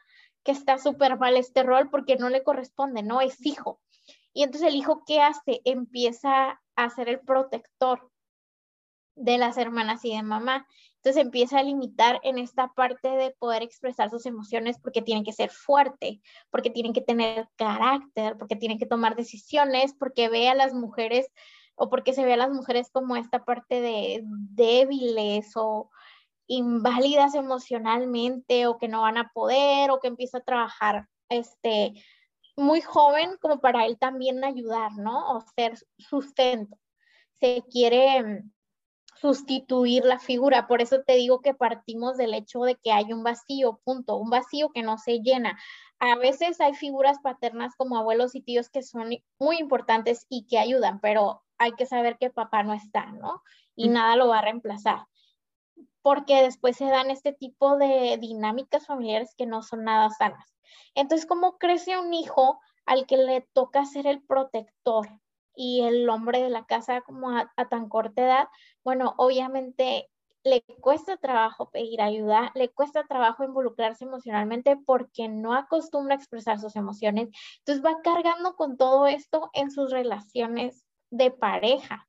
que 0.44 0.52
está 0.52 0.78
súper 0.78 1.18
mal 1.18 1.36
este 1.36 1.64
rol 1.64 1.90
porque 1.90 2.16
no 2.16 2.30
le 2.30 2.44
corresponde, 2.44 3.04
no 3.04 3.20
es 3.20 3.46
hijo. 3.46 3.82
Y 4.36 4.44
entonces 4.44 4.68
el 4.68 4.76
hijo, 4.76 5.04
¿qué 5.08 5.22
hace? 5.22 5.62
Empieza 5.64 6.62
a 6.76 6.90
ser 6.90 7.08
el 7.08 7.22
protector 7.22 8.12
de 9.16 9.38
las 9.38 9.58
hermanas 9.58 10.04
y 10.04 10.14
de 10.14 10.24
mamá. 10.24 10.68
Entonces 10.98 11.24
empieza 11.24 11.60
a 11.60 11.64
limitar 11.64 12.20
en 12.22 12.38
esta 12.38 12.68
parte 12.74 13.08
de 13.08 13.32
poder 13.32 13.64
expresar 13.64 14.10
sus 14.10 14.26
emociones 14.26 14.78
porque 14.78 15.02
tienen 15.02 15.24
que 15.24 15.32
ser 15.32 15.52
fuerte, 15.52 16.20
porque 16.50 16.70
tienen 16.70 16.92
que 16.92 17.00
tener 17.00 17.48
carácter, 17.56 18.38
porque 18.38 18.58
tienen 18.58 18.78
que 18.78 18.86
tomar 18.86 19.16
decisiones, 19.16 19.96
porque 19.98 20.28
ve 20.28 20.50
a 20.50 20.54
las 20.54 20.74
mujeres 20.74 21.28
o 21.76 21.90
porque 21.90 22.12
se 22.12 22.26
ve 22.26 22.34
a 22.34 22.38
las 22.38 22.52
mujeres 22.52 22.90
como 22.92 23.16
esta 23.16 23.46
parte 23.46 23.80
de 23.80 24.22
débiles 24.26 25.54
o 25.56 25.90
inválidas 26.48 27.36
emocionalmente 27.36 28.68
o 28.68 28.78
que 28.78 28.90
no 28.90 29.04
van 29.04 29.18
a 29.18 29.32
poder 29.34 29.92
o 29.92 30.02
que 30.02 30.10
empieza 30.10 30.40
a 30.40 30.44
trabajar 30.44 31.08
este 31.30 31.94
muy 32.56 32.82
joven 32.82 33.38
como 33.42 33.60
para 33.60 33.86
él 33.86 33.98
también 33.98 34.44
ayudar, 34.44 34.94
¿no? 34.98 35.36
O 35.36 35.42
ser 35.56 35.78
sustento. 35.98 36.78
Se 37.40 37.64
quiere 37.70 38.44
sustituir 39.20 40.06
la 40.06 40.20
figura. 40.20 40.68
Por 40.68 40.82
eso 40.82 41.02
te 41.04 41.14
digo 41.16 41.42
que 41.42 41.54
partimos 41.54 42.18
del 42.18 42.34
hecho 42.34 42.62
de 42.62 42.76
que 42.76 42.92
hay 42.92 43.14
un 43.14 43.24
vacío, 43.24 43.80
punto, 43.84 44.18
un 44.18 44.30
vacío 44.30 44.70
que 44.70 44.84
no 44.84 44.98
se 44.98 45.20
llena. 45.20 45.58
A 46.00 46.16
veces 46.16 46.60
hay 46.60 46.74
figuras 46.74 47.20
paternas 47.24 47.74
como 47.76 47.98
abuelos 47.98 48.36
y 48.36 48.42
tíos 48.42 48.70
que 48.70 48.84
son 48.84 49.10
muy 49.40 49.58
importantes 49.58 50.26
y 50.30 50.46
que 50.48 50.60
ayudan, 50.60 51.00
pero 51.00 51.44
hay 51.58 51.72
que 51.74 51.86
saber 51.86 52.18
que 52.18 52.30
papá 52.30 52.64
no 52.64 52.74
está, 52.74 53.08
¿no? 53.14 53.42
Y 53.76 53.90
nada 53.90 54.16
lo 54.16 54.28
va 54.28 54.40
a 54.40 54.44
reemplazar. 54.44 55.08
Porque 56.06 56.44
después 56.44 56.78
se 56.78 56.86
dan 56.86 57.10
este 57.10 57.34
tipo 57.34 57.78
de 57.78 58.20
dinámicas 58.22 58.86
familiares 58.86 59.34
que 59.36 59.48
no 59.48 59.64
son 59.64 59.86
nada 59.86 60.12
sanas. 60.12 60.54
Entonces, 60.94 61.26
¿cómo 61.26 61.58
crece 61.58 61.98
un 61.98 62.14
hijo 62.14 62.60
al 62.86 63.08
que 63.08 63.18
le 63.18 63.42
toca 63.54 63.86
ser 63.86 64.06
el 64.06 64.22
protector, 64.22 65.08
y 65.56 65.82
el 65.82 66.08
hombre 66.10 66.42
de 66.42 66.50
la 66.50 66.66
casa 66.66 67.02
como 67.02 67.32
a, 67.32 67.52
tan 67.70 67.90
corta 67.90 68.24
edad, 68.24 68.48
bueno, 68.84 69.14
obviamente 69.18 70.10
le 70.44 70.62
cuesta 70.80 71.18
trabajo 71.18 71.72
pedir 71.72 72.02
ayuda, 72.02 72.52
le 72.54 72.70
cuesta 72.70 73.06
trabajo 73.06 73.44
involucrarse 73.44 74.06
emocionalmente 74.06 74.78
porque 74.78 75.28
no 75.28 75.56
acostumbra 75.56 76.14
a 76.14 76.18
expresar 76.18 76.60
sus 76.60 76.76
emociones. 76.76 77.30
Entonces 77.60 77.84
va 77.84 78.02
cargando 78.04 78.56
con 78.56 78.78
todo 78.78 79.08
esto 79.08 79.50
en 79.54 79.72
sus 79.72 79.92
relaciones 79.92 80.86
de 81.10 81.32
pareja, 81.32 82.08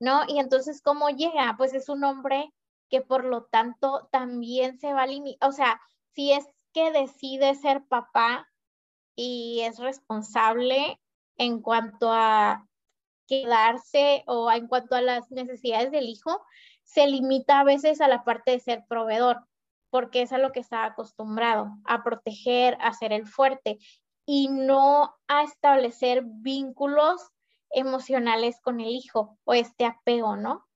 ¿no? 0.00 0.22
Y 0.26 0.38
entonces, 0.38 0.80
¿cómo 0.80 1.10
llega? 1.10 1.54
Pues 1.58 1.74
es 1.74 1.90
un 1.90 2.04
hombre 2.04 2.50
que 2.92 3.00
por 3.00 3.24
lo 3.24 3.44
tanto 3.44 4.06
también 4.12 4.78
se 4.78 4.92
va 4.92 5.04
a 5.04 5.06
limitar, 5.06 5.48
o 5.48 5.52
sea, 5.52 5.80
si 6.14 6.32
es 6.32 6.46
que 6.74 6.92
decide 6.92 7.54
ser 7.54 7.82
papá 7.88 8.46
y 9.16 9.62
es 9.62 9.78
responsable, 9.78 11.00
en 11.38 11.62
cuanto 11.62 12.12
a 12.12 12.68
quedarse 13.26 14.24
o 14.26 14.52
en 14.52 14.66
cuanto 14.66 14.94
a 14.94 15.00
las 15.00 15.30
necesidades 15.30 15.90
del 15.90 16.10
hijo, 16.10 16.44
se 16.82 17.06
limita 17.06 17.60
a 17.60 17.64
veces 17.64 18.02
a 18.02 18.08
la 18.08 18.24
parte 18.24 18.50
de 18.50 18.60
ser 18.60 18.84
proveedor, 18.86 19.40
porque 19.88 20.20
es 20.20 20.32
a 20.34 20.38
lo 20.38 20.52
que 20.52 20.60
está 20.60 20.84
acostumbrado, 20.84 21.70
a 21.86 22.04
proteger, 22.04 22.76
a 22.82 22.92
ser 22.92 23.14
el 23.14 23.26
fuerte 23.26 23.78
y 24.26 24.48
no 24.48 25.14
a 25.28 25.44
establecer 25.44 26.24
vínculos 26.26 27.30
emocionales 27.70 28.60
con 28.60 28.80
el 28.80 28.90
hijo 28.90 29.38
o 29.44 29.54
este 29.54 29.86
apego, 29.86 30.36
¿no? 30.36 30.66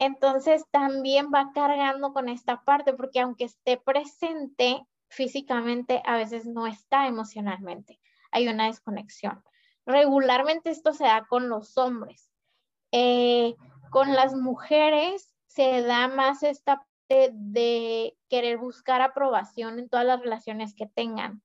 Entonces 0.00 0.64
también 0.70 1.26
va 1.32 1.52
cargando 1.52 2.14
con 2.14 2.30
esta 2.30 2.62
parte, 2.64 2.94
porque 2.94 3.20
aunque 3.20 3.44
esté 3.44 3.76
presente 3.76 4.82
físicamente, 5.08 6.02
a 6.06 6.16
veces 6.16 6.46
no 6.46 6.66
está 6.66 7.06
emocionalmente. 7.06 8.00
Hay 8.32 8.48
una 8.48 8.66
desconexión. 8.66 9.44
Regularmente 9.84 10.70
esto 10.70 10.94
se 10.94 11.04
da 11.04 11.26
con 11.28 11.50
los 11.50 11.76
hombres. 11.76 12.32
Eh, 12.92 13.54
con 13.90 14.14
las 14.14 14.34
mujeres 14.34 15.34
se 15.46 15.82
da 15.82 16.08
más 16.08 16.42
esta 16.44 16.76
parte 16.76 17.32
de 17.34 18.16
querer 18.30 18.56
buscar 18.56 19.02
aprobación 19.02 19.78
en 19.78 19.90
todas 19.90 20.06
las 20.06 20.20
relaciones 20.20 20.74
que 20.74 20.86
tengan. 20.86 21.42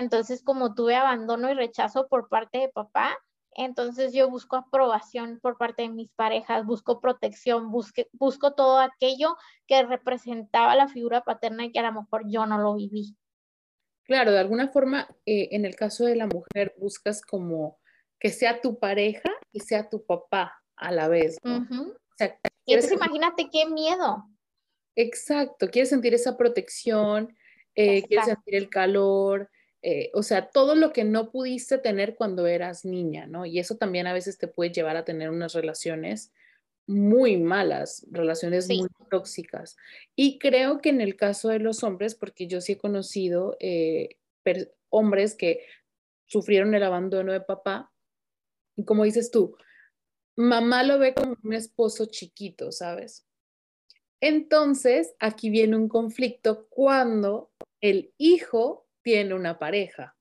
Entonces, 0.00 0.42
como 0.42 0.74
tuve 0.74 0.96
abandono 0.96 1.50
y 1.50 1.54
rechazo 1.54 2.08
por 2.08 2.28
parte 2.28 2.58
de 2.58 2.68
papá, 2.68 3.16
entonces 3.56 4.12
yo 4.12 4.28
busco 4.30 4.56
aprobación 4.56 5.40
por 5.40 5.56
parte 5.56 5.82
de 5.82 5.88
mis 5.88 6.10
parejas, 6.10 6.64
busco 6.64 7.00
protección, 7.00 7.72
busco 8.12 8.54
todo 8.54 8.78
aquello 8.78 9.36
que 9.66 9.82
representaba 9.82 10.76
la 10.76 10.88
figura 10.88 11.22
paterna 11.22 11.64
y 11.64 11.72
que 11.72 11.78
a 11.78 11.90
lo 11.90 12.00
mejor 12.00 12.22
yo 12.28 12.46
no 12.46 12.58
lo 12.58 12.74
viví. 12.74 13.16
Claro, 14.04 14.30
de 14.30 14.38
alguna 14.38 14.68
forma, 14.68 15.08
eh, 15.26 15.48
en 15.52 15.64
el 15.64 15.74
caso 15.74 16.04
de 16.04 16.14
la 16.14 16.26
mujer, 16.26 16.74
buscas 16.78 17.22
como 17.22 17.78
que 18.20 18.30
sea 18.30 18.60
tu 18.60 18.78
pareja 18.78 19.30
y 19.52 19.60
sea 19.60 19.88
tu 19.88 20.04
papá, 20.04 20.62
a 20.76 20.92
la 20.92 21.08
vez. 21.08 21.38
y 21.44 22.74
entonces 22.74 22.92
imagínate 22.92 23.48
qué 23.50 23.66
miedo. 23.66 24.24
Exacto, 24.94 25.68
quieres 25.68 25.90
sentir 25.90 26.14
esa 26.14 26.36
protección, 26.36 27.36
eh, 27.74 28.02
quieres 28.02 28.26
sentir 28.26 28.54
el 28.54 28.70
calor, 28.70 29.50
eh, 29.88 30.10
o 30.14 30.24
sea, 30.24 30.50
todo 30.50 30.74
lo 30.74 30.92
que 30.92 31.04
no 31.04 31.30
pudiste 31.30 31.78
tener 31.78 32.16
cuando 32.16 32.48
eras 32.48 32.84
niña, 32.84 33.28
¿no? 33.28 33.46
Y 33.46 33.60
eso 33.60 33.76
también 33.76 34.08
a 34.08 34.12
veces 34.12 34.36
te 34.36 34.48
puede 34.48 34.72
llevar 34.72 34.96
a 34.96 35.04
tener 35.04 35.30
unas 35.30 35.52
relaciones 35.54 36.32
muy 36.88 37.36
malas, 37.36 38.04
relaciones 38.10 38.66
muy 38.68 38.88
tóxicas. 39.08 39.76
Y 40.16 40.40
creo 40.40 40.80
que 40.80 40.88
en 40.88 41.00
el 41.00 41.14
caso 41.14 41.50
de 41.50 41.60
los 41.60 41.84
hombres, 41.84 42.16
porque 42.16 42.48
yo 42.48 42.60
sí 42.60 42.72
he 42.72 42.78
conocido 42.78 43.56
eh, 43.60 44.16
hombres 44.88 45.36
que 45.36 45.64
sufrieron 46.26 46.74
el 46.74 46.82
abandono 46.82 47.32
de 47.32 47.42
papá, 47.42 47.92
y 48.74 48.84
como 48.84 49.04
dices 49.04 49.30
tú, 49.30 49.56
mamá 50.34 50.82
lo 50.82 50.98
ve 50.98 51.14
como 51.14 51.36
un 51.44 51.52
esposo 51.52 52.06
chiquito, 52.06 52.72
¿sabes? 52.72 53.24
Entonces, 54.20 55.14
aquí 55.20 55.48
viene 55.48 55.76
un 55.76 55.88
conflicto 55.88 56.66
cuando 56.70 57.52
el 57.80 58.12
hijo 58.18 58.85
tiene 59.06 59.34
una 59.34 59.56
pareja. 59.56 60.16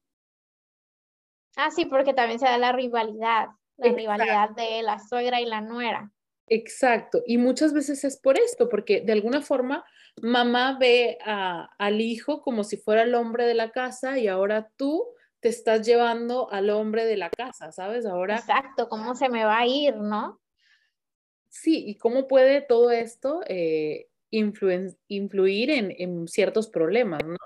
Ah, 1.56 1.72
sí, 1.72 1.86
porque 1.86 2.14
también 2.14 2.38
se 2.38 2.46
da 2.46 2.60
la 2.60 2.72
rivalidad, 2.72 3.48
la 3.78 3.92
rivalidad 3.92 4.52
de 4.52 4.84
la 4.84 5.00
suegra 5.00 5.42
y 5.42 5.46
la 5.46 5.60
nuera. 5.60 6.12
Exacto, 6.46 7.24
y 7.26 7.40
muchas 7.40 7.74
veces 7.74 8.04
es 8.04 8.16
por 8.16 8.38
esto, 8.38 8.70
porque 8.70 9.02
de 9.02 9.14
alguna 9.14 9.42
forma 9.42 9.84
mamá 10.22 10.78
ve 10.80 11.18
al 11.26 12.00
hijo 12.00 12.44
como 12.44 12.64
si 12.64 12.78
fuera 12.78 13.02
el 13.02 13.16
hombre 13.16 13.48
de 13.48 13.56
la 13.56 13.72
casa 13.72 14.20
y 14.20 14.28
ahora 14.28 14.70
tú 14.76 15.04
te 15.40 15.50
estás 15.50 15.84
llevando 15.84 16.52
al 16.52 16.70
hombre 16.70 17.06
de 17.06 17.18
la 17.18 17.32
casa, 17.32 17.72
¿sabes? 17.72 18.06
Ahora. 18.06 18.36
Exacto, 18.36 18.88
¿cómo 18.88 19.16
se 19.16 19.30
me 19.30 19.46
va 19.46 19.58
a 19.58 19.66
ir, 19.66 19.96
no? 19.96 20.40
Sí, 21.50 21.86
y 21.88 21.98
cómo 21.98 22.28
puede 22.28 22.62
todo 22.62 22.92
esto 22.92 23.42
eh, 23.48 24.10
influir 24.30 25.72
en, 25.72 25.92
en 25.98 26.28
ciertos 26.28 26.68
problemas, 26.68 27.26
¿no? 27.26 27.38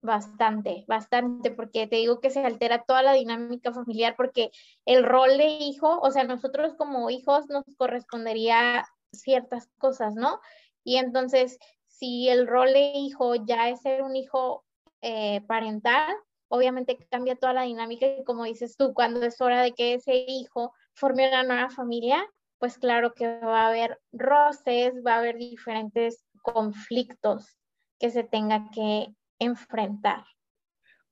Bastante, 0.00 0.84
bastante, 0.86 1.50
porque 1.50 1.88
te 1.88 1.96
digo 1.96 2.20
que 2.20 2.30
se 2.30 2.44
altera 2.44 2.84
toda 2.84 3.02
la 3.02 3.14
dinámica 3.14 3.72
familiar, 3.72 4.14
porque 4.16 4.50
el 4.84 5.02
rol 5.02 5.36
de 5.36 5.46
hijo, 5.46 5.98
o 6.00 6.10
sea, 6.12 6.22
nosotros 6.22 6.74
como 6.74 7.10
hijos 7.10 7.48
nos 7.48 7.64
correspondería 7.76 8.86
ciertas 9.12 9.68
cosas, 9.78 10.14
¿no? 10.14 10.40
Y 10.84 10.98
entonces, 10.98 11.58
si 11.86 12.28
el 12.28 12.46
rol 12.46 12.72
de 12.72 12.92
hijo 12.94 13.34
ya 13.34 13.68
es 13.70 13.80
ser 13.80 14.02
un 14.02 14.14
hijo 14.14 14.64
eh, 15.02 15.40
parental, 15.48 16.14
obviamente 16.48 16.96
cambia 17.10 17.34
toda 17.34 17.52
la 17.52 17.62
dinámica 17.62 18.06
y 18.06 18.24
como 18.24 18.44
dices 18.44 18.76
tú, 18.76 18.94
cuando 18.94 19.22
es 19.24 19.40
hora 19.40 19.62
de 19.62 19.72
que 19.72 19.94
ese 19.94 20.14
hijo 20.14 20.72
forme 20.94 21.28
una 21.28 21.42
nueva 21.42 21.70
familia, 21.70 22.24
pues 22.58 22.78
claro 22.78 23.14
que 23.14 23.26
va 23.40 23.62
a 23.62 23.68
haber 23.68 24.00
roces, 24.12 24.94
va 25.04 25.14
a 25.14 25.18
haber 25.18 25.38
diferentes 25.38 26.24
conflictos 26.42 27.58
que 27.98 28.10
se 28.10 28.22
tenga 28.24 28.70
que 28.72 29.14
enfrentar. 29.38 30.24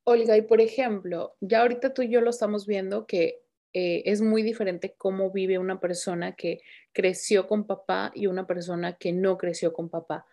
Olga, 0.05 0.37
y 0.37 0.43
por 0.43 0.61
ejemplo, 0.61 1.37
ya 1.41 1.63
ahorita 1.63 1.93
tú 1.93 2.03
y 2.03 2.09
yo 2.11 2.21
lo 2.21 2.31
estamos 2.31 2.67
viendo 2.67 3.07
que 3.07 3.43
eh, 3.73 4.03
es 4.07 4.23
muy 4.23 4.43
diferente 4.43 4.95
cómo 4.97 5.31
vive 5.31 5.59
una 5.59 5.81
persona 5.81 6.35
que 6.35 6.61
creció 6.93 7.47
con 7.47 7.67
papá 7.67 8.13
y 8.15 8.27
una 8.27 8.47
persona 8.47 8.97
que 8.97 9.13
no 9.13 9.37
creció 9.37 9.73
con 9.73 9.91
papá. 9.91 10.25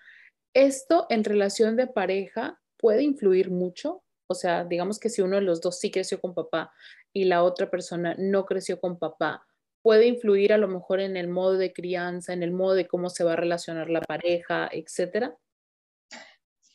Esto 0.53 1.07
en 1.09 1.23
relación 1.23 1.75
de 1.75 1.87
pareja 1.87 2.61
puede 2.77 3.03
influir 3.03 3.51
mucho. 3.51 4.03
O 4.27 4.35
sea, 4.35 4.63
digamos 4.63 4.99
que 4.99 5.09
si 5.09 5.21
uno 5.21 5.35
de 5.35 5.41
los 5.41 5.59
dos 5.59 5.79
sí 5.79 5.91
creció 5.91 6.21
con 6.21 6.33
papá 6.33 6.71
y 7.11 7.25
la 7.25 7.43
otra 7.43 7.69
persona 7.69 8.15
no 8.17 8.45
creció 8.45 8.79
con 8.79 8.97
papá, 8.97 9.45
puede 9.81 10.05
influir 10.05 10.53
a 10.53 10.57
lo 10.57 10.67
mejor 10.67 11.01
en 11.01 11.17
el 11.17 11.27
modo 11.27 11.57
de 11.57 11.73
crianza, 11.73 12.31
en 12.31 12.43
el 12.43 12.51
modo 12.51 12.75
de 12.75 12.87
cómo 12.87 13.09
se 13.09 13.23
va 13.23 13.33
a 13.33 13.35
relacionar 13.35 13.89
la 13.89 14.01
pareja, 14.01 14.69
etcétera. 14.71 15.37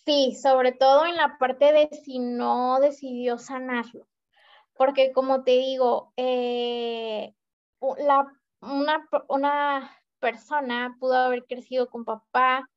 Sí, 0.09 0.34
sobre 0.34 0.72
todo 0.72 1.04
en 1.04 1.16
la 1.16 1.36
parte 1.36 1.70
de 1.70 1.90
si 2.02 2.18
no 2.18 2.80
decidió 2.80 3.36
sanarlo. 3.36 4.09
Porque 4.72 5.12
como 5.12 5.44
te 5.44 5.50
digo, 5.50 6.14
eh, 6.16 7.34
una, 7.78 8.32
persona 10.18 10.96
pudo 10.98 11.14
haber 11.14 11.44
crecido 11.44 11.90
con 11.90 12.06
papá 12.06 12.70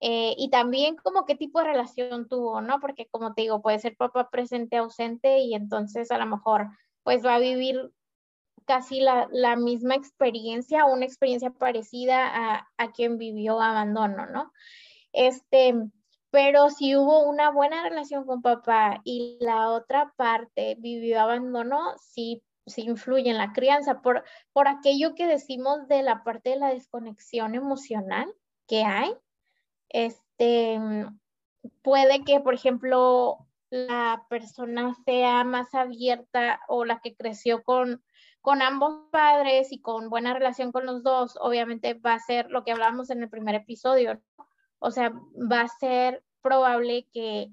eh, 0.00 0.34
y 0.36 0.50
también 0.50 0.96
como 0.96 1.26
qué 1.26 1.36
tipo 1.36 1.60
de 1.60 1.66
relación 1.66 2.26
tuvo, 2.28 2.60
¿no? 2.60 2.80
Porque 2.80 3.06
como 3.06 3.34
te 3.34 3.42
digo, 3.42 3.62
puede 3.62 3.78
ser 3.78 3.96
papá 3.96 4.28
presente, 4.28 4.76
ausente 4.76 5.38
y 5.38 5.54
entonces 5.54 6.10
a 6.10 6.18
lo 6.18 6.26
mejor 6.26 6.70
pues 7.04 7.24
va 7.24 7.36
a 7.36 7.38
vivir 7.38 7.92
casi 8.64 8.98
la, 8.98 9.28
la 9.30 9.54
misma 9.54 9.94
experiencia, 9.94 10.86
una 10.86 11.04
experiencia 11.04 11.50
parecida 11.50 12.56
a, 12.56 12.68
a 12.78 12.90
quien 12.90 13.16
vivió 13.16 13.60
abandono, 13.60 14.26
¿no? 14.26 14.52
Este, 15.12 15.72
pero 16.34 16.68
si 16.68 16.96
hubo 16.96 17.28
una 17.28 17.52
buena 17.52 17.88
relación 17.88 18.26
con 18.26 18.42
papá 18.42 19.00
y 19.04 19.38
la 19.40 19.70
otra 19.70 20.12
parte 20.16 20.74
vivió 20.80 21.20
abandono, 21.20 21.94
sí, 21.96 22.42
sí 22.66 22.82
influye 22.82 23.30
en 23.30 23.38
la 23.38 23.52
crianza 23.52 24.02
por, 24.02 24.24
por 24.52 24.66
aquello 24.66 25.14
que 25.14 25.28
decimos 25.28 25.86
de 25.86 26.02
la 26.02 26.24
parte 26.24 26.50
de 26.50 26.56
la 26.56 26.70
desconexión 26.70 27.54
emocional 27.54 28.34
que 28.66 28.82
hay. 28.82 29.14
Este, 29.90 30.80
puede 31.82 32.24
que, 32.24 32.40
por 32.40 32.54
ejemplo, 32.54 33.46
la 33.70 34.26
persona 34.28 34.92
sea 35.04 35.44
más 35.44 35.72
abierta 35.72 36.58
o 36.66 36.84
la 36.84 36.98
que 36.98 37.14
creció 37.14 37.62
con, 37.62 38.02
con 38.40 38.60
ambos 38.60 39.08
padres 39.12 39.70
y 39.70 39.80
con 39.80 40.10
buena 40.10 40.34
relación 40.34 40.72
con 40.72 40.84
los 40.84 41.04
dos, 41.04 41.38
obviamente 41.40 41.94
va 41.94 42.14
a 42.14 42.18
ser 42.18 42.50
lo 42.50 42.64
que 42.64 42.72
hablábamos 42.72 43.10
en 43.10 43.22
el 43.22 43.30
primer 43.30 43.54
episodio, 43.54 44.20
o 44.84 44.90
sea, 44.90 45.12
va 45.50 45.62
a 45.62 45.68
ser 45.68 46.22
probable 46.42 47.08
que 47.12 47.48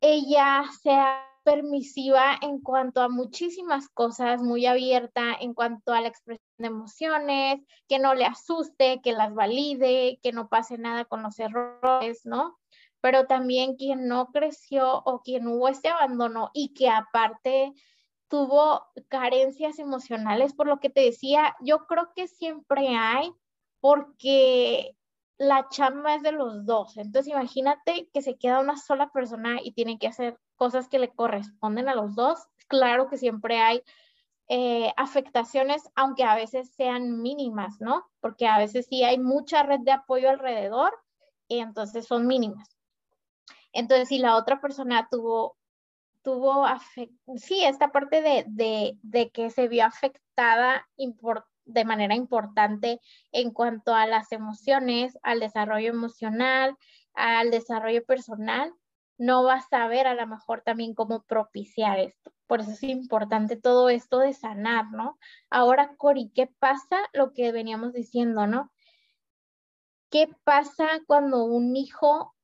ella 0.00 0.64
sea 0.82 1.24
permisiva 1.44 2.36
en 2.42 2.60
cuanto 2.60 3.00
a 3.00 3.08
muchísimas 3.08 3.88
cosas, 3.88 4.42
muy 4.42 4.66
abierta 4.66 5.34
en 5.40 5.54
cuanto 5.54 5.92
a 5.92 6.00
la 6.00 6.08
expresión 6.08 6.44
de 6.58 6.66
emociones, 6.66 7.60
que 7.88 7.98
no 7.98 8.14
le 8.14 8.26
asuste, 8.26 9.00
que 9.02 9.12
las 9.12 9.32
valide, 9.32 10.18
que 10.22 10.32
no 10.32 10.48
pase 10.48 10.78
nada 10.78 11.04
con 11.04 11.22
los 11.22 11.38
errores, 11.38 12.22
¿no? 12.24 12.58
Pero 13.00 13.26
también 13.26 13.76
quien 13.76 14.08
no 14.08 14.26
creció 14.32 14.98
o 15.04 15.22
quien 15.22 15.46
hubo 15.46 15.68
este 15.68 15.88
abandono 15.88 16.50
y 16.52 16.74
que 16.74 16.90
aparte 16.90 17.72
tuvo 18.28 18.84
carencias 19.08 19.78
emocionales, 19.78 20.52
por 20.52 20.66
lo 20.66 20.80
que 20.80 20.90
te 20.90 21.02
decía, 21.02 21.56
yo 21.60 21.86
creo 21.86 22.10
que 22.14 22.26
siempre 22.26 22.88
hay, 22.88 23.32
porque 23.80 24.96
la 25.38 25.68
chamba 25.70 26.16
es 26.16 26.22
de 26.22 26.32
los 26.32 26.66
dos. 26.66 26.96
Entonces 26.96 27.32
imagínate 27.32 28.08
que 28.12 28.22
se 28.22 28.36
queda 28.36 28.60
una 28.60 28.76
sola 28.76 29.10
persona 29.10 29.58
y 29.62 29.72
tiene 29.72 29.98
que 29.98 30.08
hacer 30.08 30.38
cosas 30.56 30.88
que 30.88 30.98
le 30.98 31.14
corresponden 31.14 31.88
a 31.88 31.94
los 31.94 32.14
dos. 32.16 32.38
Claro 32.66 33.08
que 33.08 33.16
siempre 33.16 33.58
hay 33.58 33.82
eh, 34.48 34.92
afectaciones, 34.96 35.88
aunque 35.94 36.24
a 36.24 36.34
veces 36.34 36.70
sean 36.74 37.22
mínimas, 37.22 37.80
¿no? 37.80 38.04
Porque 38.20 38.46
a 38.46 38.58
veces 38.58 38.86
sí 38.88 39.04
hay 39.04 39.18
mucha 39.18 39.62
red 39.62 39.80
de 39.80 39.92
apoyo 39.92 40.28
alrededor 40.28 40.92
y 41.46 41.60
entonces 41.60 42.06
son 42.06 42.26
mínimas. 42.26 42.68
Entonces, 43.72 44.08
si 44.08 44.18
la 44.18 44.36
otra 44.36 44.60
persona 44.60 45.06
tuvo, 45.10 45.56
tuvo, 46.22 46.66
sí, 47.36 47.64
esta 47.64 47.92
parte 47.92 48.22
de, 48.22 48.44
de, 48.48 48.98
de 49.02 49.30
que 49.30 49.50
se 49.50 49.68
vio 49.68 49.84
afectada 49.84 50.88
importante 50.96 51.47
de 51.68 51.84
manera 51.84 52.14
importante 52.14 53.00
en 53.30 53.52
cuanto 53.52 53.94
a 53.94 54.06
las 54.06 54.32
emociones, 54.32 55.16
al 55.22 55.38
desarrollo 55.40 55.90
emocional, 55.90 56.76
al 57.14 57.50
desarrollo 57.50 58.04
personal, 58.04 58.72
no 59.18 59.42
vas 59.42 59.66
a 59.66 59.80
saber 59.80 60.06
a 60.06 60.14
lo 60.14 60.26
mejor 60.26 60.62
también 60.62 60.94
cómo 60.94 61.22
propiciar 61.22 61.98
esto. 61.98 62.32
Por 62.46 62.60
eso 62.60 62.70
es 62.70 62.82
importante 62.84 63.56
todo 63.56 63.90
esto 63.90 64.20
de 64.20 64.32
sanar, 64.32 64.90
¿no? 64.90 65.18
Ahora, 65.50 65.94
Cori, 65.96 66.30
¿qué 66.34 66.46
pasa? 66.46 66.96
Lo 67.12 67.32
que 67.32 67.52
veníamos 67.52 67.92
diciendo, 67.92 68.46
¿no? 68.46 68.72
¿Qué 70.10 70.34
pasa 70.44 70.88
cuando 71.06 71.44
un 71.44 71.76
hijo 71.76 72.34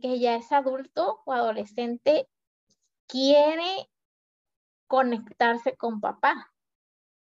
que 0.00 0.18
ya 0.18 0.36
es 0.36 0.50
adulto 0.52 1.20
o 1.26 1.32
adolescente 1.32 2.28
quiere 3.06 3.90
conectarse 4.86 5.76
con 5.76 6.00
papá? 6.00 6.53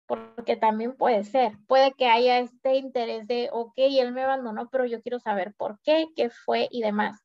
Porque 0.06 0.56
también 0.56 0.96
puede 0.96 1.24
ser, 1.24 1.54
puede 1.68 1.94
que 1.94 2.08
haya 2.08 2.40
este 2.40 2.76
interés 2.76 3.28
de, 3.28 3.50
ok, 3.52 3.74
él 3.78 4.12
me 4.12 4.24
abandonó, 4.24 4.70
pero 4.70 4.86
yo 4.86 5.02
quiero 5.02 5.20
saber 5.20 5.54
por 5.56 5.80
qué, 5.84 6.08
qué 6.16 6.30
fue 6.30 6.68
y 6.72 6.82
demás. 6.82 7.24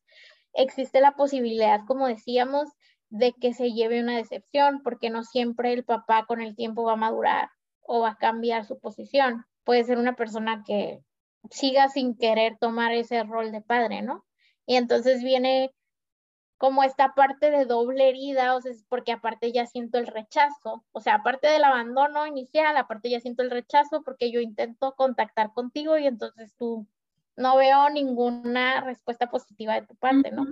Existe 0.53 1.01
la 1.01 1.11
posibilidad, 1.11 1.81
como 1.85 2.07
decíamos, 2.07 2.69
de 3.09 3.33
que 3.33 3.53
se 3.53 3.71
lleve 3.71 4.01
una 4.01 4.17
decepción, 4.17 4.81
porque 4.83 5.09
no 5.09 5.23
siempre 5.23 5.73
el 5.73 5.83
papá 5.83 6.25
con 6.25 6.41
el 6.41 6.55
tiempo 6.55 6.83
va 6.83 6.93
a 6.93 6.97
madurar 6.97 7.49
o 7.81 8.01
va 8.01 8.11
a 8.11 8.17
cambiar 8.17 8.65
su 8.65 8.79
posición. 8.79 9.45
Puede 9.63 9.83
ser 9.83 9.97
una 9.97 10.15
persona 10.15 10.63
que 10.65 11.03
siga 11.49 11.89
sin 11.89 12.17
querer 12.17 12.57
tomar 12.59 12.93
ese 12.93 13.23
rol 13.23 13.51
de 13.51 13.61
padre, 13.61 14.01
¿no? 14.01 14.25
Y 14.65 14.75
entonces 14.75 15.23
viene 15.23 15.71
como 16.59 16.83
esta 16.83 17.15
parte 17.15 17.51
de 17.51 17.63
doble 17.63 18.09
herida, 18.09 18.53
o 18.53 18.59
sea, 18.59 18.73
es 18.73 18.83
porque 18.89 19.13
aparte 19.13 19.53
ya 19.53 19.65
siento 19.65 19.97
el 19.97 20.07
rechazo, 20.07 20.83
o 20.91 20.99
sea, 20.99 21.15
aparte 21.15 21.47
del 21.47 21.63
abandono 21.63 22.27
inicial, 22.27 22.75
aparte 22.75 23.09
ya 23.09 23.21
siento 23.21 23.43
el 23.43 23.49
rechazo 23.49 24.03
porque 24.03 24.29
yo 24.29 24.41
intento 24.41 24.93
contactar 24.95 25.53
contigo 25.53 25.97
y 25.97 26.05
entonces 26.05 26.53
tú 26.57 26.85
no 27.37 27.55
veo 27.55 27.89
ninguna 27.89 28.81
respuesta 28.81 29.29
positiva 29.29 29.75
de 29.75 29.87
tu 29.87 29.95
parte, 29.95 30.31
¿no? 30.31 30.47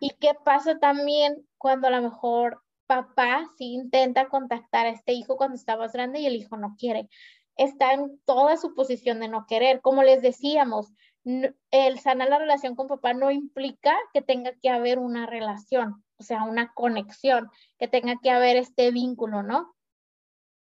¿Y 0.00 0.08
qué 0.18 0.32
pasa 0.42 0.78
también 0.78 1.46
cuando 1.58 1.88
a 1.88 1.90
lo 1.90 2.00
mejor 2.00 2.62
papá 2.86 3.46
sí 3.58 3.74
intenta 3.74 4.28
contactar 4.30 4.86
a 4.86 4.90
este 4.90 5.12
hijo 5.12 5.36
cuando 5.36 5.56
está 5.56 5.76
más 5.76 5.92
grande 5.92 6.20
y 6.20 6.26
el 6.26 6.36
hijo 6.36 6.56
no 6.56 6.76
quiere? 6.78 7.10
Está 7.56 7.92
en 7.92 8.18
toda 8.24 8.56
su 8.56 8.74
posición 8.74 9.20
de 9.20 9.28
no 9.28 9.46
querer. 9.46 9.82
Como 9.82 10.02
les 10.02 10.22
decíamos, 10.22 10.94
el 11.24 12.00
sanar 12.00 12.28
la 12.28 12.38
relación 12.38 12.74
con 12.74 12.88
papá 12.88 13.14
no 13.14 13.30
implica 13.30 13.96
que 14.12 14.22
tenga 14.22 14.52
que 14.60 14.70
haber 14.70 14.98
una 14.98 15.26
relación, 15.26 16.04
o 16.16 16.22
sea, 16.22 16.42
una 16.44 16.72
conexión, 16.74 17.50
que 17.78 17.88
tenga 17.88 18.16
que 18.20 18.30
haber 18.30 18.56
este 18.56 18.90
vínculo, 18.90 19.42
¿no? 19.42 19.74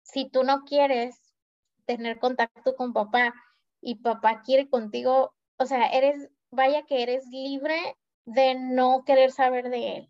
Si 0.02 0.30
tú 0.30 0.44
no 0.44 0.64
quieres 0.64 1.34
tener 1.86 2.20
contacto 2.20 2.76
con 2.76 2.94
papá 2.94 3.34
y 3.82 3.96
papá 3.96 4.42
quiere 4.42 4.70
contigo, 4.70 5.34
o 5.58 5.66
sea, 5.66 5.88
eres, 5.88 6.30
vaya 6.52 6.84
que 6.86 7.04
eres 7.04 7.26
libre 7.28 7.98
de 8.26 8.56
no 8.56 9.04
querer 9.06 9.32
saber 9.32 9.70
de 9.70 9.98
él. 9.98 10.10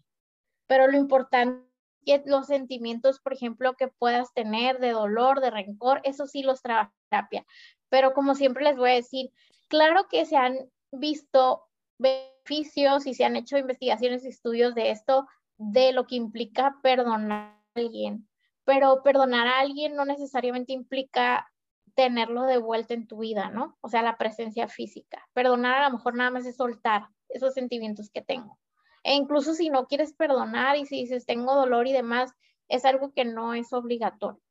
Pero 0.67 0.87
lo 0.87 0.97
importante 0.97 1.69
es 2.05 2.21
los 2.25 2.47
sentimientos, 2.47 3.19
por 3.19 3.33
ejemplo, 3.33 3.75
que 3.75 3.87
puedas 3.87 4.33
tener 4.33 4.79
de 4.79 4.91
dolor, 4.91 5.41
de 5.41 5.51
rencor, 5.51 6.01
eso 6.03 6.27
sí 6.27 6.43
los 6.43 6.61
terapia. 6.61 7.45
Pero 7.89 8.13
como 8.13 8.35
siempre 8.35 8.63
les 8.63 8.77
voy 8.77 8.91
a 8.91 8.95
decir, 8.95 9.31
Claro 9.69 10.07
que 10.09 10.25
se 10.25 10.35
han 10.35 10.57
visto 10.91 11.63
beneficios 11.99 13.05
y 13.05 13.13
se 13.13 13.23
han 13.23 13.35
hecho 13.35 13.57
investigaciones 13.57 14.25
y 14.25 14.29
estudios 14.29 14.73
de 14.75 14.91
esto, 14.91 15.27
de 15.57 15.93
lo 15.93 16.07
que 16.07 16.15
implica 16.15 16.77
perdonar 16.81 17.53
a 17.53 17.61
alguien, 17.75 18.27
pero 18.65 19.03
perdonar 19.03 19.47
a 19.47 19.59
alguien 19.59 19.95
no 19.95 20.05
necesariamente 20.05 20.73
implica 20.73 21.51
tenerlo 21.95 22.43
de 22.43 22.57
vuelta 22.57 22.93
en 22.93 23.07
tu 23.07 23.19
vida, 23.19 23.49
¿no? 23.49 23.77
O 23.81 23.89
sea, 23.89 24.01
la 24.01 24.17
presencia 24.17 24.67
física. 24.67 25.21
Perdonar 25.33 25.81
a 25.81 25.89
lo 25.89 25.97
mejor 25.97 26.15
nada 26.15 26.31
más 26.31 26.45
es 26.45 26.55
soltar 26.55 27.07
esos 27.27 27.53
sentimientos 27.53 28.09
que 28.09 28.21
tengo. 28.21 28.57
E 29.03 29.13
incluso 29.13 29.53
si 29.53 29.69
no 29.69 29.87
quieres 29.87 30.13
perdonar 30.13 30.77
y 30.77 30.85
si 30.85 31.01
dices 31.01 31.25
tengo 31.25 31.55
dolor 31.55 31.87
y 31.87 31.93
demás, 31.93 32.31
es 32.69 32.85
algo 32.85 33.13
que 33.13 33.25
no 33.25 33.53
es 33.53 33.73
obligatorio. 33.73 34.41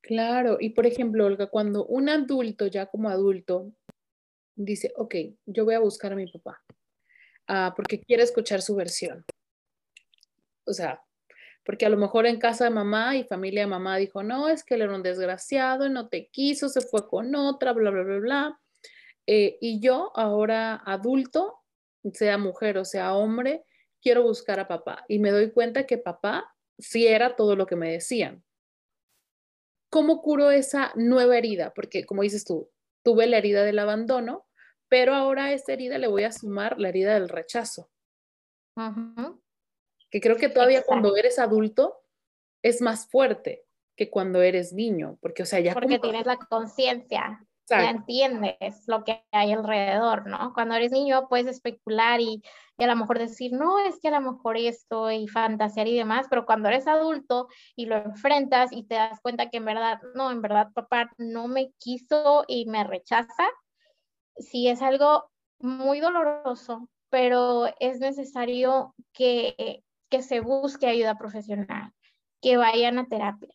Claro, 0.00 0.58
y 0.60 0.70
por 0.70 0.86
ejemplo, 0.86 1.26
Olga, 1.26 1.48
cuando 1.48 1.84
un 1.86 2.08
adulto, 2.08 2.66
ya 2.66 2.86
como 2.86 3.08
adulto, 3.08 3.72
dice, 4.58 4.92
ok, 4.96 5.14
yo 5.46 5.64
voy 5.64 5.74
a 5.74 5.80
buscar 5.80 6.12
a 6.12 6.16
mi 6.16 6.26
papá, 6.30 6.60
ah, 7.46 7.72
porque 7.76 8.00
quiere 8.00 8.24
escuchar 8.24 8.60
su 8.60 8.74
versión. 8.74 9.24
O 10.66 10.72
sea, 10.72 11.02
porque 11.64 11.86
a 11.86 11.90
lo 11.90 11.96
mejor 11.96 12.26
en 12.26 12.38
casa 12.38 12.64
de 12.64 12.70
mamá 12.70 13.16
y 13.16 13.24
familia 13.24 13.62
de 13.62 13.68
mamá 13.68 13.96
dijo, 13.96 14.22
no, 14.22 14.48
es 14.48 14.64
que 14.64 14.74
él 14.74 14.82
era 14.82 14.94
un 14.94 15.02
desgraciado, 15.02 15.88
no 15.88 16.08
te 16.08 16.28
quiso, 16.28 16.68
se 16.68 16.80
fue 16.80 17.08
con 17.08 17.34
otra, 17.34 17.72
bla, 17.72 17.90
bla, 17.90 18.02
bla, 18.02 18.18
bla. 18.18 18.60
Eh, 19.26 19.58
y 19.60 19.80
yo 19.80 20.10
ahora 20.14 20.82
adulto, 20.86 21.58
sea 22.14 22.38
mujer 22.38 22.78
o 22.78 22.84
sea 22.84 23.14
hombre, 23.14 23.64
quiero 24.00 24.22
buscar 24.22 24.60
a 24.60 24.68
papá. 24.68 25.04
Y 25.08 25.18
me 25.18 25.30
doy 25.30 25.52
cuenta 25.52 25.86
que 25.86 25.98
papá 25.98 26.54
sí 26.78 27.06
era 27.06 27.36
todo 27.36 27.54
lo 27.54 27.66
que 27.66 27.76
me 27.76 27.92
decían. 27.92 28.42
¿Cómo 29.90 30.22
curo 30.22 30.50
esa 30.50 30.92
nueva 30.96 31.36
herida? 31.36 31.72
Porque 31.74 32.04
como 32.04 32.22
dices 32.22 32.44
tú, 32.44 32.70
tuve 33.02 33.26
la 33.26 33.38
herida 33.38 33.64
del 33.64 33.78
abandono, 33.78 34.47
pero 34.88 35.14
ahora 35.14 35.46
a 35.46 35.52
esa 35.52 35.72
herida 35.72 35.98
le 35.98 36.08
voy 36.08 36.24
a 36.24 36.32
sumar 36.32 36.78
la 36.78 36.88
herida 36.88 37.14
del 37.14 37.28
rechazo. 37.28 37.90
Que 40.10 40.20
creo 40.20 40.36
que 40.36 40.48
todavía 40.48 40.82
cuando 40.82 41.16
eres 41.16 41.38
adulto 41.38 41.96
es 42.62 42.80
más 42.80 43.08
fuerte 43.08 43.64
que 43.96 44.10
cuando 44.10 44.40
eres 44.40 44.72
niño, 44.72 45.18
porque 45.20 45.42
o 45.42 45.46
sea, 45.46 45.60
ya... 45.60 45.74
Porque 45.74 45.98
tienes 45.98 46.24
la 46.24 46.36
conciencia, 46.36 47.44
ya 47.68 47.90
entiendes 47.90 48.84
lo 48.86 49.04
que 49.04 49.24
hay 49.32 49.52
alrededor, 49.52 50.26
¿no? 50.26 50.52
Cuando 50.54 50.76
eres 50.76 50.92
niño 50.92 51.28
puedes 51.28 51.48
especular 51.48 52.20
y, 52.20 52.42
y, 52.78 52.84
a 52.84 52.86
lo 52.86 52.96
mejor 52.96 53.18
decir, 53.18 53.52
no, 53.52 53.78
es 53.80 53.98
que 54.00 54.08
a 54.08 54.20
lo 54.20 54.32
mejor 54.32 54.56
esto 54.56 55.10
y 55.10 55.26
fantasear 55.26 55.88
y 55.88 55.96
demás, 55.96 56.26
pero 56.30 56.46
cuando 56.46 56.68
eres 56.68 56.86
adulto 56.86 57.48
y 57.76 57.86
lo 57.86 57.96
enfrentas 57.96 58.72
y 58.72 58.84
te 58.84 58.94
das 58.94 59.20
cuenta 59.20 59.50
que 59.50 59.58
en 59.58 59.64
verdad, 59.64 60.00
no, 60.14 60.30
en 60.30 60.40
verdad 60.40 60.68
papá 60.72 61.10
no 61.18 61.48
me 61.48 61.72
quiso 61.78 62.44
y 62.46 62.66
me 62.66 62.84
rechaza, 62.84 63.48
sí 64.38 64.68
es 64.68 64.82
algo 64.82 65.30
muy 65.58 66.00
doloroso, 66.00 66.88
pero 67.10 67.66
es 67.80 68.00
necesario 68.00 68.94
que, 69.12 69.82
que 70.08 70.22
se 70.22 70.40
busque 70.40 70.86
ayuda 70.86 71.18
profesional, 71.18 71.92
que 72.40 72.56
vayan 72.56 72.98
a 72.98 73.06
terapia 73.06 73.52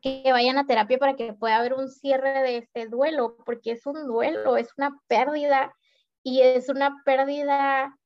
que 0.00 0.32
vayan 0.32 0.58
a 0.58 0.66
terapia 0.66 0.98
para 0.98 1.14
que 1.14 1.32
pueda 1.32 1.56
haber 1.56 1.74
un 1.74 1.88
cierre 1.88 2.42
de 2.42 2.58
este 2.58 2.86
duelo, 2.86 3.36
porque 3.44 3.72
es 3.72 3.86
un 3.86 4.06
duelo, 4.06 4.56
es 4.56 4.70
una 4.76 4.98
pérdida 5.06 5.74
y 6.22 6.40
es 6.40 6.68
una 6.68 7.02
pérdida 7.04 7.96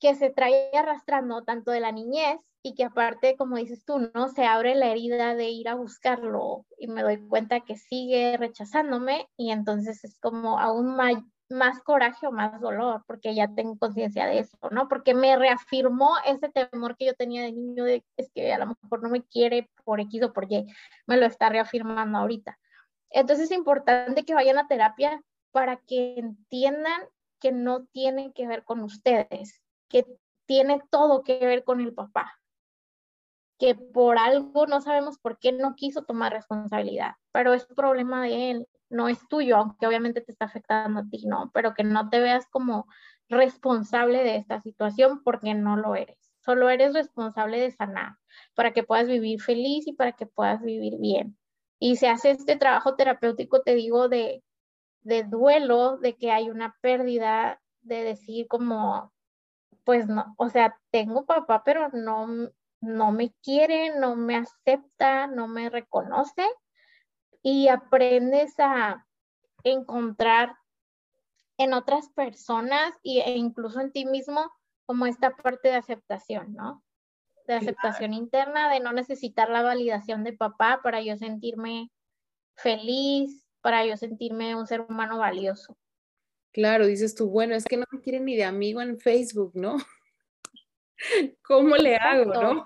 que 0.00 0.14
se 0.14 0.30
trae 0.30 0.70
arrastrando 0.74 1.44
tanto 1.44 1.70
de 1.70 1.80
la 1.80 1.92
niñez 1.92 2.40
y 2.66 2.74
que 2.74 2.82
aparte, 2.82 3.36
como 3.36 3.58
dices 3.58 3.84
tú, 3.84 4.10
no 4.12 4.28
se 4.28 4.44
abre 4.44 4.74
la 4.74 4.90
herida 4.90 5.36
de 5.36 5.50
ir 5.50 5.68
a 5.68 5.76
buscarlo 5.76 6.66
y 6.76 6.88
me 6.88 7.04
doy 7.04 7.16
cuenta 7.28 7.60
que 7.60 7.76
sigue 7.76 8.36
rechazándome 8.36 9.28
y 9.36 9.52
entonces 9.52 10.02
es 10.02 10.18
como 10.18 10.58
aún 10.58 10.96
más, 10.96 11.14
más 11.48 11.80
coraje 11.84 12.26
o 12.26 12.32
más 12.32 12.60
dolor, 12.60 13.04
porque 13.06 13.36
ya 13.36 13.46
tengo 13.54 13.78
conciencia 13.78 14.26
de 14.26 14.40
eso, 14.40 14.58
¿no? 14.72 14.88
Porque 14.88 15.14
me 15.14 15.36
reafirmó 15.36 16.16
ese 16.26 16.48
temor 16.48 16.96
que 16.96 17.06
yo 17.06 17.14
tenía 17.14 17.42
de 17.42 17.52
niño 17.52 17.84
de 17.84 18.04
es 18.16 18.32
que 18.34 18.52
a 18.52 18.58
lo 18.58 18.66
mejor 18.66 19.00
no 19.00 19.10
me 19.10 19.22
quiere 19.22 19.70
por 19.84 20.00
X 20.00 20.24
o 20.24 20.32
por 20.32 20.50
Y, 20.52 20.66
me 21.06 21.18
lo 21.18 21.26
está 21.26 21.48
reafirmando 21.48 22.18
ahorita. 22.18 22.58
Entonces 23.10 23.48
es 23.52 23.56
importante 23.56 24.24
que 24.24 24.34
vayan 24.34 24.58
a 24.58 24.66
terapia 24.66 25.22
para 25.52 25.76
que 25.76 26.18
entiendan 26.18 27.00
que 27.38 27.52
no 27.52 27.84
tiene 27.92 28.32
que 28.32 28.48
ver 28.48 28.64
con 28.64 28.82
ustedes, 28.82 29.62
que 29.88 30.04
tiene 30.46 30.82
todo 30.90 31.22
que 31.22 31.38
ver 31.38 31.62
con 31.62 31.80
el 31.80 31.94
papá, 31.94 32.40
que 33.58 33.74
por 33.74 34.18
algo 34.18 34.66
no 34.66 34.80
sabemos 34.80 35.18
por 35.18 35.38
qué 35.38 35.52
no 35.52 35.74
quiso 35.74 36.04
tomar 36.04 36.32
responsabilidad, 36.32 37.12
pero 37.32 37.54
es 37.54 37.66
problema 37.66 38.22
de 38.22 38.50
él 38.50 38.68
no 38.88 39.08
es 39.08 39.26
tuyo, 39.28 39.56
aunque 39.56 39.86
obviamente 39.86 40.20
te 40.20 40.32
está 40.32 40.46
afectando 40.46 41.00
a 41.00 41.08
ti, 41.08 41.24
¿no? 41.26 41.50
Pero 41.52 41.74
que 41.74 41.84
no 41.84 42.08
te 42.08 42.20
veas 42.20 42.46
como 42.46 42.86
responsable 43.28 44.22
de 44.22 44.36
esta 44.36 44.60
situación 44.60 45.22
porque 45.24 45.54
no 45.54 45.76
lo 45.76 45.96
eres. 45.96 46.16
Solo 46.44 46.70
eres 46.70 46.94
responsable 46.94 47.58
de 47.58 47.72
sanar 47.72 48.16
para 48.54 48.72
que 48.72 48.84
puedas 48.84 49.08
vivir 49.08 49.40
feliz 49.42 49.86
y 49.86 49.92
para 49.92 50.12
que 50.12 50.26
puedas 50.26 50.62
vivir 50.62 50.98
bien. 50.98 51.36
Y 51.78 51.96
se 51.96 52.08
hace 52.08 52.30
este 52.30 52.56
trabajo 52.56 52.94
terapéutico, 52.94 53.62
te 53.62 53.74
digo, 53.74 54.08
de, 54.08 54.44
de 55.02 55.24
duelo, 55.24 55.98
de 55.98 56.16
que 56.16 56.30
hay 56.30 56.48
una 56.48 56.76
pérdida, 56.80 57.60
de 57.82 58.02
decir 58.02 58.46
como, 58.48 59.12
pues 59.84 60.08
no, 60.08 60.34
o 60.38 60.48
sea, 60.48 60.78
tengo 60.90 61.26
papá, 61.26 61.62
pero 61.64 61.88
no, 61.90 62.50
no 62.80 63.12
me 63.12 63.32
quiere, 63.42 63.98
no 63.98 64.16
me 64.16 64.36
acepta, 64.36 65.26
no 65.26 65.48
me 65.48 65.70
reconoce 65.70 66.44
y 67.42 67.68
aprendes 67.68 68.54
a 68.58 69.06
encontrar 69.64 70.56
en 71.58 71.72
otras 71.72 72.08
personas 72.10 72.92
e 73.02 73.36
incluso 73.36 73.80
en 73.80 73.92
ti 73.92 74.04
mismo 74.04 74.52
como 74.84 75.06
esta 75.06 75.36
parte 75.36 75.68
de 75.68 75.76
aceptación, 75.76 76.54
¿no? 76.54 76.82
De 77.46 77.54
aceptación 77.54 78.12
interna, 78.12 78.72
de 78.72 78.80
no 78.80 78.92
necesitar 78.92 79.48
la 79.48 79.62
validación 79.62 80.24
de 80.24 80.32
papá 80.32 80.80
para 80.82 81.00
yo 81.00 81.16
sentirme 81.16 81.90
feliz, 82.56 83.46
para 83.60 83.84
yo 83.86 83.96
sentirme 83.96 84.54
un 84.54 84.66
ser 84.66 84.80
humano 84.80 85.18
valioso. 85.18 85.76
Claro, 86.52 86.86
dices 86.86 87.14
tú, 87.14 87.28
bueno, 87.28 87.54
es 87.54 87.64
que 87.64 87.76
no 87.76 87.84
me 87.90 88.00
quieren 88.00 88.24
ni 88.24 88.36
de 88.36 88.44
amigo 88.44 88.80
en 88.80 88.98
Facebook, 88.98 89.52
¿no? 89.54 89.76
¿Cómo 91.42 91.76
le 91.76 91.96
hago, 91.96 92.32
no? 92.32 92.64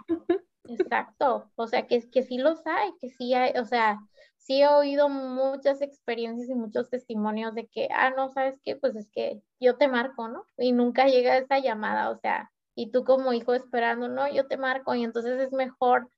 Exacto, 0.65 1.51
o 1.57 1.67
sea, 1.67 1.87
que, 1.87 2.09
que 2.11 2.23
sí 2.23 2.39
los 2.39 2.65
hay, 2.67 2.93
que 3.01 3.11
sí 3.11 3.35
hay, 3.35 3.59
o 3.59 3.65
sea, 3.65 3.99
sí 4.37 4.63
he 4.63 4.69
oído 4.69 5.09
muchas 5.09 5.83
experiencias 5.83 6.49
y 6.49 6.55
muchos 6.55 6.91
testimonios 6.91 7.55
de 7.55 7.67
que, 7.67 7.89
ah, 7.91 8.11
no, 8.11 8.29
sabes 8.31 8.61
qué, 8.63 8.77
pues 8.77 8.95
es 8.97 9.11
que 9.11 9.43
yo 9.59 9.77
te 9.77 9.89
marco, 9.89 10.29
¿no? 10.29 10.45
Y 10.59 10.73
nunca 10.73 11.07
llega 11.07 11.39
esa 11.39 11.59
llamada, 11.59 12.11
o 12.11 12.17
sea, 12.19 12.51
y 12.75 12.91
tú 12.91 13.05
como 13.05 13.33
hijo 13.33 13.55
esperando, 13.55 14.09
no, 14.09 14.33
yo 14.33 14.47
te 14.47 14.57
marco, 14.57 14.95
y 14.95 15.03
entonces 15.03 15.41
es 15.41 15.53
mejor 15.53 16.09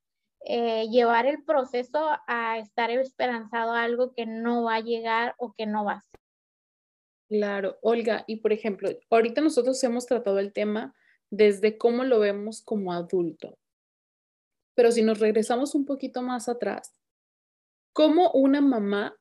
eh, 0.45 0.89
llevar 0.89 1.27
el 1.27 1.43
proceso 1.45 2.11
a 2.27 2.59
estar 2.59 2.91
esperanzado 2.91 3.73
a 3.73 3.85
algo 3.85 4.13
que 4.13 4.27
no 4.27 4.65
va 4.65 4.77
a 4.77 4.81
llegar 4.81 5.35
o 5.39 5.55
que 5.55 5.67
no 5.67 5.85
va 5.85 5.95
a 5.95 6.01
ser. 6.01 6.21
Claro, 7.29 7.79
Olga, 7.81 8.25
y 8.27 8.37
por 8.37 8.53
ejemplo, 8.53 8.91
ahorita 9.09 9.41
nosotros 9.41 9.83
hemos 9.85 10.07
tratado 10.07 10.39
el 10.39 10.53
tema 10.53 10.95
desde 11.33 11.77
cómo 11.79 12.05
lo 12.05 12.21
vemos 12.21 12.63
como 12.63 12.93
adulto, 12.93 13.59
pero 14.75 14.93
si 14.93 15.03
nos 15.03 15.19
regresamos 15.19 15.75
un 15.75 15.85
poquito 15.85 16.23
más 16.23 16.49
atrás, 16.49 17.03
¿Cómo 17.93 18.31
una 18.33 18.61
mamá, 18.61 19.19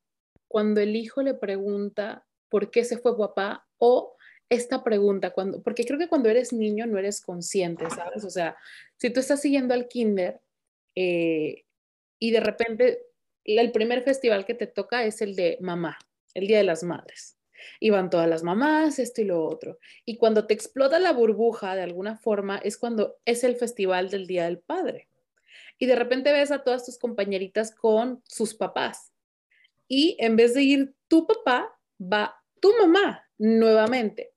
cuando 0.47 0.79
el 0.81 0.95
hijo 0.95 1.21
le 1.21 1.33
pregunta 1.33 2.25
por 2.49 2.71
qué 2.71 2.83
se 2.83 2.97
fue 2.97 3.17
papá 3.17 3.67
o 3.77 4.15
esta 4.49 4.83
pregunta, 4.83 5.31
cuando, 5.31 5.61
porque 5.61 5.85
creo 5.85 5.97
que 5.97 6.09
cuando 6.09 6.29
eres 6.29 6.51
niño 6.51 6.85
no 6.85 6.97
eres 6.97 7.21
consciente, 7.21 7.89
¿sabes? 7.89 8.23
O 8.25 8.29
sea, 8.29 8.57
si 8.97 9.09
tú 9.09 9.21
estás 9.21 9.41
siguiendo 9.41 9.73
al 9.73 9.87
kinder 9.87 10.41
eh, 10.95 11.63
y 12.19 12.31
de 12.31 12.39
repente 12.41 12.99
el 13.45 13.71
primer 13.71 14.03
festival 14.03 14.45
que 14.45 14.53
te 14.53 14.67
toca 14.67 15.05
es 15.05 15.21
el 15.21 15.35
de 15.35 15.57
mamá, 15.61 15.97
el 16.33 16.47
Día 16.47 16.57
de 16.57 16.65
las 16.65 16.83
Madres. 16.83 17.37
Y 17.79 17.89
van 17.89 18.09
todas 18.09 18.27
las 18.27 18.43
mamás, 18.43 18.99
esto 18.99 19.21
y 19.21 19.25
lo 19.25 19.45
otro. 19.45 19.79
Y 20.05 20.17
cuando 20.17 20.47
te 20.47 20.53
explota 20.53 20.99
la 20.99 21.13
burbuja 21.13 21.75
de 21.75 21.83
alguna 21.83 22.17
forma 22.17 22.57
es 22.57 22.77
cuando 22.77 23.17
es 23.25 23.43
el 23.43 23.55
festival 23.55 24.09
del 24.09 24.27
Día 24.27 24.45
del 24.45 24.59
Padre. 24.59 25.07
Y 25.77 25.87
de 25.87 25.95
repente 25.95 26.31
ves 26.31 26.51
a 26.51 26.63
todas 26.63 26.85
tus 26.85 26.97
compañeritas 26.99 27.73
con 27.73 28.21
sus 28.27 28.53
papás. 28.53 29.11
Y 29.87 30.15
en 30.19 30.35
vez 30.35 30.53
de 30.53 30.63
ir 30.63 30.93
tu 31.07 31.25
papá, 31.25 31.77
va 31.99 32.41
tu 32.59 32.71
mamá 32.79 33.27
nuevamente. 33.37 34.31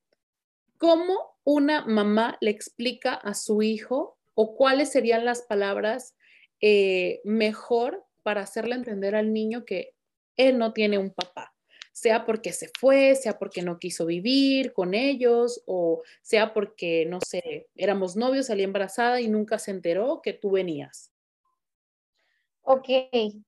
¿Cómo 0.79 1.39
una 1.45 1.85
mamá 1.85 2.39
le 2.41 2.51
explica 2.51 3.15
a 3.15 3.35
su 3.35 3.63
hijo 3.63 4.19
o 4.35 4.57
cuáles 4.57 4.91
serían 4.91 5.25
las 5.25 5.43
palabras 5.43 6.17
eh, 6.61 7.21
mejor 7.25 8.05
para 8.23 8.41
hacerle 8.41 8.75
entender 8.75 9.15
al 9.15 9.33
niño 9.33 9.65
que 9.65 9.95
él 10.37 10.59
no 10.59 10.73
tiene 10.73 10.99
un 10.99 11.11
papá? 11.11 11.54
Sea 11.95 12.27
porque 12.27 12.53
se 12.53 12.71
fue, 12.79 13.15
sea 13.15 13.39
porque 13.39 13.63
no 13.63 13.79
quiso 13.79 14.05
vivir 14.05 14.73
con 14.73 14.95
ellos, 14.95 15.63
o 15.67 16.03
sea 16.23 16.53
porque, 16.53 17.07
no 17.07 17.21
sé, 17.21 17.69
éramos 17.77 18.17
novios, 18.17 18.47
salí 18.47 18.65
embarazada 18.65 19.21
y 19.21 19.29
nunca 19.29 19.61
se 19.61 19.71
enteró 19.71 20.21
que 20.21 20.33
tú 20.33 20.51
venías. 20.51 21.13
Ok, 22.63 22.89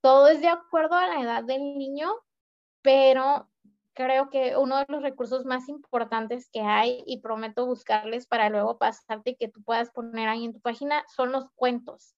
todo 0.00 0.28
es 0.28 0.40
de 0.40 0.48
acuerdo 0.48 0.94
a 0.94 1.08
la 1.08 1.22
edad 1.22 1.42
del 1.42 1.76
niño, 1.76 2.08
pero 2.82 3.50
creo 3.94 4.30
que 4.30 4.56
uno 4.56 4.78
de 4.78 4.86
los 4.88 5.02
recursos 5.02 5.44
más 5.44 5.68
importantes 5.68 6.48
que 6.52 6.60
hay 6.60 7.02
y 7.04 7.20
prometo 7.20 7.66
buscarles 7.66 8.28
para 8.28 8.48
luego 8.48 8.78
pasarte 8.78 9.30
y 9.30 9.36
que 9.36 9.48
tú 9.48 9.62
puedas 9.64 9.90
poner 9.90 10.28
ahí 10.28 10.44
en 10.44 10.52
tu 10.52 10.60
página 10.60 11.04
son 11.08 11.32
los 11.32 11.50
cuentos. 11.56 12.15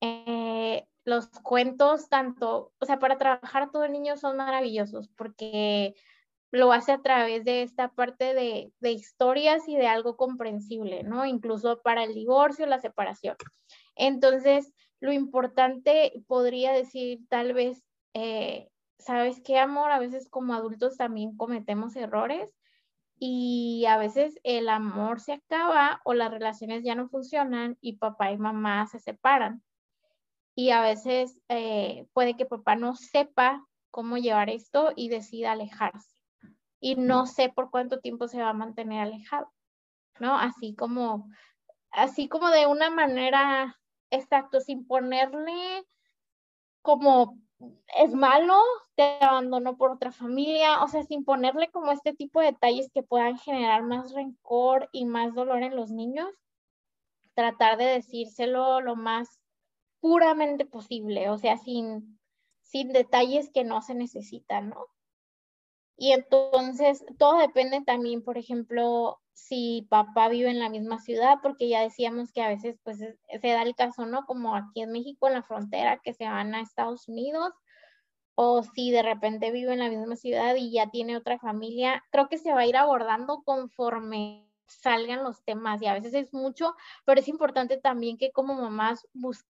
Eh, 0.00 0.86
los 1.04 1.28
cuentos, 1.28 2.08
tanto, 2.08 2.72
o 2.78 2.86
sea, 2.86 2.98
para 2.98 3.18
trabajar 3.18 3.70
todo 3.70 3.84
el 3.84 3.92
niño 3.92 4.16
son 4.16 4.36
maravillosos 4.36 5.08
porque 5.16 5.94
lo 6.50 6.72
hace 6.72 6.92
a 6.92 7.02
través 7.02 7.44
de 7.44 7.62
esta 7.62 7.88
parte 7.92 8.34
de, 8.34 8.72
de, 8.80 8.90
historias 8.92 9.68
y 9.68 9.76
de 9.76 9.88
algo 9.88 10.16
comprensible, 10.16 11.02
¿no? 11.02 11.26
Incluso 11.26 11.80
para 11.82 12.04
el 12.04 12.14
divorcio, 12.14 12.66
la 12.66 12.80
separación. 12.80 13.36
Entonces, 13.94 14.72
lo 15.00 15.12
importante 15.12 16.12
podría 16.26 16.72
decir 16.72 17.20
tal 17.28 17.52
vez 17.52 17.82
eh, 18.14 18.70
¿sabes 18.98 19.42
qué, 19.42 19.58
amor? 19.58 19.92
A 19.92 19.98
veces 19.98 20.28
como 20.28 20.54
adultos 20.54 20.96
también 20.96 21.36
cometemos 21.36 21.96
errores 21.96 22.54
y 23.18 23.84
a 23.86 23.98
veces 23.98 24.38
el 24.42 24.68
amor 24.68 25.20
se 25.20 25.34
acaba 25.34 26.00
o 26.04 26.14
las 26.14 26.30
relaciones 26.30 26.82
ya 26.82 26.94
no 26.94 27.08
funcionan 27.08 27.76
y 27.80 27.98
papá 27.98 28.32
y 28.32 28.38
mamá 28.38 28.86
se 28.86 28.98
separan. 28.98 29.62
Y 30.56 30.70
a 30.70 30.80
veces 30.80 31.38
eh, 31.48 32.08
puede 32.14 32.34
que 32.34 32.46
papá 32.46 32.74
no 32.74 32.96
sepa 32.96 33.64
cómo 33.90 34.16
llevar 34.16 34.50
esto 34.50 34.92
y 34.96 35.08
decida 35.08 35.52
alejarse. 35.52 36.16
Y 36.80 36.96
no 36.96 37.26
sé 37.26 37.50
por 37.50 37.70
cuánto 37.70 38.00
tiempo 38.00 38.26
se 38.26 38.40
va 38.40 38.48
a 38.48 38.54
mantener 38.54 39.00
alejado, 39.00 39.52
¿no? 40.18 40.36
Así 40.36 40.74
como, 40.74 41.28
así 41.90 42.26
como 42.26 42.48
de 42.48 42.66
una 42.66 42.90
manera, 42.90 43.78
exacto, 44.10 44.60
sin 44.60 44.86
ponerle 44.86 45.86
como 46.80 47.38
es 47.96 48.14
malo, 48.14 48.58
te 48.94 49.18
abandonó 49.20 49.76
por 49.76 49.90
otra 49.90 50.12
familia, 50.12 50.82
o 50.82 50.88
sea, 50.88 51.02
sin 51.02 51.24
ponerle 51.24 51.70
como 51.70 51.92
este 51.92 52.14
tipo 52.14 52.40
de 52.40 52.46
detalles 52.46 52.90
que 52.92 53.02
puedan 53.02 53.38
generar 53.38 53.82
más 53.82 54.12
rencor 54.12 54.88
y 54.92 55.04
más 55.04 55.34
dolor 55.34 55.62
en 55.62 55.76
los 55.76 55.90
niños, 55.90 56.30
tratar 57.34 57.76
de 57.76 57.84
decírselo 57.84 58.80
lo 58.80 58.96
más 58.96 59.40
puramente 60.00 60.66
posible, 60.66 61.30
o 61.30 61.38
sea, 61.38 61.58
sin, 61.58 62.18
sin 62.62 62.92
detalles 62.92 63.50
que 63.52 63.64
no 63.64 63.82
se 63.82 63.94
necesitan, 63.94 64.70
¿no? 64.70 64.86
Y 65.96 66.12
entonces 66.12 67.04
todo 67.18 67.38
depende 67.38 67.82
también, 67.84 68.22
por 68.22 68.36
ejemplo, 68.36 69.20
si 69.32 69.86
papá 69.88 70.28
vive 70.28 70.50
en 70.50 70.58
la 70.58 70.68
misma 70.68 70.98
ciudad, 70.98 71.38
porque 71.42 71.68
ya 71.68 71.80
decíamos 71.80 72.32
que 72.32 72.42
a 72.42 72.48
veces 72.48 72.78
pues 72.82 72.98
se 72.98 73.48
da 73.48 73.62
el 73.62 73.74
caso, 73.74 74.04
¿no? 74.04 74.26
Como 74.26 74.54
aquí 74.54 74.82
en 74.82 74.92
México, 74.92 75.26
en 75.26 75.34
la 75.34 75.42
frontera, 75.42 76.00
que 76.02 76.12
se 76.12 76.24
van 76.24 76.54
a 76.54 76.60
Estados 76.60 77.08
Unidos, 77.08 77.52
o 78.34 78.62
si 78.62 78.90
de 78.90 79.02
repente 79.02 79.50
vive 79.50 79.72
en 79.72 79.78
la 79.78 79.88
misma 79.88 80.16
ciudad 80.16 80.54
y 80.56 80.70
ya 80.70 80.90
tiene 80.90 81.16
otra 81.16 81.38
familia, 81.38 82.04
creo 82.10 82.28
que 82.28 82.38
se 82.38 82.52
va 82.52 82.60
a 82.60 82.66
ir 82.66 82.76
abordando 82.76 83.42
conforme 83.42 84.46
salgan 84.66 85.24
los 85.24 85.42
temas 85.44 85.80
y 85.80 85.86
a 85.86 85.94
veces 85.94 86.12
es 86.12 86.34
mucho, 86.34 86.74
pero 87.06 87.20
es 87.20 87.28
importante 87.28 87.78
también 87.78 88.18
que 88.18 88.32
como 88.32 88.54
mamás 88.54 89.06
busquemos 89.14 89.55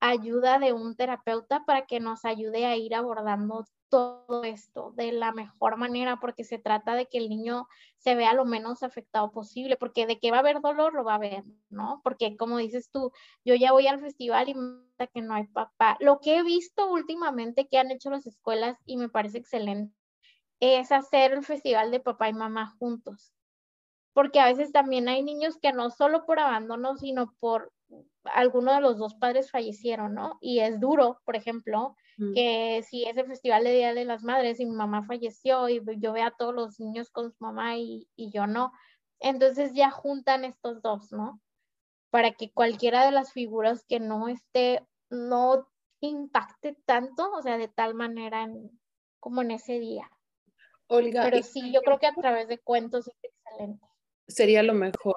ayuda 0.00 0.58
de 0.58 0.72
un 0.72 0.94
terapeuta 0.96 1.64
para 1.64 1.86
que 1.86 2.00
nos 2.00 2.24
ayude 2.24 2.66
a 2.66 2.76
ir 2.76 2.94
abordando 2.94 3.64
todo 3.88 4.44
esto 4.44 4.92
de 4.96 5.12
la 5.12 5.32
mejor 5.32 5.76
manera, 5.76 6.20
porque 6.20 6.44
se 6.44 6.58
trata 6.58 6.94
de 6.94 7.06
que 7.06 7.18
el 7.18 7.28
niño 7.28 7.66
se 7.96 8.14
vea 8.14 8.34
lo 8.34 8.44
menos 8.44 8.82
afectado 8.82 9.30
posible, 9.30 9.76
porque 9.76 10.06
de 10.06 10.18
que 10.18 10.30
va 10.30 10.38
a 10.38 10.40
haber 10.40 10.60
dolor, 10.60 10.94
lo 10.94 11.04
va 11.04 11.14
a 11.14 11.18
ver, 11.18 11.44
¿no? 11.70 12.00
Porque 12.04 12.36
como 12.36 12.58
dices 12.58 12.90
tú, 12.90 13.12
yo 13.44 13.54
ya 13.54 13.72
voy 13.72 13.86
al 13.86 14.00
festival 14.00 14.48
y 14.48 14.54
me 14.54 14.88
que 15.06 15.22
no 15.22 15.34
hay 15.34 15.46
papá. 15.46 15.96
Lo 16.00 16.18
que 16.20 16.38
he 16.38 16.42
visto 16.42 16.90
últimamente 16.90 17.68
que 17.68 17.78
han 17.78 17.90
hecho 17.92 18.10
las 18.10 18.26
escuelas 18.26 18.76
y 18.84 18.96
me 18.96 19.08
parece 19.08 19.38
excelente 19.38 19.94
es 20.60 20.90
hacer 20.90 21.32
el 21.32 21.44
festival 21.44 21.92
de 21.92 22.00
papá 22.00 22.28
y 22.28 22.34
mamá 22.34 22.74
juntos. 22.78 23.32
Porque 24.12 24.40
a 24.40 24.46
veces 24.46 24.72
también 24.72 25.08
hay 25.08 25.22
niños 25.22 25.56
que 25.58 25.72
no 25.72 25.90
solo 25.90 26.26
por 26.26 26.40
abandono, 26.40 26.96
sino 26.96 27.32
por 27.38 27.72
alguno 28.34 28.74
de 28.74 28.80
los 28.80 28.98
dos 28.98 29.14
padres 29.14 29.50
fallecieron, 29.50 30.14
¿no? 30.14 30.38
Y 30.40 30.60
es 30.60 30.80
duro, 30.80 31.20
por 31.24 31.36
ejemplo, 31.36 31.96
Mm. 32.18 32.34
que 32.34 32.82
si 32.82 33.04
es 33.04 33.16
el 33.16 33.26
festival 33.26 33.62
de 33.62 33.72
Día 33.72 33.94
de 33.94 34.04
las 34.04 34.24
Madres 34.24 34.58
y 34.58 34.66
mi 34.66 34.74
mamá 34.74 35.04
falleció 35.04 35.68
y 35.68 35.80
yo 35.98 36.12
veo 36.12 36.26
a 36.26 36.34
todos 36.36 36.52
los 36.52 36.80
niños 36.80 37.10
con 37.10 37.30
su 37.30 37.36
mamá 37.38 37.76
y, 37.76 38.08
y 38.16 38.32
yo 38.32 38.48
no, 38.48 38.72
entonces 39.20 39.72
ya 39.72 39.90
juntan 39.90 40.44
estos 40.44 40.82
dos, 40.82 41.12
¿no? 41.12 41.40
Para 42.10 42.32
que 42.32 42.50
cualquiera 42.50 43.04
de 43.04 43.12
las 43.12 43.32
figuras 43.32 43.84
que 43.88 44.00
no 44.00 44.28
esté, 44.28 44.84
no 45.10 45.68
impacte 46.00 46.76
tanto, 46.86 47.30
o 47.32 47.42
sea, 47.42 47.56
de 47.56 47.68
tal 47.68 47.94
manera 47.94 48.48
como 49.20 49.42
en 49.42 49.52
ese 49.52 49.78
día. 49.78 50.10
Olga. 50.88 51.22
Pero 51.22 51.42
sí, 51.44 51.72
yo 51.72 51.82
creo 51.82 52.00
que 52.00 52.06
a 52.06 52.14
través 52.14 52.48
de 52.48 52.58
cuentos 52.58 53.06
es 53.06 53.14
excelente. 53.22 53.86
Sería 54.26 54.64
lo 54.64 54.74
mejor. 54.74 55.16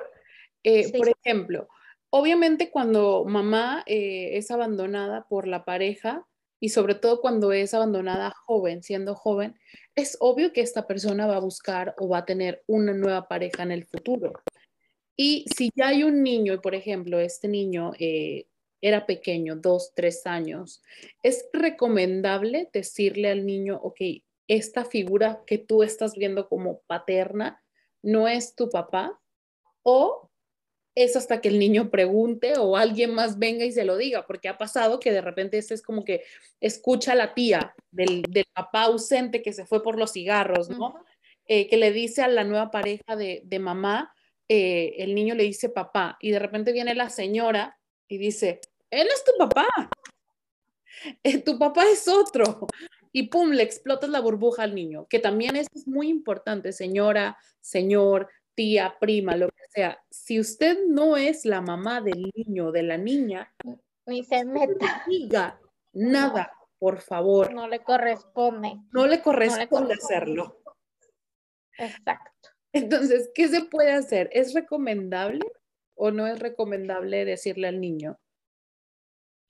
Eh, 0.63 0.95
por 0.95 1.09
ejemplo, 1.09 1.67
obviamente 2.11 2.69
cuando 2.69 3.25
mamá 3.25 3.83
eh, 3.87 4.37
es 4.37 4.51
abandonada 4.51 5.25
por 5.27 5.47
la 5.47 5.65
pareja, 5.65 6.27
y 6.63 6.69
sobre 6.69 6.93
todo 6.93 7.21
cuando 7.21 7.51
es 7.51 7.73
abandonada 7.73 8.31
joven, 8.45 8.83
siendo 8.83 9.15
joven, 9.15 9.59
es 9.95 10.15
obvio 10.19 10.53
que 10.53 10.61
esta 10.61 10.85
persona 10.85 11.25
va 11.25 11.37
a 11.37 11.39
buscar 11.39 11.95
o 11.97 12.07
va 12.07 12.19
a 12.19 12.25
tener 12.25 12.63
una 12.67 12.93
nueva 12.93 13.27
pareja 13.27 13.63
en 13.63 13.71
el 13.71 13.85
futuro. 13.85 14.31
Y 15.17 15.45
si 15.55 15.71
ya 15.75 15.87
hay 15.87 16.03
un 16.03 16.21
niño, 16.21 16.61
por 16.61 16.75
ejemplo, 16.75 17.19
este 17.19 17.47
niño 17.47 17.93
eh, 17.97 18.45
era 18.79 19.07
pequeño, 19.07 19.55
dos, 19.55 19.93
tres 19.95 20.27
años, 20.27 20.83
es 21.23 21.49
recomendable 21.51 22.69
decirle 22.71 23.29
al 23.29 23.45
niño, 23.45 23.79
ok, 23.81 24.01
esta 24.47 24.85
figura 24.85 25.41
que 25.47 25.57
tú 25.57 25.81
estás 25.81 26.15
viendo 26.15 26.47
como 26.47 26.81
paterna 26.81 27.63
no 28.03 28.27
es 28.27 28.55
tu 28.55 28.69
papá, 28.69 29.19
o 29.83 30.30
es 30.95 31.15
hasta 31.15 31.39
que 31.39 31.47
el 31.47 31.59
niño 31.59 31.89
pregunte 31.89 32.57
o 32.57 32.75
alguien 32.75 33.13
más 33.13 33.39
venga 33.39 33.63
y 33.63 33.71
se 33.71 33.85
lo 33.85 33.97
diga, 33.97 34.25
porque 34.27 34.49
ha 34.49 34.57
pasado 34.57 34.99
que 34.99 35.11
de 35.11 35.21
repente 35.21 35.57
este 35.57 35.73
es 35.73 35.81
como 35.81 36.03
que 36.03 36.23
escucha 36.59 37.13
a 37.13 37.15
la 37.15 37.33
tía 37.33 37.73
del, 37.91 38.23
papá 38.53 38.83
ausente 38.83 39.41
que 39.41 39.53
se 39.53 39.65
fue 39.65 39.81
por 39.81 39.97
los 39.97 40.11
cigarros, 40.11 40.69
¿no? 40.69 40.95
Eh, 41.47 41.67
que 41.67 41.77
le 41.77 41.91
dice 41.91 42.21
a 42.21 42.27
la 42.27 42.43
nueva 42.43 42.71
pareja 42.71 43.15
de, 43.15 43.59
mamá, 43.59 44.13
eh, 44.47 44.95
el 44.97 45.15
niño 45.15 45.35
le 45.35 45.43
dice 45.43 45.69
papá, 45.69 46.17
y 46.19 46.31
de 46.31 46.39
repente 46.39 46.73
viene 46.73 46.93
la 46.93 47.09
señora 47.09 47.79
y 48.07 48.17
dice, 48.17 48.59
él 48.89 49.07
es 49.07 49.23
tu 49.23 49.31
papá, 49.37 49.67
eh, 51.23 51.39
tu 51.39 51.57
papá 51.57 51.85
es 51.91 52.07
otro. 52.07 52.67
Y 53.13 53.23
pum, 53.23 53.51
le 53.51 53.63
explotas 53.63 54.09
la 54.09 54.21
burbuja 54.21 54.63
al 54.63 54.73
niño, 54.73 55.05
que 55.09 55.19
también 55.19 55.57
es 55.57 55.67
muy 55.85 56.07
importante, 56.07 56.71
señora, 56.71 57.37
señor, 57.59 58.29
tía, 58.55 58.95
prima, 58.99 59.35
lo 59.35 59.49
que 59.49 59.63
sea, 59.69 60.03
si 60.09 60.39
usted 60.39 60.77
no 60.87 61.17
es 61.17 61.45
la 61.45 61.61
mamá 61.61 62.01
del 62.01 62.31
niño 62.35 62.67
o 62.67 62.71
de 62.71 62.83
la 62.83 62.97
niña, 62.97 63.53
ni 64.05 64.23
se 64.23 64.43
meta. 64.45 65.03
Diga 65.07 65.59
nada, 65.93 66.51
por 66.79 66.99
favor. 66.99 67.53
No 67.53 67.67
le 67.67 67.79
corresponde. 67.83 68.79
No 68.91 69.07
le 69.07 69.21
corresponde, 69.21 69.93
hacerlo. 69.93 70.61
Exacto. 71.77 72.49
Entonces, 72.73 73.29
¿qué 73.33 73.47
se 73.47 73.63
puede 73.65 73.91
hacer? 73.91 74.29
¿Es 74.33 74.53
recomendable 74.53 75.45
o 75.95 76.11
no 76.11 76.27
es 76.27 76.39
recomendable 76.39 77.25
decirle 77.25 77.67
al 77.67 77.81
niño? 77.81 78.17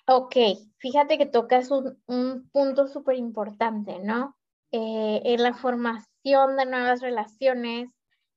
Ok, 0.07 0.35
fíjate 0.77 1.17
que 1.17 1.27
tocas 1.27 1.69
un, 1.71 2.01
un 2.07 2.49
punto 2.49 2.87
súper 2.87 3.15
importante, 3.15 3.99
¿no? 3.99 4.35
Eh, 4.71 5.21
en 5.25 5.43
la 5.43 5.53
formación 5.53 6.55
de 6.57 6.65
nuevas 6.65 7.01
relaciones, 7.01 7.89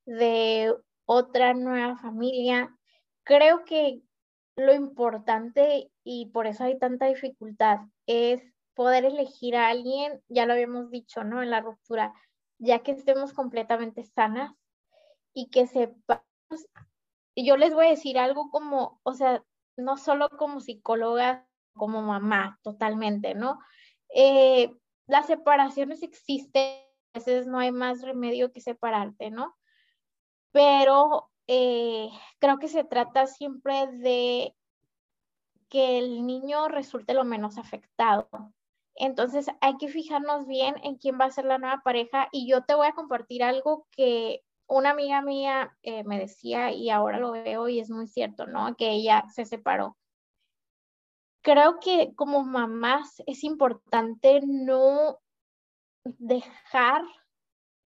de 0.07 0.75
otra 1.07 1.55
nueva 1.55 1.97
familia. 1.97 2.75
Creo 3.25 3.65
que 3.65 4.03
lo 4.57 4.75
importante 4.75 5.91
y 6.05 6.27
por 6.27 6.47
eso 6.47 6.65
hay 6.65 6.79
tanta 6.79 7.07
dificultad 7.07 7.81
es 8.07 8.43
poder 8.75 9.05
elegir 9.05 9.57
a 9.57 9.69
alguien, 9.69 10.21
ya 10.29 10.47
lo 10.47 10.53
habíamos 10.53 10.91
dicho, 10.91 11.25
¿no? 11.25 11.43
En 11.43 11.51
la 11.51 11.61
ruptura, 11.61 12.13
ya 12.59 12.81
que 12.81 12.93
estemos 12.93 13.33
completamente 13.33 14.03
sanas 14.03 14.53
y 15.33 15.49
que 15.51 15.67
sepamos, 15.67 16.25
yo 17.37 17.57
les 17.57 17.75
voy 17.75 17.87
a 17.87 17.91
decir 17.91 18.19
algo 18.19 18.51
como, 18.51 19.01
o 19.03 19.13
sea, 19.13 19.43
no 19.77 19.97
solo 19.97 20.29
como 20.31 20.61
psicóloga, 20.61 21.47
como 21.75 22.03
mamá, 22.03 22.59
totalmente, 22.63 23.35
¿no? 23.35 23.59
Eh, 24.15 24.73
las 25.07 25.27
separaciones 25.27 26.03
existen, 26.03 26.81
a 27.13 27.19
veces 27.19 27.47
no 27.47 27.59
hay 27.59 27.73
más 27.73 28.03
remedio 28.03 28.53
que 28.53 28.61
separarte, 28.61 29.31
¿no? 29.31 29.57
Pero 30.55 31.33
eh, 31.49 32.11
creo 32.39 32.61
que 32.61 32.69
se 32.69 32.85
trata 32.85 33.27
siempre 33.27 33.89
de 33.89 34.55
que 35.69 35.99
el 35.99 36.25
niño 36.25 36.69
resulte 36.69 37.13
lo 37.13 37.25
menos 37.25 37.59
afectado. 37.59 38.29
Entonces 38.95 39.49
hay 39.61 39.77
que 39.79 39.89
fijarnos 39.89 40.47
bien 40.47 40.77
en 40.85 40.95
quién 40.95 41.19
va 41.21 41.25
a 41.25 41.33
ser 41.33 41.47
la 41.47 41.59
nueva 41.59 41.83
pareja 41.83 42.29
y 42.31 42.49
yo 42.49 42.63
te 42.63 42.77
voy 42.77 42.87
a 42.87 42.95
compartir 42.95 43.43
algo 43.43 43.89
que 43.91 44.45
una 44.69 44.91
amiga 44.91 45.23
mía 45.23 45.77
eh, 45.83 46.05
me 46.05 46.21
decía 46.21 46.71
y 46.71 46.89
ahora 46.89 47.19
lo 47.19 47.33
veo 47.33 47.69
y 47.69 47.81
es 47.81 47.91
muy 47.91 48.07
cierto, 48.07 48.47
¿no? 48.47 48.77
Que 48.77 48.93
ella 48.93 49.25
se 49.35 49.47
separó. 49.47 49.97
Creo 51.43 51.81
que 51.81 52.15
como 52.15 52.45
mamás 52.45 53.21
es 53.27 53.43
importante 53.43 54.41
no 54.45 55.19
dejar 56.05 57.03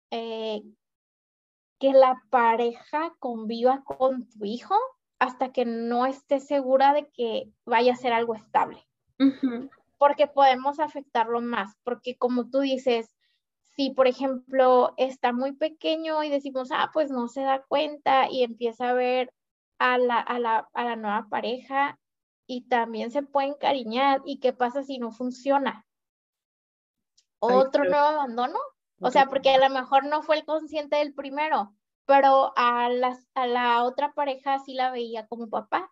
eh, 0.09 0.63
que 1.85 1.93
la 1.93 2.19
pareja 2.31 3.13
conviva 3.19 3.83
con 3.83 4.27
tu 4.27 4.43
hijo 4.43 4.75
hasta 5.19 5.51
que 5.51 5.65
no 5.65 6.07
esté 6.07 6.39
segura 6.39 6.93
de 6.95 7.11
que 7.11 7.51
vaya 7.63 7.93
a 7.93 7.95
ser 7.95 8.11
algo 8.11 8.33
estable. 8.33 8.87
Porque 9.99 10.25
podemos 10.25 10.79
afectarlo 10.79 11.41
más, 11.41 11.75
porque 11.83 12.17
como 12.17 12.49
tú 12.49 12.61
dices, 12.61 13.15
si 13.75 13.91
por 13.91 14.07
ejemplo 14.07 14.95
está 14.97 15.31
muy 15.31 15.51
pequeño 15.51 16.23
y 16.23 16.29
decimos, 16.29 16.69
ah, 16.71 16.89
pues 16.91 17.11
no 17.11 17.27
se 17.27 17.41
da 17.41 17.63
cuenta 17.67 18.31
y 18.31 18.41
empieza 18.41 18.89
a 18.89 18.93
ver 18.93 19.31
a 19.77 19.99
la, 19.99 20.19
a 20.19 20.39
la, 20.39 20.67
a 20.73 20.85
la 20.85 20.95
nueva 20.95 21.27
pareja 21.29 21.99
y 22.47 22.67
también 22.67 23.11
se 23.11 23.21
puede 23.21 23.49
encariñar, 23.49 24.23
¿y 24.25 24.39
qué 24.39 24.53
pasa 24.53 24.81
si 24.81 24.97
no 24.97 25.11
funciona? 25.11 25.85
¿Otro 27.37 27.83
nuevo 27.83 28.07
abandono? 28.07 28.57
O 28.99 29.11
sea, 29.11 29.25
porque 29.27 29.49
a 29.49 29.57
lo 29.57 29.69
mejor 29.73 30.05
no 30.05 30.21
fue 30.21 30.37
el 30.37 30.45
consciente 30.45 30.97
del 30.97 31.13
primero, 31.13 31.75
pero 32.05 32.53
a, 32.55 32.89
las, 32.89 33.27
a 33.33 33.47
la 33.47 33.83
otra 33.83 34.13
pareja 34.13 34.59
sí 34.59 34.73
la 34.73 34.91
veía 34.91 35.27
como 35.27 35.49
papá. 35.49 35.91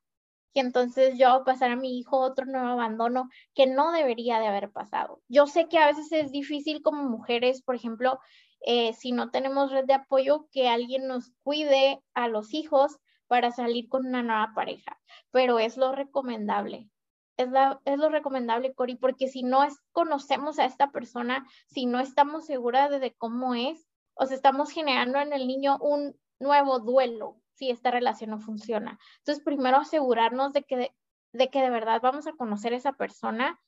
Y 0.53 0.59
entonces 0.59 1.17
yo 1.17 1.43
pasar 1.43 1.71
a 1.71 1.75
mi 1.75 1.97
hijo 1.97 2.19
otro 2.19 2.45
nuevo 2.45 2.67
abandono 2.67 3.29
que 3.55 3.65
no 3.65 3.91
debería 3.91 4.39
de 4.39 4.47
haber 4.47 4.71
pasado. 4.71 5.21
Yo 5.27 5.47
sé 5.47 5.67
que 5.67 5.79
a 5.79 5.87
veces 5.87 6.11
es 6.11 6.31
difícil 6.31 6.83
como 6.83 7.03
mujeres, 7.09 7.63
por 7.63 7.75
ejemplo, 7.75 8.19
eh, 8.65 8.93
si 8.93 9.11
no 9.11 9.31
tenemos 9.31 9.71
red 9.71 9.85
de 9.85 9.95
apoyo, 9.95 10.47
que 10.51 10.69
alguien 10.69 11.07
nos 11.07 11.31
cuide 11.43 12.01
a 12.13 12.27
los 12.27 12.53
hijos 12.53 12.97
para 13.27 13.51
salir 13.51 13.89
con 13.89 14.05
una 14.05 14.21
nueva 14.21 14.51
pareja, 14.53 14.99
pero 15.31 15.57
es 15.57 15.75
lo 15.75 15.91
recomendable. 15.91 16.89
Es, 17.37 17.49
lo 17.49 18.09
recomendable, 18.09 18.73
Cori, 18.73 18.95
porque 18.95 19.27
si 19.27 19.43
no 19.43 19.63
es, 19.63 19.79
conocemos 19.91 20.59
a 20.59 20.65
esta 20.65 20.91
persona, 20.91 21.47
si 21.67 21.85
no 21.85 21.99
estamos 21.99 22.45
seguras 22.45 22.91
de 22.91 23.13
cómo 23.13 23.55
es, 23.55 23.87
o 24.13 24.25
sea, 24.25 24.35
estamos 24.35 24.69
generando 24.69 25.19
en 25.19 25.33
el 25.33 25.47
niño 25.47 25.77
un 25.79 26.15
nuevo 26.39 26.79
duelo 26.79 27.37
si 27.53 27.71
esta 27.71 27.91
relación 27.91 28.31
no 28.31 28.39
funciona. 28.39 28.99
Entonces, 29.19 29.43
primero 29.43 29.77
asegurarnos 29.77 30.53
de 30.53 30.63
que 30.63 30.93
de, 31.33 31.49
que 31.49 31.61
de 31.61 31.69
verdad 31.69 32.01
vamos 32.01 32.27
a 32.27 32.33
conocer 32.33 32.73
a 32.73 32.77
esa 32.77 32.93
persona, 32.93 33.59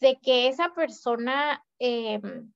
de 0.00 0.18
que 0.20 0.48
esa 0.48 0.74
persona 0.74 1.64
em, 1.78 2.52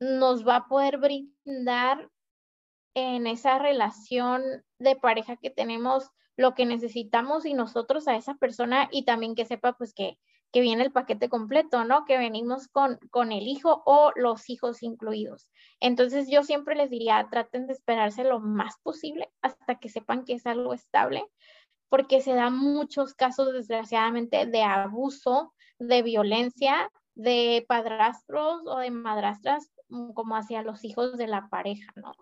nos 0.00 0.46
va 0.46 0.56
a 0.56 0.68
poder 0.68 0.98
brindar 0.98 2.10
en 2.94 3.26
esa 3.26 3.58
relación 3.58 4.42
de 4.78 4.96
pareja 4.96 5.36
que 5.36 5.50
tenemos 5.50 6.10
lo 6.36 6.54
que 6.54 6.66
necesitamos 6.66 7.46
y 7.46 7.54
nosotros 7.54 8.08
a 8.08 8.16
esa 8.16 8.34
persona 8.34 8.88
y 8.92 9.04
también 9.04 9.34
que 9.34 9.44
sepa 9.44 9.72
pues 9.72 9.94
que 9.94 10.18
que 10.52 10.60
viene 10.60 10.84
el 10.84 10.92
paquete 10.92 11.28
completo, 11.28 11.84
¿no? 11.84 12.04
Que 12.04 12.18
venimos 12.18 12.68
con, 12.68 12.98
con 13.10 13.32
el 13.32 13.46
hijo 13.46 13.82
o 13.84 14.12
los 14.16 14.48
hijos 14.48 14.82
incluidos. 14.82 15.50
Entonces 15.80 16.28
yo 16.30 16.42
siempre 16.42 16.74
les 16.74 16.90
diría, 16.90 17.26
traten 17.30 17.66
de 17.66 17.74
esperarse 17.74 18.24
lo 18.24 18.40
más 18.40 18.78
posible 18.82 19.30
hasta 19.42 19.78
que 19.78 19.88
sepan 19.88 20.24
que 20.24 20.34
es 20.34 20.46
algo 20.46 20.72
estable, 20.72 21.24
porque 21.88 22.20
se 22.20 22.34
dan 22.34 22.56
muchos 22.56 23.14
casos, 23.14 23.52
desgraciadamente, 23.52 24.46
de 24.46 24.62
abuso, 24.62 25.52
de 25.78 26.02
violencia, 26.02 26.90
de 27.14 27.64
padrastros 27.68 28.62
o 28.66 28.78
de 28.78 28.90
madrastras 28.90 29.70
mm, 29.88 30.12
como 30.12 30.36
hacia 30.36 30.62
los 30.62 30.84
hijos 30.84 31.16
de 31.16 31.26
la 31.26 31.48
pareja, 31.48 31.92
¿no? 31.96 32.12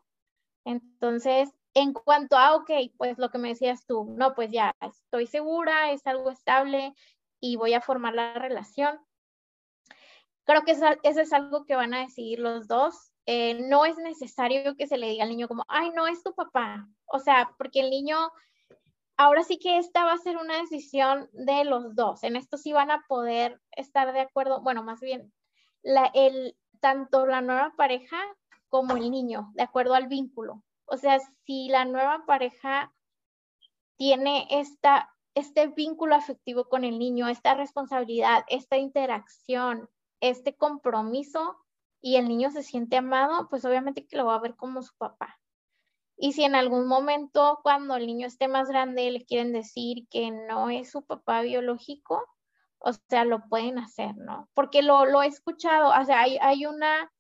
Entonces, 0.65 1.51
en 1.75 1.93
cuanto 1.93 2.37
a, 2.37 2.55
ok, 2.55 2.70
pues 2.97 3.18
lo 3.18 3.31
que 3.31 3.39
me 3.39 3.49
decías 3.49 3.85
tú, 3.87 4.14
no, 4.16 4.35
pues 4.35 4.51
ya 4.51 4.75
estoy 4.81 5.27
segura, 5.27 5.91
es 5.91 6.07
algo 6.07 6.31
estable, 6.31 6.95
y 7.41 7.57
voy 7.57 7.75
a 7.75 7.83
formar 7.83 8.14
la 8.14 8.35
relación. 8.35 8.99
Creo 10.45 10.62
que 10.62 10.72
eso, 10.72 10.87
es 11.03 11.33
algo 11.33 11.66
que 11.66 11.77
van 11.77 11.93
a 11.93 12.01
decidir 12.01 12.39
los 12.39 12.68
dos. 12.68 13.12
Eh, 13.27 13.68
no 13.68 13.85
es 13.85 13.99
necesario 13.99 14.77
que 14.77 14.87
se 14.87 14.97
le 14.97 15.09
diga 15.09 15.25
al 15.25 15.31
niño 15.31 15.49
como, 15.49 15.64
ay, 15.68 15.91
no 15.91 16.07
es 16.07 16.22
tu 16.22 16.35
papá. 16.35 16.89
O 17.05 17.18
sea, 17.18 17.55
porque 17.59 17.81
el 17.81 17.91
niño, 17.91 18.16
ahora 19.18 19.43
sí 19.43 19.59
que 19.59 19.77
esta 19.77 20.05
va 20.05 20.12
a 20.12 20.18
ser 20.18 20.39
una 20.39 20.57
decisión 20.57 21.29
de 21.33 21.64
los 21.64 21.95
dos. 21.95 22.22
En 22.22 22.37
esto 22.37 22.57
sí 22.57 22.72
van 22.72 22.91
a 22.91 23.05
poder 23.09 23.61
estar 23.72 24.12
de 24.14 24.20
acuerdo, 24.20 24.62
bueno, 24.62 24.83
más 24.83 25.01
bien, 25.01 25.33
tanto 26.81 27.27
la 27.27 27.43
nueva 27.43 27.75
pareja 27.77 28.18
como 28.68 28.97
el 28.97 29.11
niño, 29.11 29.51
de 29.55 29.64
acuerdo 29.64 29.95
al 29.95 30.09
vínculo. 30.09 30.62
O 30.95 30.97
sea, 30.97 31.18
si 31.45 31.68
la 31.68 31.84
nueva 31.84 32.24
pareja 32.24 32.95
tiene 33.97 34.47
esta 34.51 35.11
este 35.34 35.66
vínculo 35.66 36.14
afectivo 36.14 36.68
con 36.68 36.84
el 36.84 36.99
niño, 36.99 37.26
esta 37.28 37.55
responsabilidad, 37.55 38.45
esta 38.47 38.76
interacción, 38.76 39.90
este 40.20 40.55
compromiso 40.57 41.57
y 42.01 42.16
el 42.16 42.28
niño 42.28 42.53
se 42.53 42.62
siente 42.62 42.97
amado, 42.99 43.49
pues 43.49 43.64
obviamente 43.64 44.07
que 44.07 44.16
lo 44.16 44.26
va 44.26 44.36
a 44.36 44.40
ver 44.40 44.55
como 44.55 44.82
su 44.82 44.95
papá. 44.97 45.40
Y 46.16 46.34
si 46.34 46.45
en 46.45 46.55
algún 46.55 46.86
momento 46.86 47.59
cuando 47.64 47.97
el 47.97 48.07
niño 48.07 48.28
esté 48.28 48.47
más 48.47 48.68
grande 48.68 49.11
le 49.11 49.24
quieren 49.24 49.53
decir 49.53 50.07
que 50.09 50.30
no 50.30 50.70
es 50.70 50.92
su 50.92 51.05
papá 51.05 51.42
biológico, 51.42 52.24
o 52.78 52.92
sea, 53.09 53.24
lo 53.24 53.40
pueden 53.49 53.78
hacer, 53.78 54.16
¿no? 54.16 54.49
Porque 54.55 54.82
lo, 54.82 55.07
lo 55.07 55.22
he 55.22 55.26
escuchado, 55.26 55.88
o 55.88 56.05
sea, 56.05 56.20
hay, 56.20 56.38
hay 56.40 56.66
una, 56.66 57.11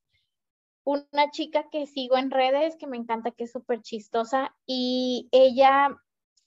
una 0.84 1.30
chica 1.30 1.68
que 1.70 1.86
sigo 1.86 2.16
en 2.16 2.30
redes 2.30 2.76
que 2.76 2.86
me 2.86 2.96
encanta, 2.96 3.30
que 3.30 3.44
es 3.44 3.52
súper 3.52 3.80
chistosa, 3.82 4.54
y 4.66 5.28
ella 5.32 5.96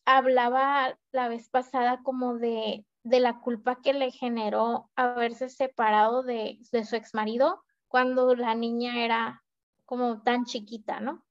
hablaba 0.06 0.98
la 1.12 1.28
vez 1.28 1.50
pasada 1.50 2.02
como 2.04 2.38
de, 2.38 2.86
la 3.04 3.40
culpa 3.40 3.82
que 3.82 3.94
le 3.94 4.12
generó 4.12 4.90
haberse 4.96 5.50
separado 5.50 6.24
de, 6.24 6.60
de 6.72 6.86
su 6.86 6.96
ex 6.96 7.14
marido 7.14 7.64
cuando 7.88 8.36
la 8.36 8.54
niña 8.54 9.04
era 9.04 9.44
como 9.86 10.22
tan 10.22 10.46
chiquita, 10.46 11.00
¿no? 11.00 11.24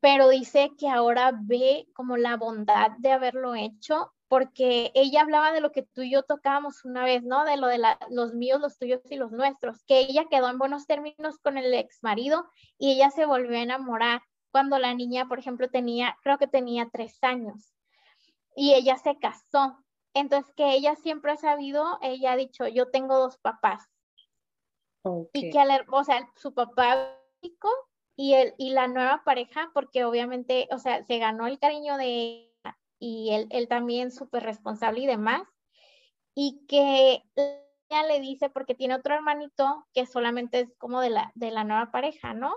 Pero 0.00 0.28
dice 0.30 0.72
que 0.78 0.88
ahora 0.88 1.32
ve 1.38 1.86
como 1.94 2.16
la 2.16 2.36
bondad 2.36 2.92
de 2.98 3.12
haberlo 3.12 3.54
hecho 3.54 4.12
porque 4.34 4.90
ella 4.96 5.20
hablaba 5.20 5.52
de 5.52 5.60
lo 5.60 5.70
que 5.70 5.84
tú 5.84 6.02
y 6.02 6.10
yo 6.10 6.24
tocábamos 6.24 6.84
una 6.84 7.04
vez, 7.04 7.22
¿no? 7.22 7.44
De 7.44 7.56
lo 7.56 7.68
de 7.68 7.80
los 8.10 8.34
míos, 8.34 8.60
los 8.60 8.76
tuyos 8.78 9.00
y 9.08 9.14
los 9.14 9.30
nuestros, 9.30 9.84
que 9.84 10.00
ella 10.00 10.24
quedó 10.28 10.50
en 10.50 10.58
buenos 10.58 10.88
términos 10.88 11.38
con 11.38 11.56
el 11.56 11.72
ex 11.72 12.02
marido 12.02 12.44
y 12.76 12.90
ella 12.90 13.10
se 13.10 13.26
volvió 13.26 13.56
a 13.56 13.62
enamorar 13.62 14.22
cuando 14.50 14.80
la 14.80 14.92
niña, 14.92 15.28
por 15.28 15.38
ejemplo, 15.38 15.70
tenía, 15.70 16.18
creo 16.24 16.36
que 16.38 16.48
tenía 16.48 16.88
tres 16.92 17.16
años 17.22 17.76
y 18.56 18.74
ella 18.74 18.96
se 18.96 19.16
casó. 19.20 19.78
Entonces, 20.14 20.52
que 20.56 20.72
ella 20.72 20.96
siempre 20.96 21.30
ha 21.30 21.36
sabido, 21.36 22.00
ella 22.02 22.32
ha 22.32 22.36
dicho, 22.36 22.66
yo 22.66 22.90
tengo 22.90 23.16
dos 23.20 23.38
papás. 23.38 23.88
Y 25.32 25.50
que, 25.50 25.62
o 25.92 26.02
sea, 26.02 26.28
su 26.34 26.52
papá 26.52 27.16
y, 28.16 28.34
el, 28.34 28.52
y 28.58 28.70
la 28.70 28.88
nueva 28.88 29.22
pareja, 29.24 29.70
porque 29.72 30.04
obviamente, 30.04 30.66
o 30.72 30.80
sea, 30.80 31.04
se 31.04 31.18
ganó 31.18 31.46
el 31.46 31.60
cariño 31.60 31.96
de 31.98 32.50
y 33.04 33.34
él, 33.34 33.46
él 33.50 33.68
también 33.68 34.10
súper 34.10 34.42
responsable 34.42 35.00
y 35.00 35.06
demás. 35.06 35.42
Y 36.34 36.64
que 36.68 37.22
ella 37.36 38.02
le 38.08 38.20
dice, 38.20 38.50
porque 38.50 38.74
tiene 38.74 38.94
otro 38.94 39.14
hermanito 39.14 39.86
que 39.92 40.06
solamente 40.06 40.60
es 40.60 40.74
como 40.78 41.00
de 41.00 41.10
la, 41.10 41.32
de 41.34 41.50
la 41.50 41.64
nueva 41.64 41.90
pareja, 41.90 42.34
¿no? 42.34 42.56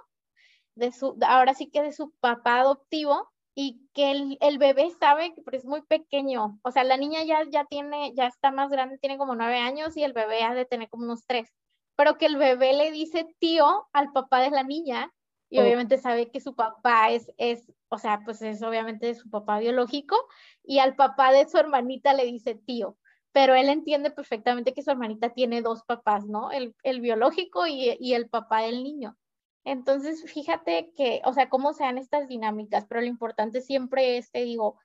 de 0.78 0.92
su, 0.92 1.18
ahora 1.28 1.54
sí 1.54 1.70
que 1.70 1.82
de 1.82 1.92
su 1.92 2.12
papá 2.20 2.60
adoptivo 2.60 3.30
y 3.56 3.82
que 3.94 4.38
el, 4.40 4.58
bebé 4.60 4.92
sabe 5.00 5.34
que 5.34 5.42
es 5.58 5.66
muy 5.66 5.82
pequeño, 5.82 6.60
o 6.62 6.72
sea, 6.72 6.84
la 6.84 6.98
niña 6.98 7.24
ya, 7.24 7.44
ya 7.50 7.66
tiene, 7.66 8.14
ya 8.14 8.28
está 8.28 8.52
más 8.52 8.70
grande, 8.70 9.00
tiene 9.00 9.18
como 9.18 9.36
nueve 9.36 9.58
años 9.58 9.98
y 9.98 10.04
el 10.04 10.14
bebé 10.14 10.44
ha 10.44 10.54
de 10.54 10.66
tener 10.66 10.90
como 10.90 11.06
unos 11.06 11.26
tres, 11.26 11.52
pero 11.96 12.20
que 12.20 12.28
el 12.28 12.38
bebé 12.38 12.74
le 12.74 12.92
dice 12.92 13.26
tío 13.40 13.88
al 13.94 14.12
papá 14.12 14.40
de 14.42 14.52
la 14.52 14.64
niña 14.64 15.12
y 15.50 15.60
obviamente 15.60 15.98
sabe 15.98 16.30
que 16.30 16.42
su 16.42 16.56
papá 16.56 17.12
es, 17.12 17.32
es, 17.38 17.72
o 17.90 17.98
sea, 17.98 18.22
pues 18.26 18.42
es 18.42 18.62
obviamente 18.62 19.14
su 19.16 19.30
papá 19.30 19.60
biológico 19.60 20.16
y 20.64 20.80
al 20.80 20.96
papá 20.96 21.32
de 21.32 21.48
su 21.48 21.58
hermanita 21.58 22.14
le 22.14 22.26
dice 22.26 22.56
tío, 22.56 22.98
pero 23.32 23.56
él 23.56 23.70
entiende 23.70 24.12
perfectamente 24.12 24.74
que 24.74 24.82
su 24.82 24.92
hermanita 24.92 25.34
tiene 25.34 25.62
dos 25.62 25.84
papás, 25.84 26.26
¿no? 26.26 26.52
El, 26.52 26.76
el 26.84 27.02
biológico 27.02 27.68
y, 27.68 27.96
y, 28.00 28.14
el 28.14 28.30
papá 28.30 28.62
del 28.62 28.84
niño. 28.84 29.18
Entonces, 29.64 30.24
fíjate 30.32 30.92
que, 30.96 31.22
o 31.24 31.34
sea, 31.34 31.50
cómo 31.50 31.74
sean 31.74 31.98
estas 31.98 32.28
dinámicas, 32.28 32.86
pero 32.88 33.02
lo 33.02 33.08
importante 33.08 33.62
siempre 33.62 34.18
es, 34.18 34.32
te 34.32 34.44
digo, 34.44 34.80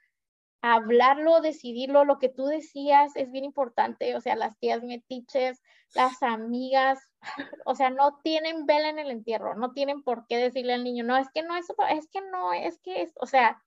hablarlo, 0.63 1.41
decidirlo, 1.41 2.05
lo 2.05 2.19
que 2.19 2.29
tú 2.29 2.47
decías 2.47 3.15
es 3.17 3.31
bien 3.33 3.45
importante, 3.45 4.15
o 4.15 4.21
sea, 4.21 4.37
las 4.37 4.57
tías 4.59 4.83
metiches, 4.83 5.61
las 5.95 6.23
amigas, 6.23 7.01
o 7.67 7.75
sea, 7.75 7.91
no 7.91 8.21
tienen 8.23 8.65
vela 8.65 8.89
en 8.89 9.01
el 9.01 9.11
entierro, 9.11 9.57
no 9.57 9.73
tienen 9.73 10.03
por 10.05 10.27
qué 10.29 10.37
decirle 10.37 10.75
al 10.75 10.85
niño, 10.85 11.05
no, 11.05 11.17
es 11.17 11.29
que 11.35 11.43
no 11.43 11.57
es, 11.57 11.67
es 11.91 12.09
que 12.09 12.21
no, 12.31 12.53
es 12.53 12.79
que 12.79 13.03
es, 13.03 13.13
o 13.21 13.27
sea, 13.27 13.61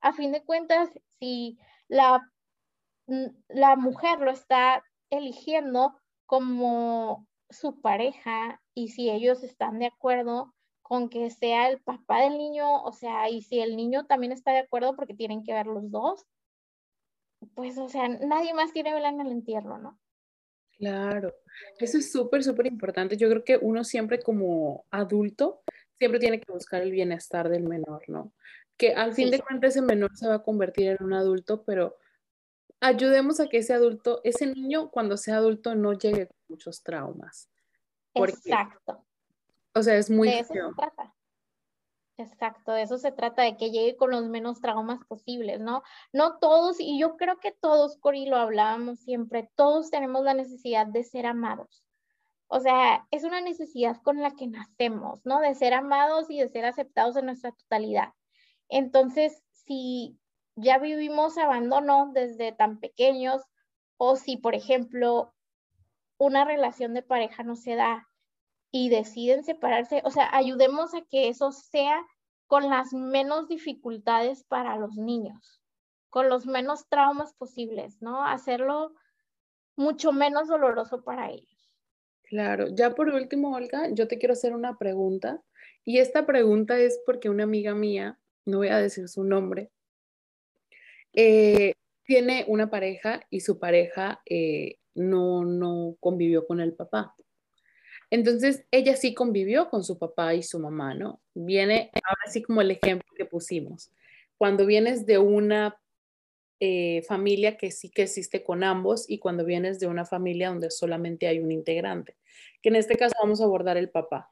a 0.00 0.12
fin 0.12 0.30
de 0.30 0.44
cuentas, 0.44 0.88
si 1.18 1.58
la, 1.88 2.20
la 3.48 3.74
mujer 3.74 4.20
lo 4.20 4.30
está 4.30 4.84
eligiendo 5.10 6.00
como 6.26 7.26
su 7.50 7.80
pareja 7.80 8.60
y 8.72 8.88
si 8.88 9.10
ellos 9.10 9.42
están 9.42 9.80
de 9.80 9.86
acuerdo, 9.86 10.54
con 10.94 11.08
que 11.08 11.28
sea 11.28 11.68
el 11.70 11.80
papá 11.80 12.20
del 12.20 12.38
niño, 12.38 12.84
o 12.84 12.92
sea, 12.92 13.28
y 13.28 13.42
si 13.42 13.58
el 13.58 13.74
niño 13.74 14.06
también 14.06 14.30
está 14.30 14.52
de 14.52 14.60
acuerdo 14.60 14.94
porque 14.94 15.12
tienen 15.12 15.42
que 15.42 15.52
ver 15.52 15.66
los 15.66 15.90
dos, 15.90 16.24
pues, 17.56 17.76
o 17.78 17.88
sea, 17.88 18.06
nadie 18.06 18.54
más 18.54 18.72
tiene 18.72 18.94
vela 18.94 19.08
en 19.08 19.20
el 19.20 19.32
entierro, 19.32 19.76
¿no? 19.78 19.98
Claro, 20.78 21.34
eso 21.80 21.98
es 21.98 22.12
súper, 22.12 22.44
súper 22.44 22.66
importante. 22.66 23.16
Yo 23.16 23.28
creo 23.28 23.42
que 23.42 23.56
uno 23.56 23.82
siempre 23.82 24.22
como 24.22 24.84
adulto, 24.92 25.62
siempre 25.98 26.20
tiene 26.20 26.40
que 26.40 26.52
buscar 26.52 26.80
el 26.82 26.92
bienestar 26.92 27.48
del 27.48 27.64
menor, 27.64 28.04
¿no? 28.06 28.32
Que 28.76 28.94
al 28.94 29.14
fin 29.14 29.32
de 29.32 29.40
cuentas 29.40 29.70
ese 29.70 29.82
menor 29.82 30.16
se 30.16 30.28
va 30.28 30.36
a 30.36 30.42
convertir 30.44 30.90
en 30.90 31.02
un 31.02 31.12
adulto, 31.12 31.64
pero 31.64 31.96
ayudemos 32.78 33.40
a 33.40 33.48
que 33.48 33.58
ese 33.58 33.74
adulto, 33.74 34.20
ese 34.22 34.46
niño 34.46 34.92
cuando 34.92 35.16
sea 35.16 35.38
adulto 35.38 35.74
no 35.74 35.92
llegue 35.94 36.28
con 36.28 36.36
muchos 36.50 36.84
traumas. 36.84 37.50
Exacto. 38.14 39.03
O 39.74 39.82
sea, 39.82 39.96
es 39.96 40.10
muy 40.10 40.28
de 40.28 40.40
eso 40.40 40.54
se 40.54 40.74
trata. 40.76 41.14
Exacto, 42.16 42.72
de 42.72 42.82
eso 42.82 42.96
se 42.96 43.10
trata, 43.10 43.42
de 43.42 43.56
que 43.56 43.72
llegue 43.72 43.96
con 43.96 44.12
los 44.12 44.24
menos 44.28 44.60
traumas 44.60 45.04
posibles, 45.06 45.60
¿no? 45.60 45.82
No 46.12 46.38
todos, 46.38 46.78
y 46.78 46.96
yo 46.98 47.16
creo 47.16 47.40
que 47.40 47.50
todos, 47.50 47.98
Cori, 47.98 48.26
lo 48.26 48.36
hablábamos 48.36 49.00
siempre, 49.00 49.50
todos 49.56 49.90
tenemos 49.90 50.22
la 50.22 50.34
necesidad 50.34 50.86
de 50.86 51.02
ser 51.02 51.26
amados. 51.26 51.84
O 52.46 52.60
sea, 52.60 53.04
es 53.10 53.24
una 53.24 53.40
necesidad 53.40 54.00
con 54.02 54.22
la 54.22 54.30
que 54.36 54.46
nacemos, 54.46 55.26
¿no? 55.26 55.40
De 55.40 55.56
ser 55.56 55.74
amados 55.74 56.30
y 56.30 56.38
de 56.38 56.48
ser 56.48 56.66
aceptados 56.66 57.16
en 57.16 57.26
nuestra 57.26 57.50
totalidad. 57.50 58.12
Entonces, 58.68 59.42
si 59.50 60.16
ya 60.54 60.78
vivimos 60.78 61.36
abandono 61.36 62.12
desde 62.14 62.52
tan 62.52 62.78
pequeños, 62.78 63.42
o 63.96 64.14
si, 64.14 64.36
por 64.36 64.54
ejemplo, 64.54 65.34
una 66.16 66.44
relación 66.44 66.94
de 66.94 67.02
pareja 67.02 67.42
no 67.42 67.56
se 67.56 67.74
da 67.74 68.06
y 68.76 68.88
deciden 68.88 69.44
separarse, 69.44 70.02
o 70.04 70.10
sea, 70.10 70.28
ayudemos 70.36 70.94
a 70.94 71.02
que 71.02 71.28
eso 71.28 71.52
sea 71.52 72.04
con 72.48 72.68
las 72.68 72.92
menos 72.92 73.46
dificultades 73.46 74.42
para 74.42 74.76
los 74.78 74.96
niños, 74.96 75.62
con 76.10 76.28
los 76.28 76.44
menos 76.44 76.88
traumas 76.88 77.34
posibles, 77.34 78.02
¿no? 78.02 78.26
Hacerlo 78.26 78.92
mucho 79.76 80.10
menos 80.10 80.48
doloroso 80.48 81.04
para 81.04 81.30
ellos. 81.30 81.70
Claro, 82.24 82.66
ya 82.66 82.96
por 82.96 83.10
último, 83.10 83.54
Olga, 83.54 83.90
yo 83.92 84.08
te 84.08 84.18
quiero 84.18 84.32
hacer 84.32 84.52
una 84.52 84.76
pregunta 84.76 85.40
y 85.84 85.98
esta 85.98 86.26
pregunta 86.26 86.76
es 86.76 87.00
porque 87.06 87.30
una 87.30 87.44
amiga 87.44 87.76
mía, 87.76 88.18
no 88.44 88.58
voy 88.58 88.68
a 88.70 88.78
decir 88.78 89.08
su 89.08 89.22
nombre, 89.22 89.70
eh, 91.12 91.74
tiene 92.02 92.44
una 92.48 92.70
pareja 92.70 93.20
y 93.30 93.38
su 93.38 93.60
pareja 93.60 94.20
eh, 94.26 94.78
no, 94.96 95.44
no 95.44 95.94
convivió 96.00 96.44
con 96.44 96.58
el 96.58 96.74
papá. 96.74 97.14
Entonces, 98.14 98.64
ella 98.70 98.94
sí 98.94 99.12
convivió 99.12 99.68
con 99.68 99.82
su 99.82 99.98
papá 99.98 100.34
y 100.34 100.44
su 100.44 100.60
mamá, 100.60 100.94
¿no? 100.94 101.20
Viene, 101.34 101.90
ahora 101.94 102.30
sí 102.30 102.42
como 102.44 102.60
el 102.60 102.70
ejemplo 102.70 103.08
que 103.16 103.24
pusimos, 103.24 103.90
cuando 104.38 104.66
vienes 104.66 105.04
de 105.04 105.18
una 105.18 105.76
eh, 106.60 107.02
familia 107.08 107.56
que 107.56 107.72
sí 107.72 107.90
que 107.90 108.02
existe 108.02 108.44
con 108.44 108.62
ambos 108.62 109.10
y 109.10 109.18
cuando 109.18 109.44
vienes 109.44 109.80
de 109.80 109.88
una 109.88 110.04
familia 110.04 110.50
donde 110.50 110.70
solamente 110.70 111.26
hay 111.26 111.40
un 111.40 111.50
integrante, 111.50 112.16
que 112.62 112.68
en 112.68 112.76
este 112.76 112.94
caso 112.94 113.16
vamos 113.20 113.40
a 113.40 113.46
abordar 113.46 113.76
el 113.78 113.90
papá. 113.90 114.30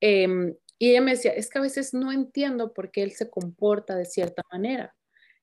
Em, 0.00 0.56
y 0.80 0.90
ella 0.90 1.00
me 1.00 1.12
decía, 1.12 1.34
es 1.34 1.48
que 1.48 1.58
a 1.60 1.62
veces 1.62 1.94
no 1.94 2.10
entiendo 2.10 2.74
por 2.74 2.90
qué 2.90 3.04
él 3.04 3.12
se 3.12 3.30
comporta 3.30 3.94
de 3.94 4.06
cierta 4.06 4.42
manera. 4.50 4.96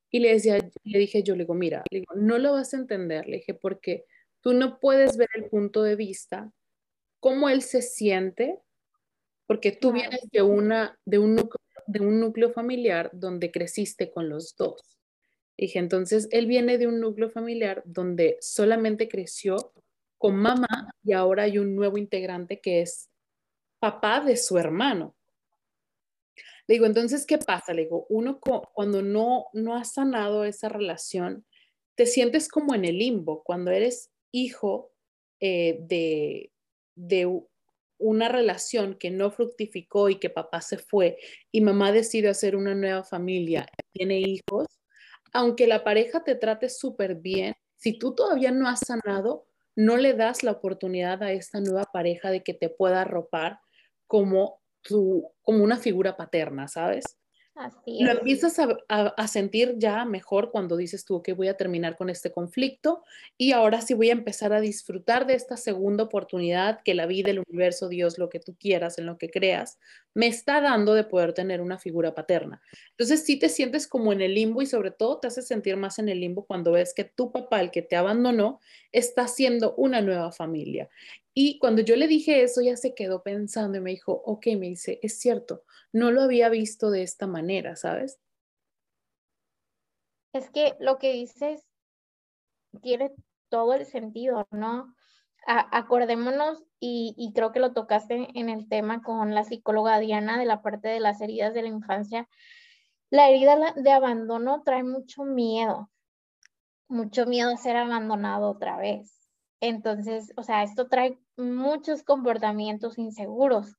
Y 0.09 0.19
le 0.19 0.33
decía, 0.33 0.57
le 0.83 0.99
dije, 0.99 1.23
yo 1.23 1.35
le 1.35 1.43
digo, 1.43 1.53
mira, 1.53 1.85
no 2.15 2.37
lo 2.37 2.51
vas 2.51 2.73
a 2.73 2.77
entender, 2.77 3.27
le 3.27 3.37
dije, 3.37 3.53
porque 3.53 4.03
tú 4.41 4.51
no 4.51 4.77
puedes 4.77 5.15
ver 5.15 5.29
el 5.35 5.45
punto 5.45 5.83
de 5.83 5.95
vista 5.95 6.51
cómo 7.21 7.47
él 7.47 7.61
se 7.61 7.81
siente, 7.81 8.59
porque 9.47 9.71
tú 9.71 9.93
vienes 9.93 10.19
de, 10.31 10.41
una, 10.41 10.99
de, 11.05 11.19
un 11.19 11.35
núcleo, 11.35 11.61
de 11.87 12.01
un 12.01 12.19
núcleo 12.19 12.51
familiar 12.51 13.09
donde 13.13 13.51
creciste 13.51 14.11
con 14.11 14.27
los 14.27 14.55
dos. 14.57 14.99
Dije, 15.57 15.79
entonces 15.79 16.27
él 16.31 16.47
viene 16.47 16.77
de 16.77 16.87
un 16.87 16.99
núcleo 16.99 17.29
familiar 17.29 17.83
donde 17.85 18.37
solamente 18.41 19.07
creció 19.07 19.73
con 20.17 20.35
mamá 20.35 20.93
y 21.03 21.13
ahora 21.13 21.43
hay 21.43 21.57
un 21.59 21.75
nuevo 21.75 21.97
integrante 21.97 22.59
que 22.59 22.81
es 22.81 23.09
papá 23.79 24.21
de 24.21 24.35
su 24.35 24.57
hermano. 24.57 25.15
Le 26.67 26.75
digo, 26.75 26.85
entonces, 26.85 27.25
¿qué 27.25 27.37
pasa? 27.37 27.73
Le 27.73 27.83
digo, 27.83 28.07
uno 28.09 28.39
cuando 28.39 29.01
no, 29.01 29.45
no 29.53 29.75
ha 29.75 29.83
sanado 29.83 30.45
esa 30.45 30.69
relación, 30.69 31.45
te 31.95 32.05
sientes 32.05 32.47
como 32.47 32.73
en 32.73 32.85
el 32.85 32.97
limbo, 32.97 33.43
cuando 33.43 33.69
eres 33.71 34.09
hijo 34.31 34.91
eh, 35.39 35.77
de, 35.81 36.51
de 36.95 37.27
una 37.97 38.29
relación 38.29 38.95
que 38.95 39.11
no 39.11 39.31
fructificó 39.31 40.09
y 40.09 40.15
que 40.15 40.29
papá 40.29 40.61
se 40.61 40.77
fue 40.77 41.17
y 41.51 41.61
mamá 41.61 41.91
decide 41.91 42.29
hacer 42.29 42.55
una 42.55 42.73
nueva 42.73 43.03
familia, 43.03 43.67
tiene 43.93 44.19
hijos, 44.19 44.67
aunque 45.33 45.67
la 45.67 45.83
pareja 45.83 46.23
te 46.23 46.35
trate 46.35 46.69
súper 46.69 47.15
bien, 47.15 47.55
si 47.77 47.97
tú 47.97 48.13
todavía 48.15 48.51
no 48.51 48.67
has 48.67 48.79
sanado, 48.79 49.45
no 49.75 49.97
le 49.97 50.13
das 50.13 50.43
la 50.43 50.51
oportunidad 50.51 51.23
a 51.23 51.31
esta 51.31 51.59
nueva 51.61 51.85
pareja 51.85 52.29
de 52.29 52.43
que 52.43 52.53
te 52.53 52.69
pueda 52.69 53.01
arropar 53.01 53.59
como, 54.07 54.61
tu, 54.81 55.31
como 55.41 55.63
una 55.63 55.77
figura 55.77 56.17
paterna, 56.17 56.67
¿sabes? 56.67 57.17
Lo 57.85 58.11
empiezas 58.11 58.57
a, 58.87 59.27
sentir 59.27 59.75
ya 59.77 60.05
mejor 60.05 60.51
cuando 60.51 60.77
dices 60.77 61.05
tú, 61.05 61.21
que 61.21 61.33
voy 61.33 61.47
a 61.47 61.57
terminar 61.57 61.95
con 61.97 62.09
este 62.09 62.31
conflicto 62.31 63.03
y 63.37 63.51
ahora 63.51 63.81
sí 63.81 63.93
voy 63.93 64.09
a 64.09 64.13
empezar 64.13 64.53
a 64.53 64.61
disfrutar 64.61 65.27
de 65.27 65.35
esta 65.35 65.57
segunda 65.57 66.03
oportunidad 66.03 66.81
que 66.83 66.93
la 66.93 67.05
vida, 67.05 67.31
el 67.31 67.43
universo, 67.47 67.89
Dios, 67.89 68.17
lo 68.17 68.29
que 68.29 68.39
tú 68.39 68.55
quieras, 68.59 68.97
en 68.97 69.05
lo 69.05 69.17
que 69.17 69.29
creas, 69.29 69.79
me 70.13 70.27
está 70.27 70.61
dando 70.61 70.93
de 70.93 71.03
poder 71.03 71.33
tener 71.33 71.61
una 71.61 71.77
figura 71.77 72.13
paterna. 72.13 72.61
Entonces 72.91 73.23
sí 73.25 73.37
te 73.37 73.49
sientes 73.49 73.87
como 73.87 74.11
en 74.13 74.21
el 74.21 74.33
limbo 74.33 74.61
y 74.61 74.65
sobre 74.65 74.91
todo 74.91 75.19
te 75.19 75.27
hace 75.27 75.41
sentir 75.41 75.77
más 75.77 75.99
en 75.99 76.09
el 76.09 76.19
limbo 76.19 76.45
cuando 76.45 76.73
ves 76.73 76.93
que 76.93 77.03
tu 77.03 77.31
papá, 77.31 77.61
el 77.61 77.71
que 77.71 77.81
te 77.81 77.95
abandonó, 77.95 78.59
está 78.91 79.23
haciendo 79.23 79.73
una 79.75 80.01
nueva 80.01 80.31
familia. 80.31 80.89
Y 81.33 81.59
cuando 81.59 81.81
yo 81.81 81.95
le 81.95 82.07
dije 82.07 82.43
eso, 82.43 82.61
ya 82.61 82.75
se 82.75 82.93
quedó 82.93 83.23
pensando 83.23 83.77
y 83.77 83.81
me 83.81 83.91
dijo, 83.91 84.11
ok, 84.11 84.47
me 84.57 84.67
dice, 84.67 84.99
es 85.01 85.19
cierto, 85.19 85.63
no 85.93 86.11
lo 86.11 86.21
había 86.21 86.49
visto 86.49 86.91
de 86.91 87.03
esta 87.03 87.25
manera, 87.25 87.75
¿sabes? 87.75 88.19
Es 90.33 90.49
que 90.49 90.75
lo 90.79 90.97
que 90.97 91.13
dices 91.13 91.65
tiene 92.81 93.11
todo 93.49 93.73
el 93.73 93.85
sentido, 93.85 94.47
¿no? 94.51 94.93
acordémonos, 95.47 96.63
y, 96.79 97.15
y, 97.17 97.33
creo 97.33 97.51
que 97.51 97.59
lo 97.59 97.73
tocaste 97.73 98.27
en 98.35 98.49
el 98.49 98.69
tema 98.69 99.01
con 99.01 99.33
la 99.33 99.43
psicóloga 99.43 99.97
Diana 99.97 100.37
de 100.37 100.45
la 100.45 100.61
parte 100.61 100.87
de 100.87 100.99
las 100.99 101.19
heridas 101.19 101.55
de 101.55 101.63
la 101.63 101.67
infancia. 101.67 102.29
La 103.09 103.27
herida 103.27 103.73
de 103.75 103.91
abandono 103.91 104.61
trae 104.63 104.83
mucho 104.83 105.23
miedo, 105.23 105.89
mucho 106.87 107.25
miedo 107.25 107.51
a 107.51 107.57
ser 107.57 107.75
abandonado 107.75 108.51
otra 108.51 108.77
vez. 108.77 109.20
Entonces, 109.61 110.33
o 110.35 110.43
sea, 110.43 110.63
esto 110.63 110.87
trae 110.87 111.17
muchos 111.37 112.03
comportamientos 112.03 112.97
inseguros. 112.97 113.77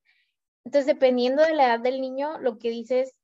Entonces, 0.64 0.86
dependiendo 0.86 1.42
de 1.42 1.54
la 1.54 1.66
edad 1.66 1.80
del 1.80 2.00
niño, 2.00 2.38
lo 2.38 2.58
que 2.58 2.70
dices 2.70 3.14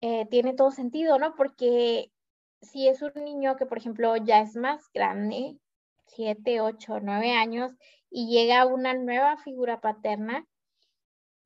eh, 0.00 0.26
tiene 0.26 0.54
todo 0.54 0.72
sentido, 0.72 1.18
¿no? 1.18 1.36
Porque 1.36 2.12
si 2.60 2.88
es 2.88 3.02
un 3.02 3.12
niño 3.24 3.56
que, 3.56 3.66
por 3.66 3.78
ejemplo, 3.78 4.16
ya 4.16 4.40
es 4.40 4.56
más 4.56 4.90
grande, 4.92 5.56
siete, 6.06 6.60
ocho, 6.60 6.98
nueve 7.00 7.32
años, 7.32 7.72
y 8.10 8.26
llega 8.26 8.66
una 8.66 8.94
nueva 8.94 9.36
figura 9.36 9.80
paterna, 9.80 10.44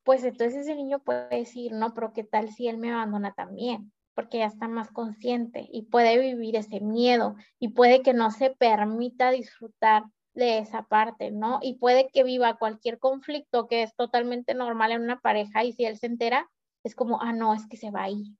pues 0.04 0.24
entonces 0.24 0.62
ese 0.62 0.74
niño 0.74 1.00
puede 1.00 1.28
decir, 1.28 1.72
no, 1.72 1.92
pero 1.92 2.12
¿qué 2.12 2.24
tal 2.24 2.50
si 2.50 2.66
él 2.68 2.78
me 2.78 2.92
abandona 2.92 3.34
también? 3.34 3.92
Porque 4.14 4.38
ya 4.38 4.46
está 4.46 4.68
más 4.68 4.90
consciente 4.90 5.68
y 5.70 5.82
puede 5.82 6.18
vivir 6.18 6.56
ese 6.56 6.80
miedo 6.80 7.36
y 7.58 7.68
puede 7.68 8.02
que 8.02 8.14
no 8.14 8.30
se 8.30 8.50
permita 8.50 9.30
disfrutar 9.30 10.04
de 10.36 10.58
esa 10.58 10.82
parte, 10.82 11.30
¿no? 11.30 11.58
Y 11.62 11.78
puede 11.78 12.08
que 12.12 12.22
viva 12.22 12.58
cualquier 12.58 12.98
conflicto 12.98 13.66
que 13.66 13.82
es 13.82 13.94
totalmente 13.96 14.54
normal 14.54 14.92
en 14.92 15.02
una 15.02 15.18
pareja 15.18 15.64
y 15.64 15.72
si 15.72 15.84
él 15.84 15.98
se 15.98 16.06
entera, 16.06 16.48
es 16.84 16.94
como, 16.94 17.20
ah, 17.20 17.32
no, 17.32 17.54
es 17.54 17.66
que 17.66 17.76
se 17.76 17.90
va 17.90 18.04
ahí. 18.04 18.36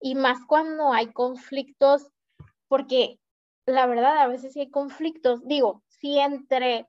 Y 0.00 0.14
más 0.14 0.38
cuando 0.46 0.92
hay 0.92 1.12
conflictos, 1.12 2.08
porque 2.68 3.18
la 3.66 3.86
verdad, 3.86 4.18
a 4.18 4.28
veces 4.28 4.52
sí 4.54 4.60
hay 4.60 4.70
conflictos, 4.70 5.46
digo, 5.46 5.82
si 5.88 6.18
entre 6.18 6.88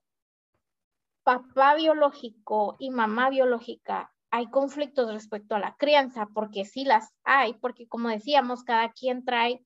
papá 1.23 1.75
biológico 1.75 2.75
y 2.79 2.89
mamá 2.89 3.29
biológica 3.29 4.13
hay 4.29 4.49
conflictos 4.49 5.11
respecto 5.11 5.55
a 5.55 5.59
la 5.59 5.75
crianza, 5.77 6.27
porque 6.33 6.65
sí 6.65 6.85
las 6.85 7.13
hay, 7.23 7.53
porque 7.55 7.87
como 7.87 8.09
decíamos, 8.09 8.63
cada 8.63 8.91
quien 8.91 9.25
trae 9.25 9.63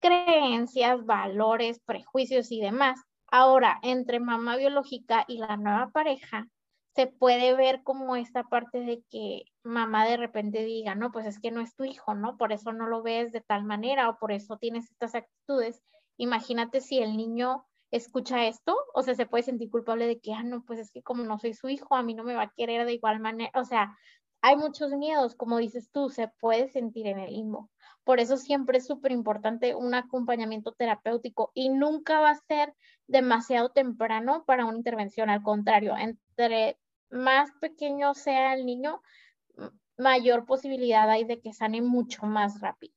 creencias, 0.00 1.04
valores, 1.04 1.80
prejuicios 1.80 2.50
y 2.52 2.60
demás. 2.60 3.00
Ahora, 3.30 3.78
entre 3.82 4.20
mamá 4.20 4.56
biológica 4.56 5.24
y 5.28 5.38
la 5.38 5.56
nueva 5.56 5.90
pareja, 5.92 6.48
se 6.94 7.06
puede 7.06 7.54
ver 7.54 7.82
como 7.84 8.16
esta 8.16 8.42
parte 8.44 8.80
de 8.80 9.02
que 9.10 9.44
mamá 9.62 10.04
de 10.06 10.16
repente 10.16 10.64
diga, 10.64 10.94
no, 10.96 11.12
pues 11.12 11.26
es 11.26 11.38
que 11.40 11.50
no 11.52 11.60
es 11.60 11.74
tu 11.76 11.84
hijo, 11.84 12.14
¿no? 12.14 12.36
Por 12.36 12.52
eso 12.52 12.72
no 12.72 12.86
lo 12.88 13.02
ves 13.02 13.30
de 13.32 13.40
tal 13.40 13.64
manera 13.64 14.08
o 14.10 14.18
por 14.18 14.32
eso 14.32 14.56
tienes 14.58 14.90
estas 14.90 15.14
actitudes. 15.14 15.82
Imagínate 16.16 16.80
si 16.80 16.98
el 16.98 17.16
niño 17.16 17.64
escucha 17.92 18.46
esto, 18.46 18.76
o 18.94 19.02
sea, 19.02 19.14
se 19.14 19.26
puede 19.26 19.44
sentir 19.44 19.70
culpable 19.70 20.06
de 20.06 20.20
que, 20.20 20.32
ah, 20.32 20.42
no, 20.42 20.64
pues 20.64 20.78
es 20.80 20.90
que 20.92 21.02
como 21.02 21.22
no 21.24 21.38
soy 21.38 21.54
su 21.54 21.68
hijo, 21.68 21.94
a 21.96 22.02
mí 22.02 22.14
no 22.14 22.24
me 22.24 22.34
va 22.34 22.42
a 22.42 22.52
querer 22.56 22.84
de 22.86 22.94
igual 22.94 23.20
manera, 23.20 23.50
o 23.54 23.64
sea, 23.64 23.96
hay 24.42 24.56
muchos 24.56 24.90
miedos, 24.92 25.34
como 25.36 25.58
dices 25.58 25.90
tú, 25.92 26.08
se 26.10 26.28
puede 26.40 26.68
sentir 26.68 27.06
en 27.06 27.18
el 27.18 27.32
limbo. 27.32 27.70
Por 28.04 28.20
eso 28.20 28.36
siempre 28.36 28.78
es 28.78 28.86
súper 28.86 29.12
importante 29.12 29.74
un 29.74 29.94
acompañamiento 29.94 30.72
terapéutico 30.72 31.52
y 31.54 31.68
nunca 31.68 32.20
va 32.20 32.30
a 32.30 32.40
ser 32.48 32.74
demasiado 33.06 33.70
temprano 33.70 34.44
para 34.46 34.64
una 34.64 34.76
intervención. 34.76 35.30
Al 35.30 35.42
contrario, 35.42 35.94
entre 35.96 36.78
más 37.10 37.50
pequeño 37.60 38.14
sea 38.14 38.54
el 38.54 38.64
niño, 38.64 39.02
mayor 39.96 40.46
posibilidad 40.46 41.08
hay 41.10 41.24
de 41.24 41.40
que 41.40 41.52
sane 41.52 41.82
mucho 41.82 42.24
más 42.26 42.60
rápido. 42.60 42.94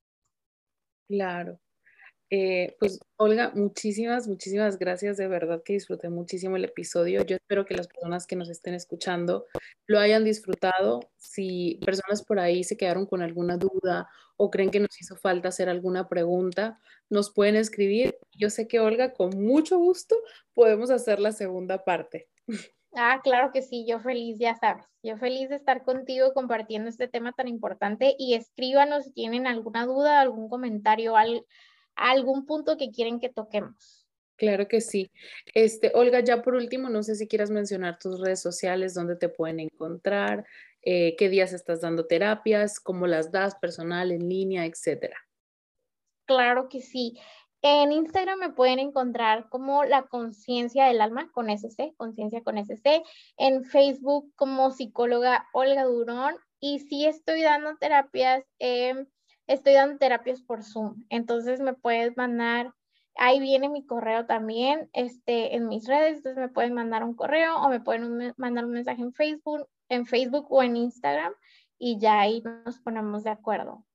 Claro. 1.08 1.60
Eh, 2.36 2.76
pues 2.80 3.00
Olga, 3.18 3.52
muchísimas, 3.54 4.28
muchísimas 4.28 4.80
gracias. 4.80 5.18
De 5.18 5.28
verdad 5.28 5.62
que 5.64 5.74
disfruté 5.74 6.10
muchísimo 6.10 6.56
el 6.56 6.66
episodio. 6.66 7.24
Yo 7.24 7.36
espero 7.36 7.64
que 7.64 7.76
las 7.76 7.88
personas 7.88 8.26
que 8.26 8.36
nos 8.36 8.50
estén 8.50 8.74
escuchando 8.74 9.46
lo 9.86 10.00
hayan 10.00 10.24
disfrutado. 10.24 11.02
Si 11.16 11.80
personas 11.86 12.24
por 12.24 12.40
ahí 12.40 12.64
se 12.64 12.76
quedaron 12.76 13.06
con 13.06 13.22
alguna 13.22 13.58
duda 13.58 14.10
o 14.36 14.50
creen 14.50 14.72
que 14.72 14.80
nos 14.80 15.00
hizo 15.00 15.16
falta 15.16 15.50
hacer 15.50 15.70
alguna 15.70 16.10
pregunta, 16.10 16.80
nos 17.08 17.32
pueden 17.32 17.56
escribir. 17.56 18.18
Yo 18.32 18.50
sé 18.50 18.68
que 18.68 18.80
Olga, 18.80 19.14
con 19.14 19.30
mucho 19.40 19.78
gusto, 19.78 20.16
podemos 20.56 20.90
hacer 20.90 21.20
la 21.20 21.34
segunda 21.34 21.84
parte. 21.84 22.30
Ah, 22.96 23.22
claro 23.24 23.50
que 23.52 23.64
sí, 23.64 23.88
yo 23.88 24.00
feliz, 24.00 24.38
ya 24.38 24.54
sabes, 24.54 24.86
yo 25.02 25.18
feliz 25.18 25.50
de 25.50 25.56
estar 25.56 25.84
contigo 25.84 26.32
compartiendo 26.36 26.90
este 26.90 27.08
tema 27.08 27.32
tan 27.32 27.48
importante 27.48 28.14
y 28.20 28.36
escríbanos 28.36 29.06
si 29.06 29.12
tienen 29.12 29.48
alguna 29.48 29.88
duda, 29.88 30.22
algún 30.22 30.48
comentario, 30.48 31.18
algo 31.18 31.44
algún 31.96 32.46
punto 32.46 32.78
que 32.78 32.92
quieren 32.92 33.20
que 33.20 33.30
toquemos. 33.30 34.04
Claro 34.36 34.68
que 34.68 34.82
sí. 34.82 35.12
Este, 35.54 35.92
Olga, 35.94 36.20
ya 36.20 36.42
por 36.42 36.56
último, 36.56 36.90
no 36.90 37.04
sé 37.04 37.16
si 37.16 37.28
quieras 37.28 37.50
mencionar 37.50 38.00
tus 38.00 38.20
redes 38.20 38.42
sociales, 38.42 38.94
dónde 38.94 39.16
te 39.16 39.30
pueden 39.30 39.60
encontrar, 39.60 40.46
eh, 40.82 41.16
qué 41.18 41.30
días 41.30 41.54
estás 41.54 41.82
dando 41.82 42.08
terapias, 42.08 42.80
cómo 42.80 43.08
las 43.08 43.32
das, 43.32 43.56
personal, 43.56 44.12
en 44.12 44.28
línea, 44.28 44.66
etcétera. 44.66 45.18
Claro 46.26 46.68
que 46.68 46.82
sí. 46.82 47.20
En 47.62 47.94
Instagram 47.94 48.40
me 48.40 48.50
pueden 48.50 48.80
encontrar 48.80 49.48
como 49.48 49.86
la 49.86 50.04
conciencia 50.04 50.86
del 50.86 51.00
alma 51.00 51.32
con 51.32 51.50
SC, 51.50 51.94
conciencia 51.96 52.44
con 52.44 52.58
SC. 52.58 53.04
En 53.38 53.64
Facebook 53.64 54.34
como 54.36 54.72
psicóloga 54.72 55.48
Olga 55.54 55.86
Durón. 55.86 56.36
Y 56.60 56.80
sí 56.80 57.06
estoy 57.06 57.42
dando 57.42 57.78
terapias 57.78 58.44
en 58.60 59.10
estoy 59.48 59.74
dando 59.74 59.98
terapias 59.98 60.42
por 60.42 60.64
Zoom. 60.64 61.04
Entonces 61.10 61.60
me 61.60 61.74
puedes 61.74 62.16
mandar, 62.18 62.74
ahí 63.16 63.40
viene 63.40 63.70
mi 63.70 63.86
correo 63.86 64.26
también, 64.26 64.90
este, 64.94 65.56
en 65.56 65.68
mis 65.68 65.88
redes, 65.88 66.18
entonces 66.18 66.38
me 66.38 66.50
pueden 66.50 66.74
mandar 66.74 67.04
un 67.04 67.16
correo 67.16 67.58
o 67.58 67.70
me 67.70 67.80
pueden 67.80 68.34
mandar 68.38 68.66
un 68.66 68.72
mensaje 68.72 69.02
en 69.02 69.14
Facebook, 69.14 69.68
en 69.90 70.06
Facebook 70.06 70.48
o 70.50 70.64
en 70.64 70.78
Instagram 70.78 71.34
y 71.78 72.00
ya 72.00 72.20
ahí 72.20 72.42
nos 72.66 72.80
ponemos 72.80 73.24
de 73.24 73.32
acuerdo. 73.32 73.86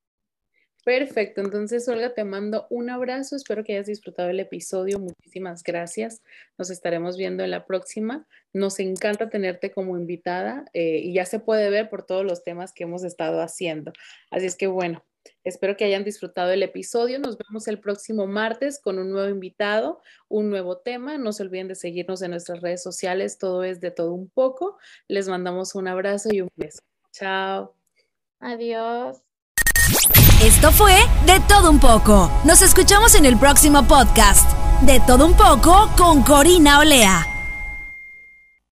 Perfecto, 0.85 1.43
entonces 1.43 1.87
Olga, 1.89 2.15
te 2.15 2.25
mando 2.25 2.67
un 2.71 2.89
abrazo, 2.89 3.37
espero 3.37 3.63
que 3.63 3.75
hayas 3.75 3.89
disfrutado 3.89 4.31
el 4.31 4.41
episodio, 4.41 4.99
muchísimas 4.99 5.63
gracias, 5.63 6.23
nos 6.57 6.71
estaremos 6.71 7.19
viendo 7.19 7.45
en 7.45 7.51
la 7.51 7.67
próxima, 7.67 8.27
nos 8.55 8.79
encanta 8.81 9.29
tenerte 9.29 9.71
como 9.71 9.99
invitada 9.99 10.65
eh, 10.73 11.01
y 11.05 11.13
ya 11.13 11.27
se 11.27 11.41
puede 11.41 11.69
ver 11.69 11.91
por 11.91 12.07
todos 12.07 12.25
los 12.25 12.43
temas 12.43 12.73
que 12.73 12.85
hemos 12.85 13.05
estado 13.05 13.43
haciendo, 13.43 13.93
así 14.31 14.47
es 14.47 14.57
que 14.57 14.67
bueno, 14.67 15.05
Espero 15.45 15.77
que 15.77 15.85
hayan 15.85 16.05
disfrutado 16.05 16.51
el 16.51 16.63
episodio. 16.63 17.19
Nos 17.19 17.37
vemos 17.39 17.69
el 17.69 17.81
próximo 17.81 18.27
martes 18.27 18.81
con 18.81 18.99
un 18.99 19.11
nuevo 19.11 19.29
invitado, 19.29 20.01
un 20.29 20.51
nuevo 20.51 20.79
tema. 20.79 21.19
No 21.19 21.33
se 21.33 21.43
olviden 21.43 21.69
de 21.69 21.75
seguirnos 21.75 22.23
en 22.23 22.33
nuestras 22.33 22.61
redes 22.61 22.83
sociales. 22.83 23.39
Todo 23.39 23.65
es 23.65 23.81
de 23.81 23.91
todo 23.91 24.13
un 24.13 24.29
poco. 24.29 24.79
Les 25.09 25.29
mandamos 25.29 25.75
un 25.75 25.89
abrazo 25.89 26.29
y 26.33 26.41
un 26.41 26.49
beso. 26.57 26.81
Chao. 27.13 27.75
Adiós. 28.41 29.19
Esto 30.43 30.71
fue 30.71 30.95
De 31.27 31.41
todo 31.49 31.71
un 31.71 31.81
poco. 31.81 32.31
Nos 32.45 32.63
escuchamos 32.63 33.15
en 33.15 33.27
el 33.27 33.39
próximo 33.39 33.87
podcast. 33.89 34.49
De 34.83 35.01
todo 35.01 35.27
un 35.27 35.35
poco 35.35 35.91
con 35.97 36.23
Corina 36.23 36.79
Olea. 36.79 37.38